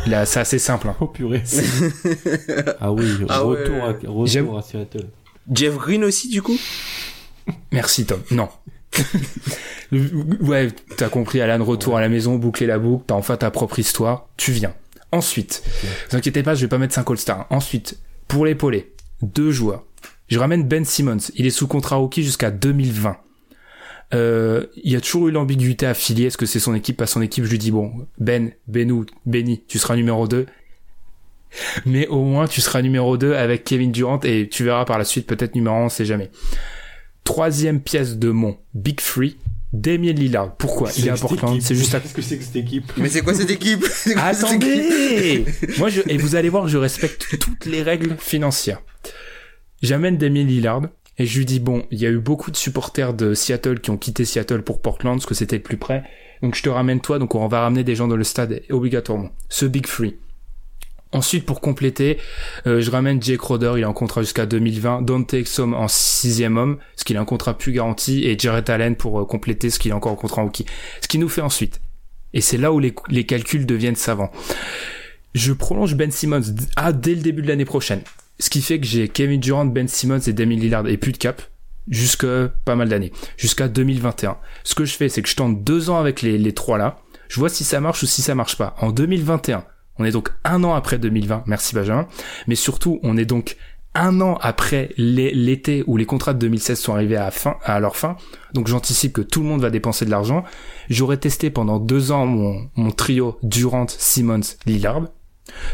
[0.07, 0.89] Là, c'est assez simple.
[0.89, 0.97] hein.
[1.01, 1.43] Oh purée.
[2.81, 3.61] ah oui, Ah ouais.
[3.63, 5.07] retour, à, J'aime- retour à Seattle.
[5.53, 6.59] Jeff Green aussi, du coup?
[7.73, 8.21] Merci Tom.
[8.31, 8.49] Non.
[9.93, 10.69] Ouais,
[10.99, 14.27] t'as compris, Alan, retour à la maison, boucler la boucle, t'as enfin ta propre histoire,
[14.37, 14.75] tu viens.
[15.13, 15.63] Ensuite,
[16.11, 17.47] vous inquiétez pas, je vais pas mettre 5 All-Stars.
[17.49, 19.85] Ensuite, pour l'épauler, deux joueurs.
[20.29, 23.17] Je ramène Ben Simmons, il est sous contrat rookie jusqu'à 2020.
[24.15, 27.21] Euh, il y a toujours eu l'ambiguïté affiliée, est-ce que c'est son équipe, pas son
[27.21, 30.47] équipe, je lui dis bon, Ben, Benou, Benny, tu seras numéro 2.
[31.87, 35.05] Mais au moins, tu seras numéro 2 avec Kevin Durant et tu verras par la
[35.05, 36.31] suite peut-être numéro 1, on sait jamais.
[37.25, 39.37] Troisième pièce de mon Big Free,
[39.73, 40.57] Damien Lillard.
[40.57, 40.91] Pourquoi?
[40.97, 42.01] Il est à Portland, c'est juste à...
[42.01, 42.93] Qu'est-ce que c'est que cette équipe?
[42.97, 43.85] Mais c'est quoi cette équipe?
[43.93, 44.63] C'est quoi cette équipe?
[44.63, 45.45] Attendez
[45.79, 46.01] Moi, je...
[46.07, 48.81] et vous allez voir, je respecte toutes les règles financières.
[49.83, 50.83] J'amène Damien Lillard
[51.19, 53.91] et je lui dis bon, il y a eu beaucoup de supporters de Seattle qui
[53.91, 56.05] ont quitté Seattle pour Portland parce que c'était le plus près.
[56.43, 59.31] Donc je te ramène toi, donc on va ramener des gens dans le stade obligatoirement.
[59.49, 60.17] Ce Big Free.
[61.11, 62.19] Ensuite, pour compléter,
[62.67, 66.59] euh, je ramène Jay Crowder, il est en contrat jusqu'à 2020, Dante Exum en sixième
[66.59, 69.79] homme, ce qu'il a un contrat plus garanti, et Jarrett Allen pour euh, compléter ce
[69.79, 70.67] qu'il a encore en contrat en rookie.
[71.01, 71.81] Ce qui nous fait ensuite,
[72.35, 74.31] et c'est là où les, les calculs deviennent savants,
[75.35, 78.03] je prolonge Ben Simmons d- ah, dès le début de l'année prochaine.
[78.39, 81.19] Ce qui fait que j'ai Kevin Durant, Ben Simmons et Damian Lillard et plus de
[81.19, 81.43] cap
[81.89, 82.27] jusque
[82.65, 84.37] pas mal d'années, jusqu'à 2021.
[84.65, 86.99] Ce que je fais, c'est que je tente deux ans avec les, les trois là.
[87.29, 88.75] Je vois si ça marche ou si ça marche pas.
[88.81, 89.65] En 2021,
[89.99, 91.45] on est donc un an après 2020.
[91.47, 92.07] Merci Benjamin.
[92.47, 93.57] Mais surtout, on est donc
[93.95, 97.81] un an après l'é- l'été où les contrats de 2016 sont arrivés à, fin, à
[97.81, 98.17] leur fin,
[98.55, 100.45] donc j'anticipe que tout le monde va dépenser de l'argent,
[100.91, 105.05] j'aurais testé pendant deux ans mon, mon trio Durant, Simmons, Lillard.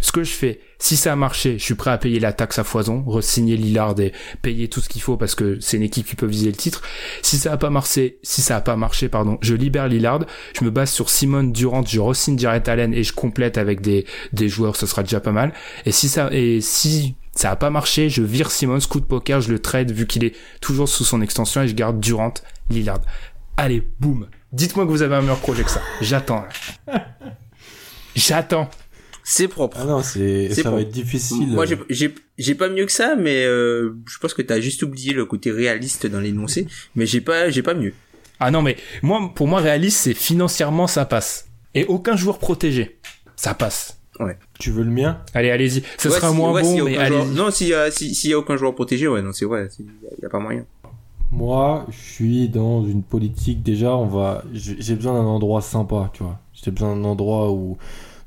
[0.00, 2.58] Ce que je fais, si ça a marché, je suis prêt à payer la taxe
[2.58, 6.06] à foison, re-signer Lillard et payer tout ce qu'il faut parce que c'est une équipe
[6.06, 6.82] qui peut viser le titre.
[7.22, 10.20] Si ça a pas marché, si ça a pas marché, pardon, je libère Lillard,
[10.58, 14.06] je me base sur Simon Durant, je re-signe Jarrett Allen et je complète avec des,
[14.32, 15.52] des joueurs, ce sera déjà pas mal.
[15.86, 19.40] Et si ça, et si ça a pas marché, je vire Simmons, coup de poker,
[19.40, 22.34] je le trade vu qu'il est toujours sous son extension et je garde Durant,
[22.70, 23.00] Lillard.
[23.56, 24.28] Allez, boum.
[24.52, 25.80] Dites-moi que vous avez un meilleur projet que ça.
[26.00, 26.44] J'attends.
[28.16, 28.70] J'attends.
[29.26, 29.78] C'est propre.
[29.80, 31.48] Ah non, c'est ça va être difficile.
[31.48, 34.82] Moi, j'ai- j'ai j'ai pas mieux que ça, mais euh, je pense que t'as juste
[34.82, 36.66] oublié le côté réaliste dans l'énoncé.
[36.94, 37.94] Mais j'ai pas j'ai pas mieux.
[38.38, 41.48] Ah non, mais moi, pour moi, réaliste, c'est financièrement, ça passe.
[41.74, 42.98] Et aucun joueur protégé.
[43.36, 43.98] Ça passe.
[44.60, 45.18] Tu veux le mien?
[45.32, 45.82] Allez, allez-y.
[45.98, 47.34] Ce Ouais, sera si- moins ouais, bon, mais allez-y.
[47.34, 49.68] Non, s'il y a si- s'il y a aucun joueur protégé, ouais, non, c'est vrai,
[49.78, 49.86] il
[50.22, 50.64] y a pas moyen.
[51.32, 53.96] Moi, je suis dans une politique déjà.
[53.96, 56.38] On va, j'ai besoin d'un endroit sympa, tu vois.
[56.52, 57.76] J'ai besoin d'un endroit où,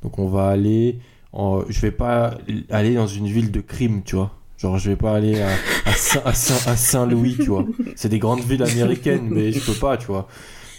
[0.04, 1.00] donc on va aller.
[1.34, 2.38] en- je vais pas
[2.70, 4.32] aller dans une ville de crime, tu vois.
[4.58, 5.50] Genre, je vais pas aller à,
[5.86, 7.66] à Saint- à Saint- à Saint-Louis, tu vois.
[7.96, 10.28] C'est des grandes villes américaines, mais je peux pas, tu vois.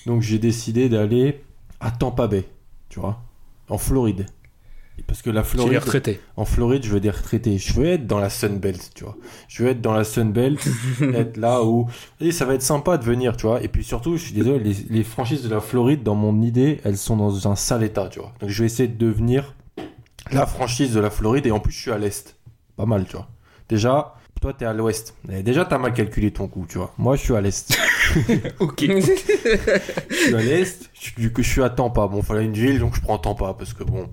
[0.07, 1.43] Donc, j'ai décidé d'aller
[1.79, 2.45] à Tampa Bay,
[2.89, 3.21] tu vois,
[3.69, 4.27] en Floride.
[5.07, 6.21] Parce que la J'ai les Floride, retraités.
[6.37, 7.57] en Floride, je veux des retraités.
[7.59, 9.17] Je veux être dans la Sunbelt, tu vois.
[9.49, 10.61] Je veux être dans la Sunbelt,
[11.15, 11.87] être là où
[12.21, 13.63] et ça va être sympa de venir, tu vois.
[13.63, 16.81] Et puis surtout, je suis désolé, les, les franchises de la Floride, dans mon idée,
[16.85, 18.33] elles sont dans un sale état, tu vois.
[18.41, 19.55] Donc je vais essayer de devenir
[20.31, 22.37] la franchise de la Floride et en plus je suis à l'est.
[22.77, 23.29] Pas mal, tu vois.
[23.69, 25.15] Déjà, toi t'es à l'ouest.
[25.33, 26.93] Et Déjà t'as mal calculé ton coup, tu vois.
[26.99, 27.77] Moi je suis à l'est.
[28.61, 28.85] Ok.
[28.89, 32.07] je suis à l'est, je, suis- que je suis à Tampa.
[32.09, 34.09] Bon, fallait une ville, donc je prends Tampa parce que bon,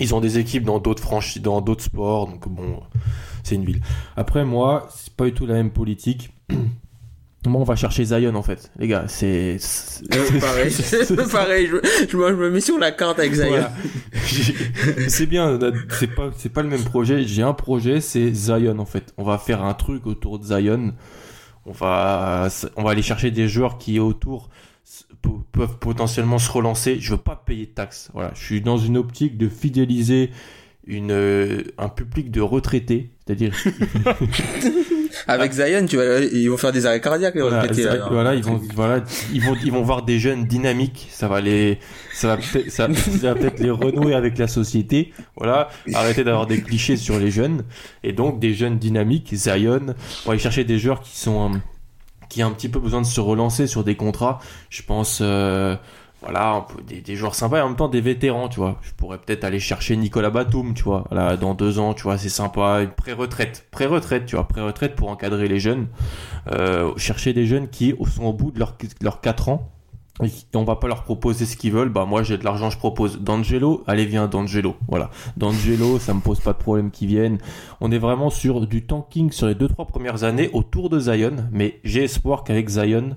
[0.00, 2.80] ils ont des équipes dans d'autres franchises, dans d'autres sports, donc bon,
[3.42, 3.80] c'est une ville.
[4.16, 6.32] Après, moi, c'est pas du tout la même politique.
[7.44, 9.06] Moi, on va chercher Zion en fait, les gars.
[9.08, 9.56] C'est
[10.14, 10.72] Euh, pareil,
[11.32, 11.66] pareil.
[11.66, 13.48] Je, je, me- je me mets sur la carte avec Zion.
[13.48, 13.72] Voilà.
[15.08, 17.24] C'est bien, a- c'est pas, c'est pas le même projet.
[17.24, 19.12] J'ai un projet, c'est Zion en fait.
[19.18, 20.92] On va faire un truc autour de Zion.
[21.66, 22.46] On va,
[22.76, 24.71] on va aller chercher des joueurs qui autour s- pe-
[25.52, 26.98] peuvent potentiellement se relancer.
[27.00, 28.10] Je veux pas payer de taxes.
[28.14, 30.30] Voilà, je suis dans une optique de fidéliser
[30.86, 33.54] une, euh, un public de retraités, c'est-à-dire
[35.28, 37.34] Avec Zion, tu vas, ils vont faire des arrêts cardiaques.
[37.34, 38.08] les Voilà, retraités, là.
[38.10, 41.08] voilà, ils vont, voilà, ils vont, ils vont voir des jeunes dynamiques.
[41.10, 41.78] Ça va les,
[42.12, 45.12] ça va peut-être, ça, ça va peut-être les renouer avec la société.
[45.36, 47.62] Voilà, arrêter d'avoir des clichés sur les jeunes
[48.02, 49.32] et donc des jeunes dynamiques.
[49.34, 51.58] Zion, on va aller chercher des joueurs qui sont, euh,
[52.32, 54.38] qui ont un petit peu besoin de se relancer sur des contrats.
[54.70, 55.76] Je pense, euh,
[56.22, 58.78] voilà, des, joueurs sympas et en même temps des vétérans, tu vois.
[58.80, 61.04] Je pourrais peut-être aller chercher Nicolas Batum, tu vois.
[61.10, 62.80] Voilà, dans deux ans, tu vois, c'est sympa.
[62.80, 65.88] Une pré-retraite, pré-retraite, tu vois, pré-retraite pour encadrer les jeunes.
[66.50, 69.70] Euh, chercher des jeunes qui sont au bout de leurs leur 4 ans
[70.54, 71.88] on va pas leur proposer ce qu'ils veulent.
[71.88, 73.82] Bah moi j'ai de l'argent, je propose D'Angelo.
[73.86, 74.76] Allez viens D'Angelo.
[74.88, 77.38] Voilà, D'Angelo, ça me pose pas de problème qu'ils viennent.
[77.80, 81.36] On est vraiment sur du tanking sur les deux trois premières années autour de Zion,
[81.50, 83.16] mais j'ai espoir qu'avec Zion,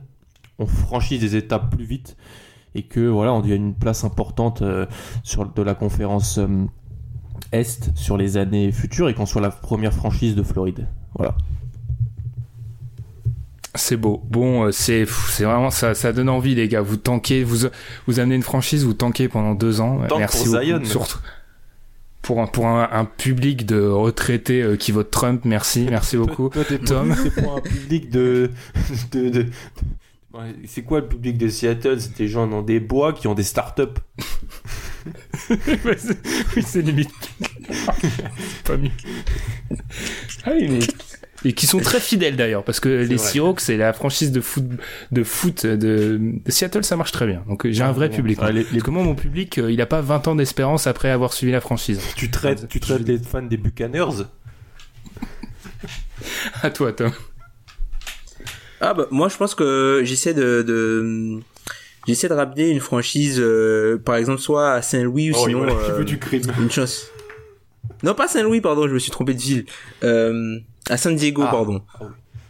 [0.59, 2.15] on franchisse des étapes plus vite
[2.75, 4.85] et que voilà, on devienne une place importante euh,
[5.23, 6.65] sur de la conférence euh,
[7.51, 10.87] Est sur les années futures et qu'on soit la première franchise de Floride.
[11.15, 11.35] Voilà.
[13.75, 14.21] C'est beau.
[14.29, 16.81] Bon, euh, c'est c'est vraiment ça, ça donne envie, les gars.
[16.81, 17.67] Vous tankez, vous
[18.07, 20.01] vous amenez une franchise, vous tankez pendant deux ans.
[20.07, 20.61] Tank Merci pour.
[20.61, 20.83] Zion.
[20.85, 21.19] Surtout
[22.21, 25.41] pour un pour un, un public de retraités euh, qui vote Trump.
[25.45, 26.49] Merci, merci beaucoup.
[26.49, 27.15] Toi, Tom.
[27.21, 28.49] C'est pour un public de.
[29.11, 29.45] de, de-
[30.65, 32.01] C'est quoi le public de Seattle?
[32.01, 33.83] C'est des gens dans des bois qui ont des startups.
[35.49, 37.11] Oui, c'est limite.
[37.69, 38.89] C'est pas mieux.
[40.45, 40.79] Ah oui, mais
[41.45, 43.17] et qui sont très fidèles d'ailleurs parce que les vrai.
[43.17, 44.65] Seahawks c'est la franchise de foot
[45.11, 48.15] de foot de, de Seattle ça marche très bien donc euh, j'ai un vrai bon.
[48.15, 51.31] public Ouais, les- moi mon public euh, il a pas 20 ans d'espérance après avoir
[51.33, 54.25] suivi la franchise Tu traites, tu traites les fans des Buccaneers
[56.63, 57.11] à toi Tom
[58.81, 61.39] Ah bah moi je pense que j'essaie de, de
[62.07, 66.03] j'essaie de ramener une franchise euh, par exemple soit à Saint-Louis ou Oh, sinon euh,
[66.03, 66.43] du crime.
[66.59, 67.07] une chance.
[68.05, 69.65] Non pas Saint-Louis pardon, je me suis trompé de ville.
[70.03, 70.57] Euh,
[70.89, 71.51] à San Diego Ah.
[71.51, 71.81] pardon.
[71.99, 72.05] Ah.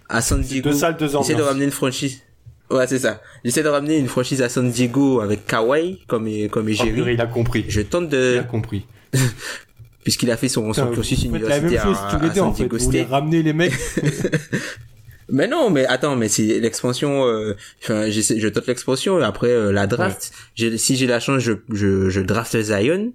[0.10, 0.70] À San Diego.
[0.70, 2.22] Deux salles, deux J'essaie de ramener une franchise.
[2.70, 3.22] Ouais, c'est ça.
[3.44, 6.92] J'essaie de ramener une franchise à San Diego avec Kawhi comme comme Oh, égérie.
[6.94, 7.66] purée, il a compris.
[7.68, 8.86] je tente Il a de compris.
[10.04, 12.34] puisqu'il a fait son, son cursus vous faites la même universitaire chose à, à en
[12.36, 12.64] San fait.
[12.64, 13.10] Diego Vous voulez State.
[13.12, 13.74] ramener les mecs.
[15.30, 17.26] Mais non, mais attends, mais c'est l'expansion.
[17.26, 20.32] euh, Enfin, je tente l'expansion et après euh, la draft.
[20.78, 23.12] Si j'ai la chance, je, je, je draft Zion.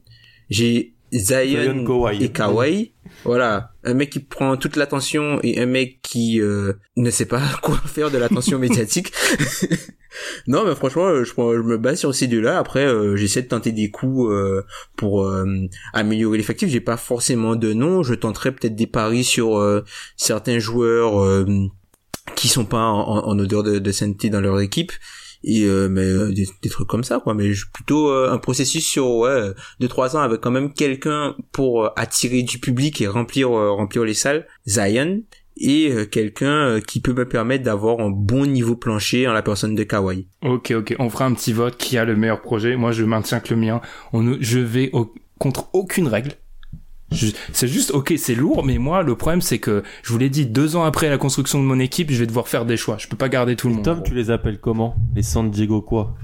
[0.48, 2.92] J'ai Zion, et Kawhi.
[3.24, 7.42] Voilà, un mec qui prend toute l'attention et un mec qui euh, ne sait pas
[7.62, 9.12] quoi faire de l'attention médiatique.
[10.46, 12.58] non, mais franchement, euh, je, me base sur ces deux-là.
[12.58, 14.62] Après, euh, j'essaie de tenter des coups euh,
[14.96, 15.44] pour euh,
[15.92, 16.68] améliorer l'effectif.
[16.68, 18.02] J'ai pas forcément de nom.
[18.02, 19.84] Je tenterai peut-être des paris sur euh,
[20.16, 21.44] certains joueurs euh,
[22.36, 24.92] qui sont pas en, en- en odeur de, de sainteté dans leur équipe
[25.42, 28.38] et euh, mais euh, des, des trucs comme ça quoi mais je- plutôt euh, un
[28.38, 33.00] processus sur ouais deux trois ans avec quand même quelqu'un pour euh, attirer du public
[33.00, 35.22] et remplir euh, remplir les salles Zion
[35.56, 39.74] et euh, quelqu'un qui peut me permettre d'avoir un bon niveau plancher en la personne
[39.74, 40.94] de Kawhi Ok, ok.
[40.98, 41.76] On fera un petit vote.
[41.76, 43.82] Qui a le meilleur projet Moi, je maintiens que le mien.
[44.14, 46.32] On, je vais au- contre aucune règle.
[47.12, 50.30] Je- C'est juste, ok, c'est lourd, mais moi, le problème, c'est que, je vous l'ai
[50.30, 52.98] dit, deux ans après la construction de mon équipe, je vais devoir faire des choix.
[52.98, 53.84] Je peux pas garder tout le monde.
[53.84, 54.94] Tom, tu les appelles comment?
[55.16, 56.14] Les San Diego quoi?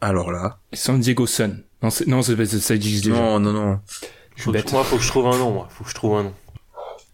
[0.00, 1.62] Alors là San Diego Sun.
[1.82, 3.16] Non, c'est- non, c'est- c'est- ça existe déjà.
[3.16, 3.94] non non non Je
[4.42, 4.72] suis faut que, bête.
[4.72, 5.68] Moi, faut que je trouve un nom, moi.
[5.70, 6.34] Faut que je trouve un nom.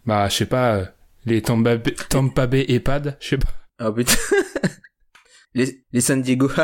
[0.05, 0.85] Bah, je sais pas, euh,
[1.25, 3.47] les Tampa Bay, Tampa Bay EHPAD, je sais pas.
[3.79, 4.13] ah putain
[5.55, 6.49] les les San Diego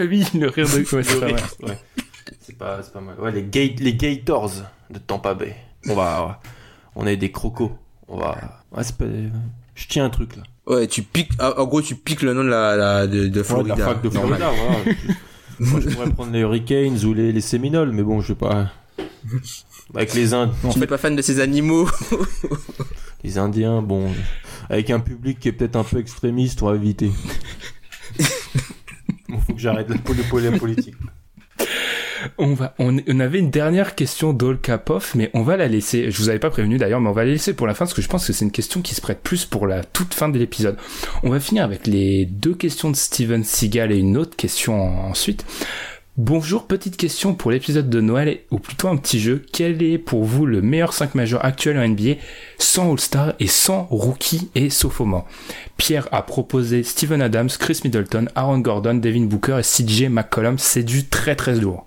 [0.00, 0.94] oui, le rire de...
[0.96, 1.42] Ouais, c'est pas mal.
[1.62, 1.78] Ouais.
[2.40, 3.18] C'est pas, pas mal.
[3.20, 4.52] Ouais, les, Ga- les Gators
[4.90, 5.54] de Tampa Bay.
[5.88, 6.40] On va,
[6.96, 7.72] on est des crocos.
[8.08, 9.04] On va, ouais, c'est pas,
[9.74, 10.42] je tiens un truc là.
[10.66, 13.38] ouais tu piques ah, en gros tu piques le nom de la, la de, de
[13.38, 14.10] Ouais, Florida de la fac de.
[14.10, 14.96] Florida, voilà.
[15.60, 18.72] Moi, je pourrais prendre les Hurricanes ou les, les Seminoles, mais bon, je vais pas.
[19.94, 21.88] Avec les Indes, tu n'es pas fan de ces animaux
[23.24, 24.10] les Indiens, bon,
[24.68, 27.10] avec un public qui est peut-être un peu extrémiste, on va éviter.
[29.28, 29.96] Bon, faut que j'arrête la,
[30.50, 30.94] la politique.
[32.38, 36.10] On va, on, avait une dernière question d'Ol Kapov, mais on va la laisser.
[36.10, 37.94] Je vous avais pas prévenu d'ailleurs, mais on va la laisser pour la fin parce
[37.94, 40.28] que je pense que c'est une question qui se prête plus pour la toute fin
[40.28, 40.76] de l'épisode.
[41.22, 45.10] On va finir avec les deux questions de Steven Seagal et une autre question en-
[45.10, 45.44] ensuite.
[46.16, 49.44] Bonjour, petite question pour l'épisode de Noël, ou plutôt un petit jeu.
[49.52, 52.20] Quel est pour vous le meilleur 5 majeur actuel en NBA,
[52.56, 55.26] sans All-Star et sans rookie et sophomore
[55.76, 60.56] Pierre a proposé Steven Adams, Chris Middleton, Aaron Gordon, Devin Booker et CJ McCollum.
[60.56, 61.84] C'est du très très lourd.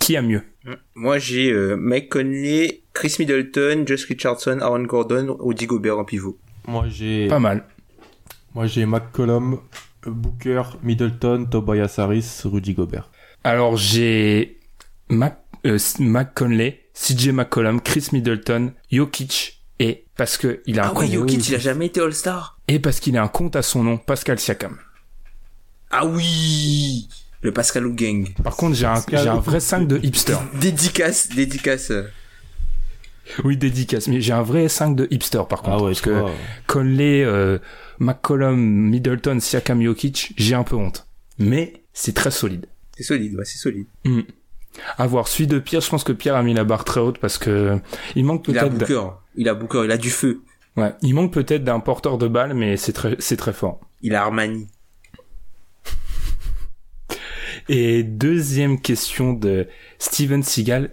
[0.00, 0.42] Qui a mieux?
[0.94, 6.38] Moi, j'ai euh, Mike Conley, Chris Middleton, Josh Richardson, Aaron Gordon, Rudy Gobert en pivot.
[6.68, 7.64] Moi, j'ai, Pas mal.
[8.54, 9.60] moi, j'ai McCollum,
[10.04, 13.10] Booker, Middleton, Tobias Harris, Rudy Gobert.
[13.44, 14.58] Alors j'ai
[15.08, 20.92] Mac, euh, Mac Conley, CJ McCollum, Chris Middleton, Jokic et parce que il a un
[20.94, 22.58] Ah ouais, Jokic, il a jamais été All-Star.
[22.66, 24.78] et parce qu'il a un compte à son nom, Pascal Siakam.
[25.92, 27.08] Ah oui
[27.42, 28.32] Le Pascal Gang.
[28.42, 30.36] Par contre, j'ai un, j'ai un vrai 5 de hipster.
[30.60, 31.92] Dédicace, dédicace.
[33.44, 35.76] Oui, dédicace, mais j'ai un vrai 5 de hipster par contre.
[35.78, 36.24] Ah ouais, parce que
[36.66, 37.58] Conley, euh,
[37.98, 41.06] McCollum, Middleton, Siakam, Jokic, j'ai un peu honte.
[41.38, 42.66] Mais c'est très solide.
[42.96, 43.86] C'est solide, ouais, c'est solide.
[44.96, 45.28] À voir.
[45.28, 47.78] Celui de Pierre, je pense que Pierre a mis la barre très haute parce que
[48.14, 48.78] il manque Il a peut-être.
[48.78, 49.08] Booker.
[49.34, 50.42] Il a Booker, il a du feu.
[50.76, 53.80] Ouais, il manque peut-être d'un porteur de balle, mais c'est très, c'est très fort.
[54.02, 54.68] Il a Armani.
[57.68, 59.66] Et deuxième question de
[59.98, 60.90] Steven Seagal.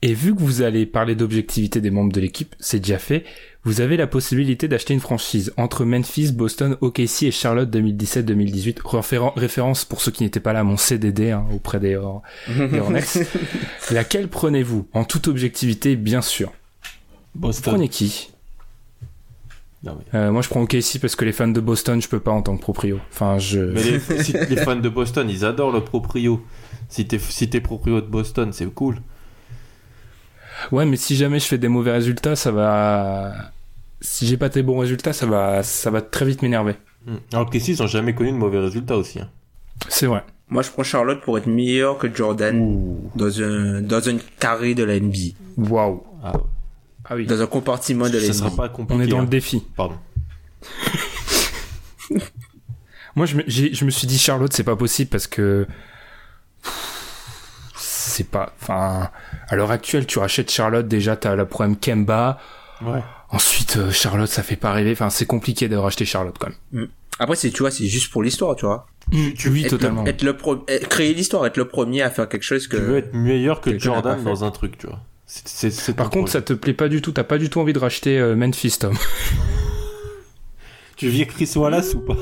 [0.00, 3.24] Et vu que vous allez parler d'objectivité des membres de l'équipe, c'est déjà fait,
[3.64, 8.80] vous avez la possibilité d'acheter une franchise entre Memphis, Boston, OKC et Charlotte 2017-2018.
[8.84, 12.22] Référen- référence pour ceux qui n'étaient pas là à mon CDD hein, auprès des, Hor-
[12.48, 13.02] des Hornets.
[13.90, 16.52] Laquelle prenez-vous En toute objectivité, bien sûr?
[17.34, 17.72] Vous Boston.
[17.74, 18.30] prenez qui?
[19.84, 22.20] Non, mais- Euh, Moi, je prends OKC parce que les fans de Boston, je peux
[22.20, 22.98] pas en tant que proprio.
[23.12, 23.60] Enfin, je...
[23.60, 26.44] Mais les, si- les fans de Boston, ils adorent le proprio.
[26.88, 28.96] Si t'es si t'es proprio de Boston, c'est cool.
[30.72, 33.32] Ouais, mais si jamais je fais des mauvais résultats, ça va.
[34.00, 36.74] Si j'ai pas tes bons résultats, ça va, ça va très vite m'énerver.
[37.06, 37.16] Hmm.
[37.32, 39.20] Alors que ils ont jamais connu de mauvais résultats aussi.
[39.20, 39.28] hein.
[39.88, 40.24] C'est vrai.
[40.50, 44.82] Moi, je prends Charlotte pour être meilleur que Jordan dans un, dans un carré de
[44.82, 45.34] la NBA.
[45.58, 46.02] Waouh.
[46.24, 46.42] Ah, ouais.
[47.10, 47.26] Ah oui.
[47.26, 48.32] Dans un compartiment de ça NBA.
[48.34, 49.00] sera pas compliqué.
[49.00, 49.22] On est dans hein.
[49.22, 49.62] le défi.
[49.76, 49.96] Pardon.
[53.16, 55.66] Moi, je me, j'ai- je me suis dit Charlotte, c'est pas possible parce que
[57.76, 58.52] c'est pas.
[58.60, 59.10] Enfin,
[59.48, 62.38] à l'heure actuelle, tu rachètes Charlotte, déjà t'as le problème Kemba.
[62.84, 63.02] Ouais.
[63.30, 64.92] Ensuite, euh, Charlotte, ça fait pas rêver.
[64.92, 66.88] Enfin, c'est compliqué de racheter Charlotte quand même.
[67.18, 68.86] Après, c'est, tu vois, c'est juste pour l'histoire, tu vois.
[69.36, 70.04] tu oui, être totalement.
[70.04, 72.76] Le, être le pro- être- créer l'histoire, être le premier à faire quelque chose que.
[72.76, 75.00] Tu veux être meilleur que Jordan dans un truc, tu vois.
[75.96, 77.12] Par contre, ça te plaît pas du tout.
[77.12, 78.94] T'as pas du tout envie de racheter euh, Memphis, Tom.
[80.96, 82.16] Tu vis Chris Wallace ou pas?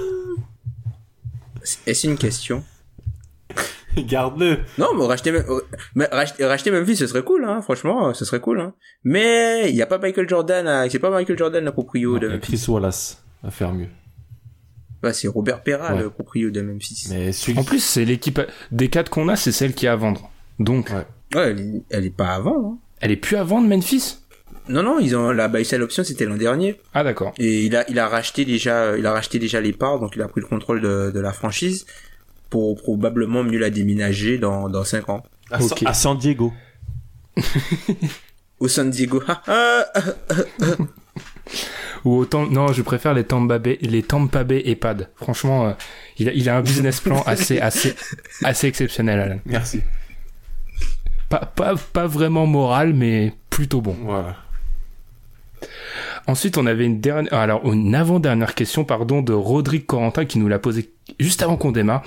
[1.87, 2.63] Est-ce une question?
[3.97, 4.59] Garde-le.
[4.77, 5.61] Non, mais racheter, euh,
[5.95, 8.75] mais racheter, racheter Memphis, ce serait cool, hein, franchement, ce serait cool, hein.
[9.03, 12.27] Mais, il y a pas Michael Jordan, à- c'est pas Michael Jordan, la proprio de
[12.29, 12.59] Non, Memphis.
[12.59, 13.89] Chris Wallace va faire mieux.
[15.03, 16.03] Bah, c'est Robert Perra, Ouais.
[16.03, 17.07] le proprio de Memphis.
[17.09, 18.41] Mais celui En plus, c'est l'équipe
[18.73, 20.31] des quatre qu'on a, c'est celle qui est à vendre.
[20.59, 21.07] Donc, Ouais.
[21.35, 22.73] Ouais, elle est, elle est pas avant.
[22.75, 22.79] Hein.
[23.01, 24.19] Elle est plus à vendre, Memphis?
[24.69, 26.81] Non, non, ils ont la buy sell option, c'était l'an dernier.
[26.93, 27.33] Ah d'accord.
[27.39, 30.23] Et il a, il a racheté déjà, il a racheté déjà les parts, donc il
[30.23, 31.87] a pris le contrôle de, de la franchise
[32.51, 35.23] pour probablement mieux la déménager dans, dans 5 ans.
[35.51, 36.53] à, San- à San Diego.
[38.59, 39.23] Au San Diego.
[39.29, 40.01] Ah, ah,
[40.63, 40.65] ah.
[42.05, 45.11] Ou autant, non, je préfère les Tampa Bay, les Tampa Bay EHPAD.
[45.17, 45.73] Franchement, euh,
[46.19, 47.95] il, a, il a un business plan assez, assez,
[48.43, 49.39] assez exceptionnel, Alan.
[49.45, 49.81] Merci.
[51.29, 53.97] Pas, pas, pas vraiment moral, mais plutôt bon.
[54.03, 54.37] Voilà.
[56.29, 60.49] Ensuite, on avait une dernière, alors une avant-dernière question, pardon, de Rodrigue Corentin qui nous
[60.49, 60.91] l'a posé
[61.21, 62.03] juste avant qu'on démarre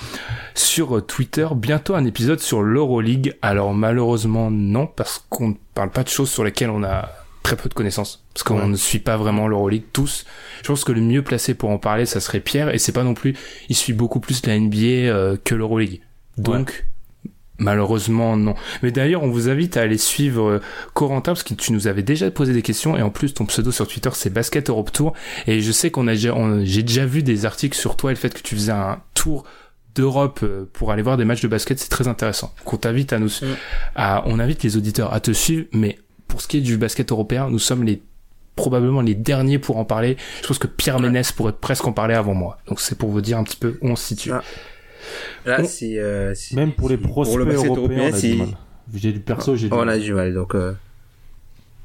[0.56, 1.48] sur Twitter.
[1.56, 3.36] Bientôt un épisode sur l'Euroleague.
[3.42, 7.10] Alors malheureusement non, parce qu'on ne parle pas de choses sur lesquelles on a
[7.44, 8.68] très peu de connaissances, parce qu'on Ouais.
[8.68, 10.26] ne suit pas vraiment l'Euroleague tous.
[10.62, 13.04] Je pense que le mieux placé pour en parler, ça serait Pierre, et c'est pas
[13.04, 13.36] non plus,
[13.70, 16.02] il suit beaucoup plus la NBA euh, que l'Euroleague.
[16.38, 16.86] Donc
[17.60, 18.56] Malheureusement, non.
[18.82, 20.62] Mais d'ailleurs, on vous invite à aller suivre euh,
[20.94, 23.72] Corentin parce que tu nous avais déjà posé des questions et en plus ton pseudo
[23.72, 25.14] sur Twitter c'est Basket Europe Tour
[25.46, 28.34] et je sais qu'on a j'ai déjà vu des articles sur toi et le fait
[28.34, 29.44] que tu faisais un tour
[29.96, 32.54] d'Europe euh, pour aller voir des matchs de basket, c'est très intéressant.
[32.66, 33.46] Qu'on t'invite à nous, Mm.
[33.96, 37.12] à, on invite les auditeurs à te suivre, mais pour ce qui est du basket
[37.12, 38.02] européen, nous sommes les
[38.56, 40.18] probablement les derniers pour en parler.
[40.42, 42.58] Je pense que Pierre Ménès pourrait presque en parler avant moi.
[42.68, 44.32] Donc c'est pour vous dire un petit peu où on se situe.
[44.34, 44.44] Ah.
[45.46, 48.30] Là, On- c'est, euh, Même pour les prospects le basket européens, européen, on a c'est,
[48.32, 48.48] du mal.
[48.94, 49.90] J'ai du perso, j'ai on mal.
[49.90, 50.74] a du mal, donc, euh,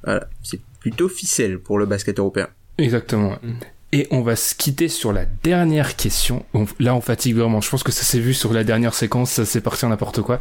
[0.04, 0.26] voilà.
[0.42, 2.48] C'est plutôt ficelle pour le basket européen.
[2.78, 3.36] Exactement.
[3.42, 3.52] Mm.
[3.92, 6.44] Et on va se quitter sur la dernière question.
[6.52, 7.60] On- là, on fatigue vraiment.
[7.60, 9.30] Je pense que ça s'est vu sur la dernière séquence.
[9.30, 10.38] Ça s'est parti en n'importe quoi.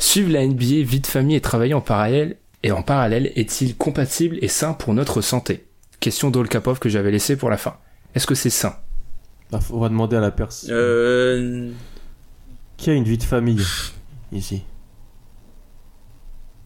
[0.00, 4.38] Suivre la NBA, vie de famille et travailler en parallèle et en parallèle est-il compatible
[4.42, 5.66] et sain pour notre santé?
[6.00, 7.76] Question d'Olkapov que j'avais laissée pour la fin.
[8.16, 8.74] Est-ce que c'est sain?
[9.52, 11.70] Bah, on va demander à la personne Euh,
[12.80, 13.60] qui a une vie de famille
[14.32, 14.62] ici?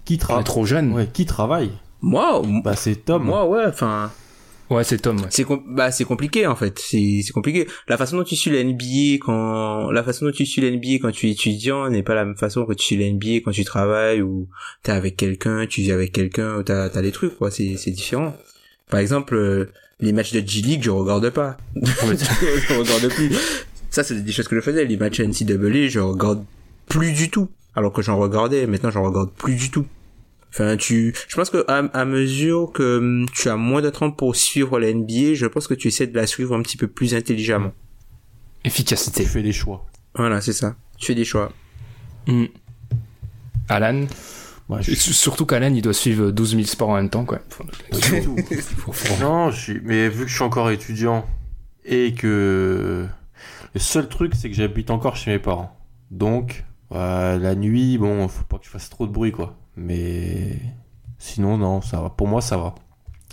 [0.05, 0.45] Qui travaille?
[0.45, 0.93] Trop jeune.
[0.93, 1.70] Ouais, qui travaille?
[2.03, 3.24] Moi, Bah c'est Tom.
[3.24, 4.11] moi, ouais, enfin,
[4.70, 5.19] Ouais, c'est Tom.
[5.20, 5.27] ouais.
[5.31, 8.51] c'est com- bah c'est compliqué en fait c'est c'est compliqué la façon dont tu suis
[8.51, 12.03] la NBA quand la façon dont tu suis la NBA quand tu es étudiant n'est
[12.03, 14.49] pas la même façon que tu suis la NBA quand tu travailles ou
[14.82, 17.91] t'es avec quelqu'un tu vis avec quelqu'un ou t'as t'as des trucs quoi c'est c'est
[17.91, 18.35] différent
[18.89, 19.70] par exemple euh,
[20.01, 23.31] les matchs de G League je regarde pas je regarde plus
[23.95, 26.45] ça c'est des choses que je faisais les matchs NCAA je regarde
[26.89, 29.87] plus du tout alors que j'en regardais maintenant j'en regarde plus du tout
[30.57, 34.12] Enfin, tu, je pense que à, à mesure que hum, tu as moins de temps
[34.12, 36.87] pour suivre la NBA, je pense que tu essaies de la suivre un petit peu
[36.87, 37.73] plus intelligemment.
[38.62, 39.25] Tu Efficacité.
[39.25, 39.85] fais des choix.
[40.15, 40.77] Voilà, c'est ça.
[40.97, 41.53] Tu fais des choix.
[42.29, 42.45] Mm.
[43.69, 44.07] Alan?
[44.81, 47.41] Je Surtout qu'Alan, il doit suivre 12 000 sports en même temps, quoi.
[49.21, 49.81] Non, je suis...
[49.83, 51.27] mais vu que je suis encore étudiant
[51.85, 53.07] et que
[53.75, 55.77] le seul truc c'est que j'habite encore chez mes parents.
[56.11, 59.57] Donc euh, la nuit, bon, faut pas que je fasse trop de bruit quoi.
[59.77, 60.59] Mais
[61.19, 62.11] sinon non, ça va.
[62.11, 62.75] Pour moi ça va.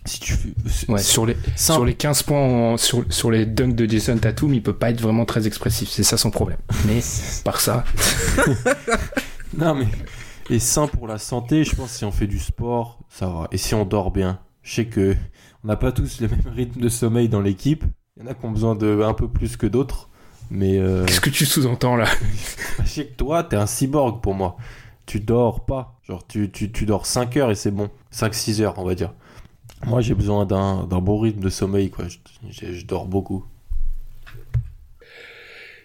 [0.06, 0.34] Si tu
[0.90, 1.76] Ouais, sur les, simple.
[1.76, 2.40] sur les 15 points,
[2.74, 5.90] en- sur, sur les dunks de Jason Tatum, il peut pas être vraiment très expressif.
[5.90, 6.58] C'est ça son problème.
[6.88, 7.02] Mais,
[7.46, 7.84] par ça,
[9.58, 9.88] Non mais
[10.50, 13.48] et sain pour la santé, je pense que si on fait du sport, ça va.
[13.52, 15.16] Et si on dort bien, je sais que
[15.64, 17.84] on n'a pas tous le même rythme de sommeil dans l'équipe.
[18.18, 20.10] Il y en a qui ont besoin de un peu plus que d'autres.
[20.54, 22.06] Mais euh, qu'est-ce que tu sous-entends là?
[22.84, 24.58] Je sais que toi, t'es un cyborg pour moi.
[25.06, 25.98] Tu dors pas.
[26.08, 27.90] Genre tu, tu, tu dors 5 heures et c'est bon.
[28.14, 29.14] 5-6 heures on va dire.
[29.86, 32.06] Moi j'ai besoin d'un d'un bon rythme de sommeil quoi.
[32.08, 32.18] Je,
[32.52, 33.46] je- je dors beaucoup.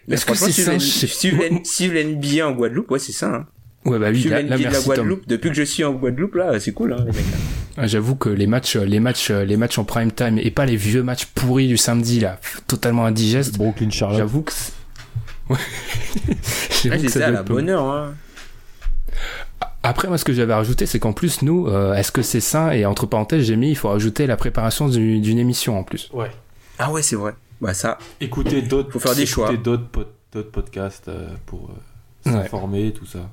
[0.09, 3.27] Est-ce que c'est ça suivre la NBA en Guadeloupe, ouais, c'est ça.
[3.33, 3.47] Hein.
[3.87, 4.83] Ouais, bah oui, la de la Tom.
[4.83, 7.25] Guadeloupe, depuis que je suis en Guadeloupe, là, c'est cool, hein, les mecs.
[7.77, 10.51] Ah, J'avoue que les matchs, euh, les matchs, euh, les matchs en prime time et
[10.51, 13.57] pas les vieux matchs pourris du samedi là, totalement indigestes.
[13.57, 14.17] Brooklyn Charlotte.
[14.19, 14.73] J'avoue que c'est-
[15.49, 15.55] Ouais.
[16.89, 18.13] Ouais, que c'est ça, doit la bonne heure, hein.
[19.83, 22.71] Après, moi, ce que j'avais rajouté, c'est qu'en plus, nous, euh, est-ce que c'est sain
[22.71, 26.09] Et entre parenthèses, j'ai mis, il faut rajouter la préparation du- d'une émission en plus.
[26.13, 26.31] Ouais.
[26.79, 27.33] Ah ouais, c'est vrai.
[27.61, 28.91] Bah ça, Écoutez d'autres.
[28.91, 29.45] Faut faire des choix.
[29.47, 32.33] écouter d'autres pod- d'autres podcasts euh, pour euh, Ouais.
[32.43, 33.29] s'informer tout ça.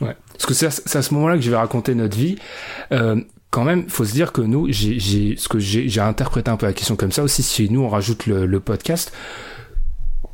[0.00, 0.16] Ouais.
[0.32, 0.66] Parce que c'est
[0.96, 2.36] à, ce moment-là que je vais raconter notre vie.
[2.92, 3.20] Euh,
[3.50, 6.72] quand même, faut se dire que nous, j'ai, ce que j'ai, interprété un peu la
[6.72, 7.42] question comme ça aussi.
[7.42, 9.12] Si nous on rajoute le, le podcast,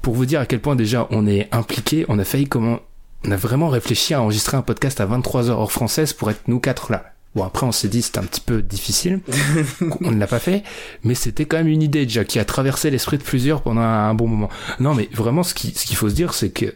[0.02, 2.80] pour vous dire à quel point déjà on est impliqué, on a failli comment,
[3.24, 6.46] on a vraiment réfléchi à enregistrer un podcast à 23 heures hors française pour être
[6.48, 7.04] nous quatre là.
[7.34, 9.20] Bon après on s'est dit c'était un petit peu difficile,
[10.02, 10.62] on ne l'a pas fait,
[11.02, 14.10] mais c'était quand même une idée déjà qui a traversé l'esprit de plusieurs pendant un,
[14.10, 14.50] un bon moment.
[14.78, 16.74] Non mais vraiment ce qui, ce qu'il faut se dire c'est que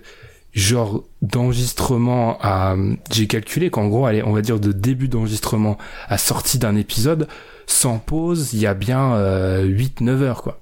[0.52, 2.74] genre d'enregistrement à
[3.12, 7.28] j'ai calculé qu'en gros allez on va dire de début d'enregistrement à sortie d'un épisode
[7.66, 10.60] sans pause il y a bien 8 9 heures quoi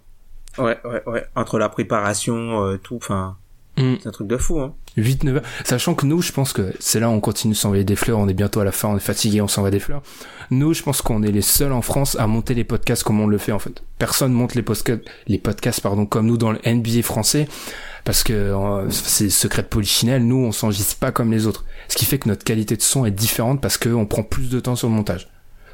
[0.59, 1.23] Ouais, ouais, ouais.
[1.35, 3.37] Entre la préparation, euh, tout, enfin,
[3.79, 3.97] Mm.
[4.01, 4.73] c'est un truc de fou, hein.
[4.97, 5.43] 8-9 heures.
[5.65, 8.27] Sachant que nous, je pense que c'est là on continue de s'envoyer des fleurs, on
[8.27, 10.01] est bientôt à la fin, on est fatigué, on s'envoie des fleurs.
[10.51, 13.27] Nous, je pense qu'on est les seuls en France à monter les podcasts comme on
[13.27, 13.83] le fait en fait.
[13.99, 17.49] Personne monte les podcasts, les podcasts pardon, comme nous dans le NBA français
[18.07, 21.65] parce que euh, c'est secret de polichinelle, nous on s'enregistre pas comme les autres.
[21.89, 24.61] Ce qui fait que notre qualité de son est différente parce qu'on prend plus de
[24.61, 25.29] temps sur le montage.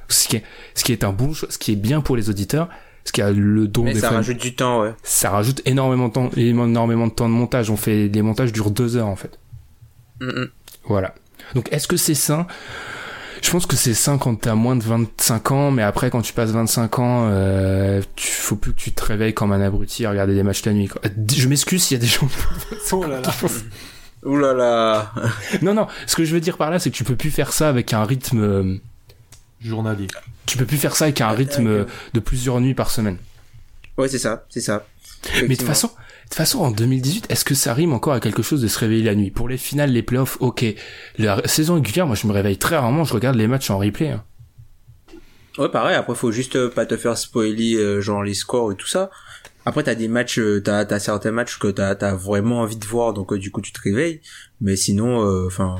[0.08, 0.42] Ce qui est,
[0.74, 2.70] ce qui est un bon, ce qui est bien pour les auditeurs,
[3.04, 4.94] ce qui a le don Mais des ça rajoute du temps, ouais.
[5.02, 7.68] ça rajoute énormément de temps, énormément de temps de montage.
[7.68, 9.38] On fait les montages durent deux heures en fait.
[10.20, 10.44] Mm.
[10.84, 11.14] Voilà.
[11.54, 12.46] Donc est-ce que c'est sain?
[13.42, 16.32] Je pense que c'est sain quand t'as moins de 25 ans, mais après quand tu
[16.32, 20.10] passes 25 ans, euh, tu, faut plus que tu te réveilles comme un abruti à
[20.10, 20.88] regarder des matchs la nuit.
[20.88, 21.00] Quoi.
[21.04, 22.28] Euh, Je m'excuse s'il y a des gens.
[22.92, 23.30] Oh là là.
[24.24, 25.12] Ouh là là.
[25.62, 27.52] non non, ce que je veux dire par là, c'est que tu peux plus faire
[27.52, 28.40] ça avec un rythme.
[28.40, 28.76] euh,
[29.60, 30.08] Journalier.
[30.46, 31.84] Tu peux plus faire ça avec un rythme euh,
[32.14, 33.16] de plusieurs nuits par semaine.
[33.96, 34.84] Ouais, c'est ça, c'est ça.
[35.42, 35.92] Mais de toute façon, de
[36.24, 39.04] toute façon, en 2018, est-ce que ça rime encore à quelque chose de se réveiller
[39.04, 39.30] la nuit?
[39.30, 40.64] Pour les finales, les playoffs, ok.
[41.18, 43.04] La saison régulière, moi, je me réveille très rarement.
[43.04, 44.08] Je regarde les matchs en replay.
[44.10, 44.24] hein.
[45.58, 48.74] Ouais, pareil, après, faut juste euh, pas te faire spoiler, euh, genre, les scores et
[48.76, 49.10] tout ça.
[49.66, 52.84] Après, t'as des matchs, euh, t'as, t'as certains matchs que t'as, t'as vraiment envie de
[52.86, 54.20] voir, donc, euh, du coup, tu te réveilles.
[54.60, 55.76] Mais sinon, euh, enfin,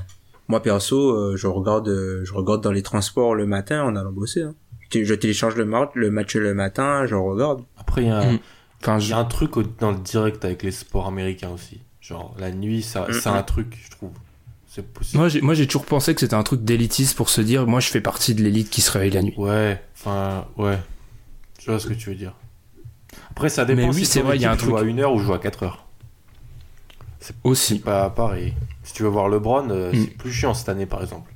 [0.48, 4.12] moi, perso, euh, je regarde, euh, je regarde dans les transports le matin en allant
[4.12, 4.54] bosser, hein.
[4.94, 7.62] Je télécharge le, mar- le match le matin, je regarde.
[7.78, 8.98] Après, il y a un, Mm.
[9.00, 11.80] Y a un truc au- dans le direct avec les sports américains aussi.
[12.02, 13.34] Genre, la nuit, ça, Mm, c'est mm.
[13.34, 14.10] un truc, je trouve.
[14.74, 15.18] C'est possible.
[15.18, 17.80] moi, j'ai, moi, j'ai toujours pensé que c'était un truc d'élitiste pour se dire, moi,
[17.80, 19.34] je fais partie de l'élite qui se réveille la nuit.
[19.36, 20.78] Ouais, enfin, ouais.
[21.60, 22.34] Je vois ce que tu veux dire.
[23.30, 24.74] Après, ça dépend Mais oui, si c'est vrai, il y a un truc.
[24.76, 25.86] à une heure ou joue à 4 heures.
[27.20, 27.78] C'est Aussi.
[27.80, 28.54] pas pareil.
[28.82, 30.04] Si tu veux voir LeBron, euh, Mm.
[30.04, 31.30] c'est plus chiant cette année, par exemple.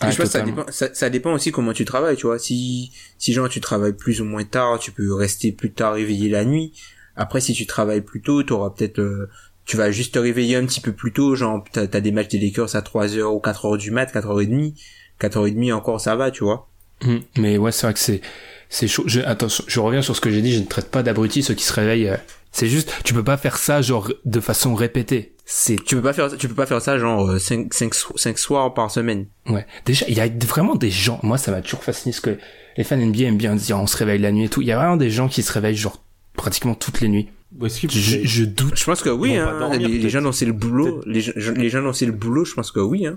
[0.00, 2.38] Ah, je pense que ça dépend, ça, ça dépend aussi comment tu travailles, tu vois.
[2.38, 6.28] Si, si genre tu travailles plus ou moins tard, tu peux rester plus tard réveillé
[6.30, 6.72] la nuit.
[7.16, 9.28] Après, si tu travailles plus tôt, t'auras peut-être, euh,
[9.68, 12.28] tu vas juste te réveiller un petit peu plus tôt, genre t'as, t'as des matchs
[12.28, 14.72] des Lakers à 3h ou 4h du mat, 4h30.
[15.20, 16.68] 4h30 encore ça va, tu vois.
[17.02, 17.16] Mm.
[17.36, 18.22] Mais ouais, c'est vrai que c'est,
[18.70, 19.04] c'est chaud.
[19.06, 20.54] Je, attention, je reviens sur ce que j'ai dit.
[20.54, 22.08] Je ne traite pas d'abrutis ceux qui se réveillent.
[22.08, 22.16] euh,
[22.50, 25.34] C'est juste, tu peux pas faire ça genre de façon répétée.
[25.44, 28.72] C'est Tu peux pas faire, tu peux pas faire ça genre 5, 5, 5 soirs
[28.72, 29.26] par semaine.
[29.50, 29.66] Ouais.
[29.84, 31.20] Déjà, il y a vraiment des gens.
[31.22, 32.38] Moi, ça m'a toujours fasciné ce que
[32.78, 33.78] les fans NBA aiment bien dire.
[33.78, 34.62] On se réveille la nuit et tout.
[34.62, 36.02] Il y a vraiment des gens qui se réveillent genre
[36.34, 37.28] pratiquement toutes les nuits.
[37.64, 38.76] Est-ce Je, je doute.
[38.76, 39.58] Je pense que oui, hein.
[39.58, 42.44] dormir, les, gens dont c'est le boulot, les, gens- les gens dont c'est le boulot,
[42.44, 43.14] je pense que oui, hein.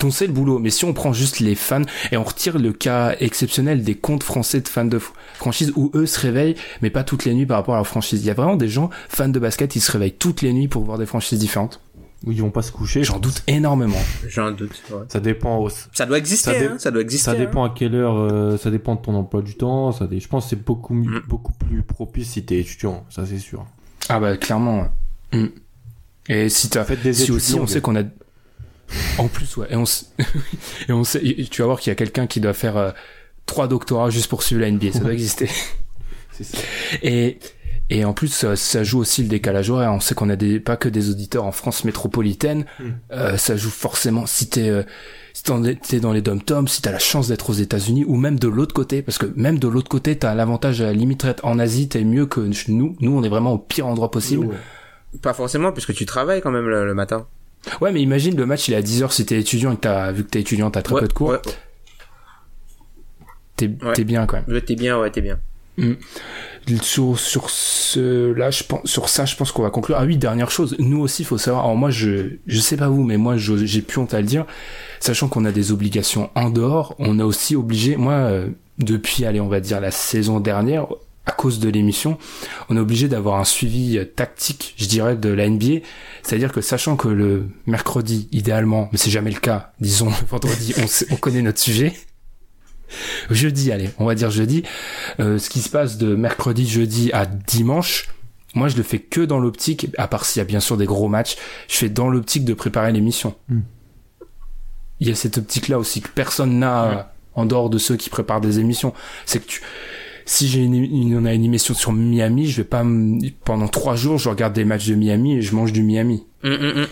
[0.00, 0.58] Donc c'est le boulot.
[0.58, 4.22] Mais si on prend juste les fans et on retire le cas exceptionnel des comptes
[4.22, 4.98] français de fans de
[5.34, 8.22] franchise où eux se réveillent, mais pas toutes les nuits par rapport à leur franchise.
[8.22, 10.68] Il y a vraiment des gens fans de basket, ils se réveillent toutes les nuits
[10.68, 11.80] pour voir des franchises différentes.
[12.24, 13.04] Ou ils vont pas se coucher.
[13.04, 14.00] J'en doute énormément.
[14.26, 15.04] J'en doute, ouais.
[15.08, 15.58] Ça dépend.
[15.58, 16.76] au- Ça doit exister, Ça dé- hein.
[16.78, 17.24] Ça doit exister.
[17.24, 17.38] Ça hein.
[17.38, 19.92] dépend à quelle heure, euh, ça dépend de ton emploi du temps.
[19.92, 21.22] Ça dé- Je pense que c'est beaucoup, Mm.
[21.28, 23.66] beaucoup plus propice si t'es étudiant, ça c'est sûr.
[24.08, 24.88] Ah bah clairement.
[25.32, 25.46] Mm.
[26.28, 27.68] Et si t'as Faites des si études aussi on longues.
[27.68, 28.02] sait qu'on a
[29.18, 30.12] en plus ouais et on s-
[30.88, 31.20] et on sait
[31.50, 32.90] tu vas voir qu'il y a quelqu'un qui doit faire euh,
[33.44, 35.48] trois doctorats juste pour suivre la NBA ça doit exister
[36.32, 36.58] C'est ça.
[37.02, 37.38] et
[37.90, 40.58] et en plus ça, ça joue aussi le décalage horaire on sait qu'on a des
[40.60, 42.84] pas que des auditeurs en France métropolitaine Mm.
[43.12, 44.82] euh, ça joue forcément si t'es euh,
[45.32, 45.44] si
[45.88, 48.48] t'es dans les dom toms si t'as la chance d'être aux États-Unis ou même de
[48.48, 51.88] l'autre côté parce que même de l'autre côté t'as l'avantage à la limite en Asie
[51.88, 54.56] t'es mieux que nous nous on est vraiment au pire endroit possible Ouais.
[55.22, 57.26] Pas forcément, puisque tu travailles quand même le, le matin.
[57.80, 60.12] Ouais, mais imagine le match il est à 10h si t'es étudiant et que t'as,
[60.12, 61.40] vu que t'es étudiant, t'as très Ouais, peu de cours, Ouais,
[63.56, 63.92] t'es, Ouais.
[63.94, 64.60] t'es bien quand même.
[64.60, 65.38] t'es bien, ouais, t'es bien.
[66.82, 69.96] Sur, sur ce, là, je pense, sur ça, je pense qu'on va conclure.
[70.00, 70.74] Ah oui, dernière chose.
[70.80, 71.64] Nous aussi, faut savoir.
[71.64, 74.46] Alors moi, je, je sais pas vous, mais moi, j'ai plus honte à le dire.
[74.98, 78.48] Sachant qu'on a des obligations en dehors, on a aussi obligé, moi, euh,
[78.78, 80.86] depuis, allez, on va dire la saison dernière,
[81.26, 82.18] à cause de l'émission,
[82.68, 85.80] on est obligé d'avoir un suivi euh, tactique, je dirais, de la NBA.
[86.22, 90.74] C'est-à-dire que sachant que le mercredi, idéalement, mais c'est jamais le cas, disons le vendredi,
[90.78, 91.92] on, on connaît notre sujet.
[93.30, 94.62] Jeudi, allez, on va dire jeudi.
[95.20, 98.08] Euh, ce qui se passe de mercredi, jeudi à dimanche,
[98.54, 100.86] moi je le fais que dans l'optique, à part s'il y a bien sûr des
[100.86, 101.36] gros matchs,
[101.68, 103.34] je fais dans l'optique de préparer l'émission.
[103.48, 103.60] Hmm.
[105.00, 107.02] Il y a cette optique-là aussi que personne n'a euh,
[107.34, 108.94] en dehors de ceux qui préparent des émissions.
[109.26, 109.60] C'est que tu,
[110.24, 112.82] si j'ai une, une- on a une émission sur Miami, je vais pas
[113.44, 116.24] pendant trois jours, je regarde des matchs de Miami et je mange du Miami.
[116.44, 116.86] Hum, hum, hum.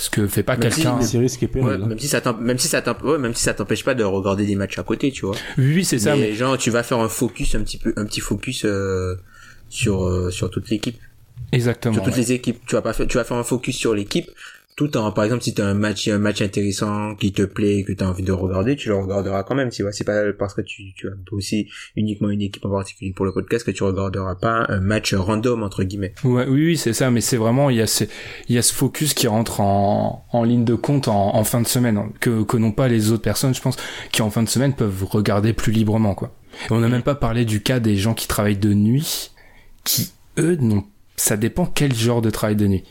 [0.00, 0.96] Ce que fait pas Même si- quelqu'un.
[1.62, 1.86] Ouais, hein.
[1.86, 4.46] même si ça même si ça t'emp- ouais, même si ça t'empêche pas de regarder
[4.46, 5.36] des matchs à côté, tu vois.
[5.58, 6.14] Oui, oui, c'est ça.
[6.16, 9.16] mais, Mais genre tu vas faire un focus un petit peu un petit focus euh,
[9.68, 10.96] sur euh, sur toute l'équipe,
[11.52, 11.94] exactement.
[11.94, 12.18] sur toutes ouais.
[12.20, 12.60] les équipes.
[12.66, 14.30] Tu vas pas faire tu vas faire un focus sur l'équipe
[14.80, 17.92] tout en, par exemple, si t'as un match, un match intéressant qui te plaît, que
[17.92, 19.70] t'as envie de regarder, tu le regarderas quand même.
[19.70, 23.66] C'est pas parce que tu, as aussi uniquement une équipe en particulier pour le podcast
[23.66, 26.14] que tu regarderas pas un match random, entre guillemets.
[26.24, 30.44] Oui, oui, c'est ça, mais c'est vraiment, il y a ce, focus qui rentre en,
[30.44, 33.60] ligne de compte en, fin de semaine, hein, que, n'ont pas les autres personnes, je
[33.60, 33.76] pense,
[34.12, 36.16] qui en fin de semaine peuvent regarder plus librement.
[36.22, 39.32] Et on n'a même pas parlé du cas des gens qui travaillent de nuit,
[39.84, 40.84] qui, eux, n'ont,
[41.16, 42.84] ça dépend quel genre de travail de nuit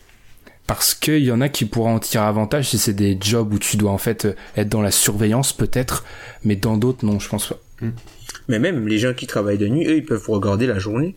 [0.69, 3.57] parce qu'il y en a qui pourraient en tirer avantage si c'est des jobs où
[3.57, 6.05] tu dois en fait être dans la surveillance peut-être,
[6.43, 7.57] mais dans d'autres non, je pense pas.
[8.47, 11.15] Mais même les gens qui travaillent de nuit, eux, ils peuvent regarder la journée.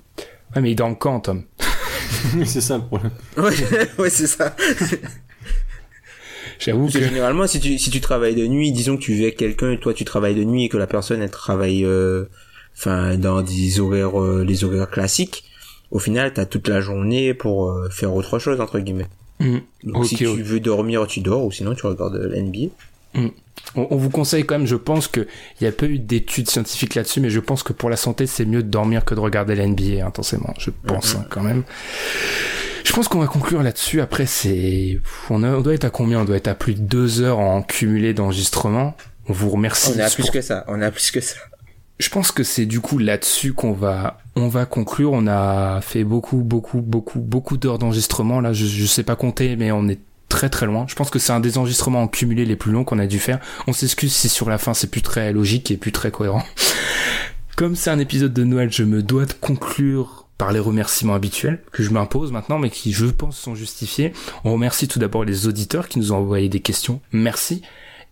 [0.56, 1.44] Ouais, mais dans le camp, Tom?
[2.46, 3.12] c'est ça le problème.
[3.36, 3.52] Ouais,
[3.98, 4.56] ouais c'est ça.
[6.58, 9.12] J'avoue Parce que que généralement, si tu, si tu travailles de nuit, disons que tu
[9.12, 12.24] vis avec quelqu'un, toi tu travailles de nuit et que la personne elle travaille, euh,
[12.74, 15.44] enfin, dans des horaires, euh, les horaires classiques,
[15.90, 19.08] au final, t'as toute la journée pour euh, faire autre chose, entre guillemets.
[19.42, 19.58] Hmm.
[19.84, 22.68] Donc si tu veux dormir, tu dors, ou sinon tu regardes l'NBA.
[23.14, 23.30] on,
[23.74, 25.26] on vous conseille quand même, je pense que
[25.60, 28.26] il y a pas eu d'études scientifiques là-dessus, mais je pense que pour la santé,
[28.26, 30.54] c'est mieux de dormir que de regarder la NBA intensément.
[30.58, 31.64] Je pense hein, quand même.
[32.84, 34.00] Je pense qu'on va conclure là-dessus.
[34.00, 35.00] Après, c'est,
[35.30, 36.20] on, doit être à combien?
[36.20, 38.96] On doit être à plus de deux heures en cumulé d'enregistrement.
[39.28, 39.92] On vous remercie.
[39.96, 41.36] On a pour- plus que ça, on a plus que ça.
[41.98, 45.12] Je pense que c'est du coup là-dessus qu'on va on va conclure.
[45.12, 48.40] On a fait beaucoup beaucoup beaucoup beaucoup d'heures d'enregistrement.
[48.40, 50.86] Là, je sais pas compter, mais on est très très loin.
[50.88, 53.18] Je pense que c'est un des enregistrements en cumulé les plus longs qu'on a dû
[53.18, 53.38] faire.
[53.66, 56.42] On s'excuse si sur la fin c'est plus très logique et plus très cohérent.
[57.56, 61.62] Comme c'est un épisode de Noël, je me dois de conclure par les remerciements habituels
[61.70, 64.12] que je m'impose maintenant, mais qui, je pense, sont justifiés.
[64.44, 67.00] On remercie tout d'abord les auditeurs qui nous ont envoyé des questions.
[67.12, 67.62] Merci.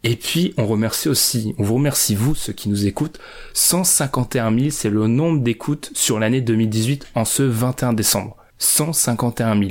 [0.02, 3.18] Et puis, on remercie aussi, on vous remercie vous, ceux qui nous écoutent.
[3.52, 8.36] 151 000, c'est le nombre d'écoutes sur l'année 2018 en ce 21 décembre.
[8.58, 9.70] 151 000.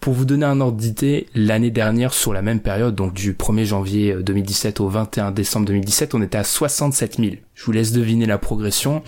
[0.00, 3.64] Pour vous donner un ordre d'idée, l'année dernière, sur la même période, donc du 1er
[3.64, 7.28] janvier 2017 au 21 décembre 2017, on était à 67 000.
[7.54, 9.02] Je vous laisse deviner la progression.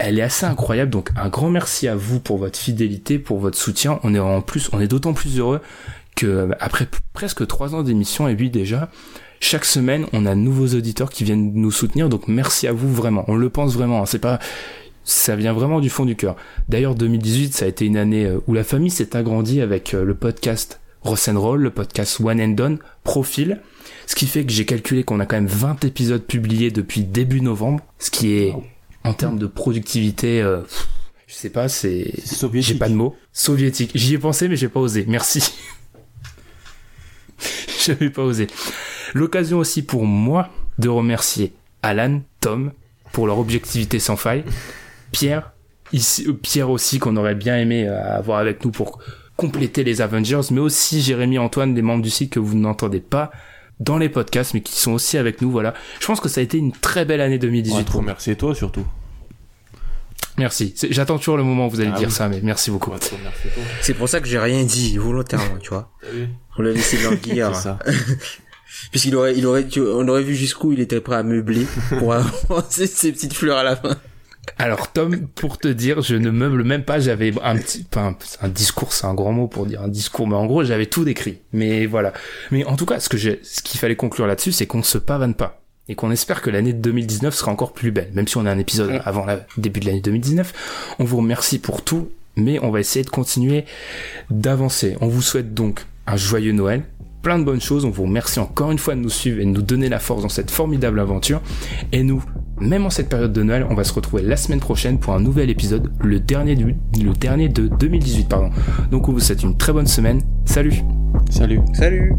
[0.00, 3.56] Elle est assez incroyable, donc un grand merci à vous pour votre fidélité, pour votre
[3.56, 4.00] soutien.
[4.02, 5.60] On est en plus, on est d'autant plus heureux
[6.16, 8.90] que après p- presque trois ans d'émission, et puis déjà,
[9.44, 12.92] chaque semaine, on a de nouveaux auditeurs qui viennent nous soutenir, donc merci à vous
[12.92, 13.24] vraiment.
[13.28, 14.06] On le pense vraiment, hein.
[14.06, 14.38] c'est pas,
[15.04, 16.34] ça vient vraiment du fond du cœur.
[16.70, 20.02] D'ailleurs, 2018, ça a été une année euh, où la famille s'est agrandie avec euh,
[20.02, 23.60] le podcast Roll, le podcast One and Done, Profil.
[24.06, 27.42] Ce qui fait que j'ai calculé qu'on a quand même 20 épisodes publiés depuis début
[27.42, 28.54] novembre, ce qui est,
[29.04, 30.62] en termes de productivité, euh,
[31.26, 32.14] je sais pas, c'est,
[32.54, 33.14] j'ai pas de mots.
[33.34, 33.90] Soviétique.
[33.94, 35.04] J'y ai pensé, mais j'ai pas osé.
[35.06, 35.52] Merci.
[37.84, 38.46] J'avais pas osé.
[39.14, 40.48] L'occasion aussi pour moi
[40.78, 41.52] de remercier
[41.82, 42.72] Alan, Tom,
[43.12, 44.44] pour leur objectivité sans faille.
[45.12, 45.52] Pierre,
[45.92, 48.98] ici, euh, Pierre aussi qu'on aurait bien aimé euh, avoir avec nous pour
[49.36, 53.30] compléter les Avengers, mais aussi Jérémy Antoine, des membres du site que vous n'entendez pas
[53.80, 55.50] dans les podcasts, mais qui sont aussi avec nous.
[55.50, 55.74] Voilà.
[56.00, 57.38] Je pense que ça a été une très belle année
[57.68, 58.06] On va 2018 te pour nous.
[58.06, 58.86] remercier toi surtout.
[60.36, 60.72] Merci.
[60.76, 62.14] C'est- J'attends toujours le moment où vous allez Ah dire oui.
[62.14, 62.92] ça, mais merci beaucoup.
[63.80, 65.90] C'est pour ça que j'ai rien dit, volontairement, tu vois.
[66.12, 66.28] Vu
[66.58, 67.52] On l'a laissé languir.
[68.90, 71.66] Puisqu'il aurait, il aurait, tu- on aurait vu jusqu'où il était prêt à meubler
[71.98, 72.12] pour
[72.50, 73.96] avancer ses petites fleurs à la fin.
[74.58, 76.98] Alors Tom, pour te dire, je ne meuble même pas.
[77.00, 80.34] J'avais un petit, enfin, un discours, c'est un grand mot pour dire un discours, mais
[80.34, 81.38] en gros, j'avais tout décrit.
[81.52, 82.12] Mais voilà.
[82.50, 84.98] Mais en tout cas, ce que j'ai, ce qu'il fallait conclure là-dessus, c'est qu'on se
[84.98, 88.10] pavane pas et qu'on espère que l'année de 2019 sera encore plus belle.
[88.14, 89.00] Même si on a un épisode Mm.
[89.04, 93.04] avant le début de l'année 2019, on vous remercie pour tout, mais on va essayer
[93.04, 93.64] de continuer
[94.30, 94.96] d'avancer.
[95.00, 96.82] On vous souhaite donc un joyeux Noël.
[97.22, 99.50] Plein de bonnes choses, on vous remercie encore une fois de nous suivre et de
[99.50, 101.40] nous donner la force dans cette formidable aventure.
[101.92, 102.22] Et nous,
[102.60, 105.20] même en cette période de Noël, on va se retrouver la semaine prochaine pour un
[105.20, 108.50] nouvel épisode, le dernier, du, le dernier de 2018, pardon.
[108.90, 110.20] Donc on vous souhaite une très bonne semaine.
[110.44, 110.74] Salut
[111.30, 111.60] Salut.
[111.72, 112.12] Salut!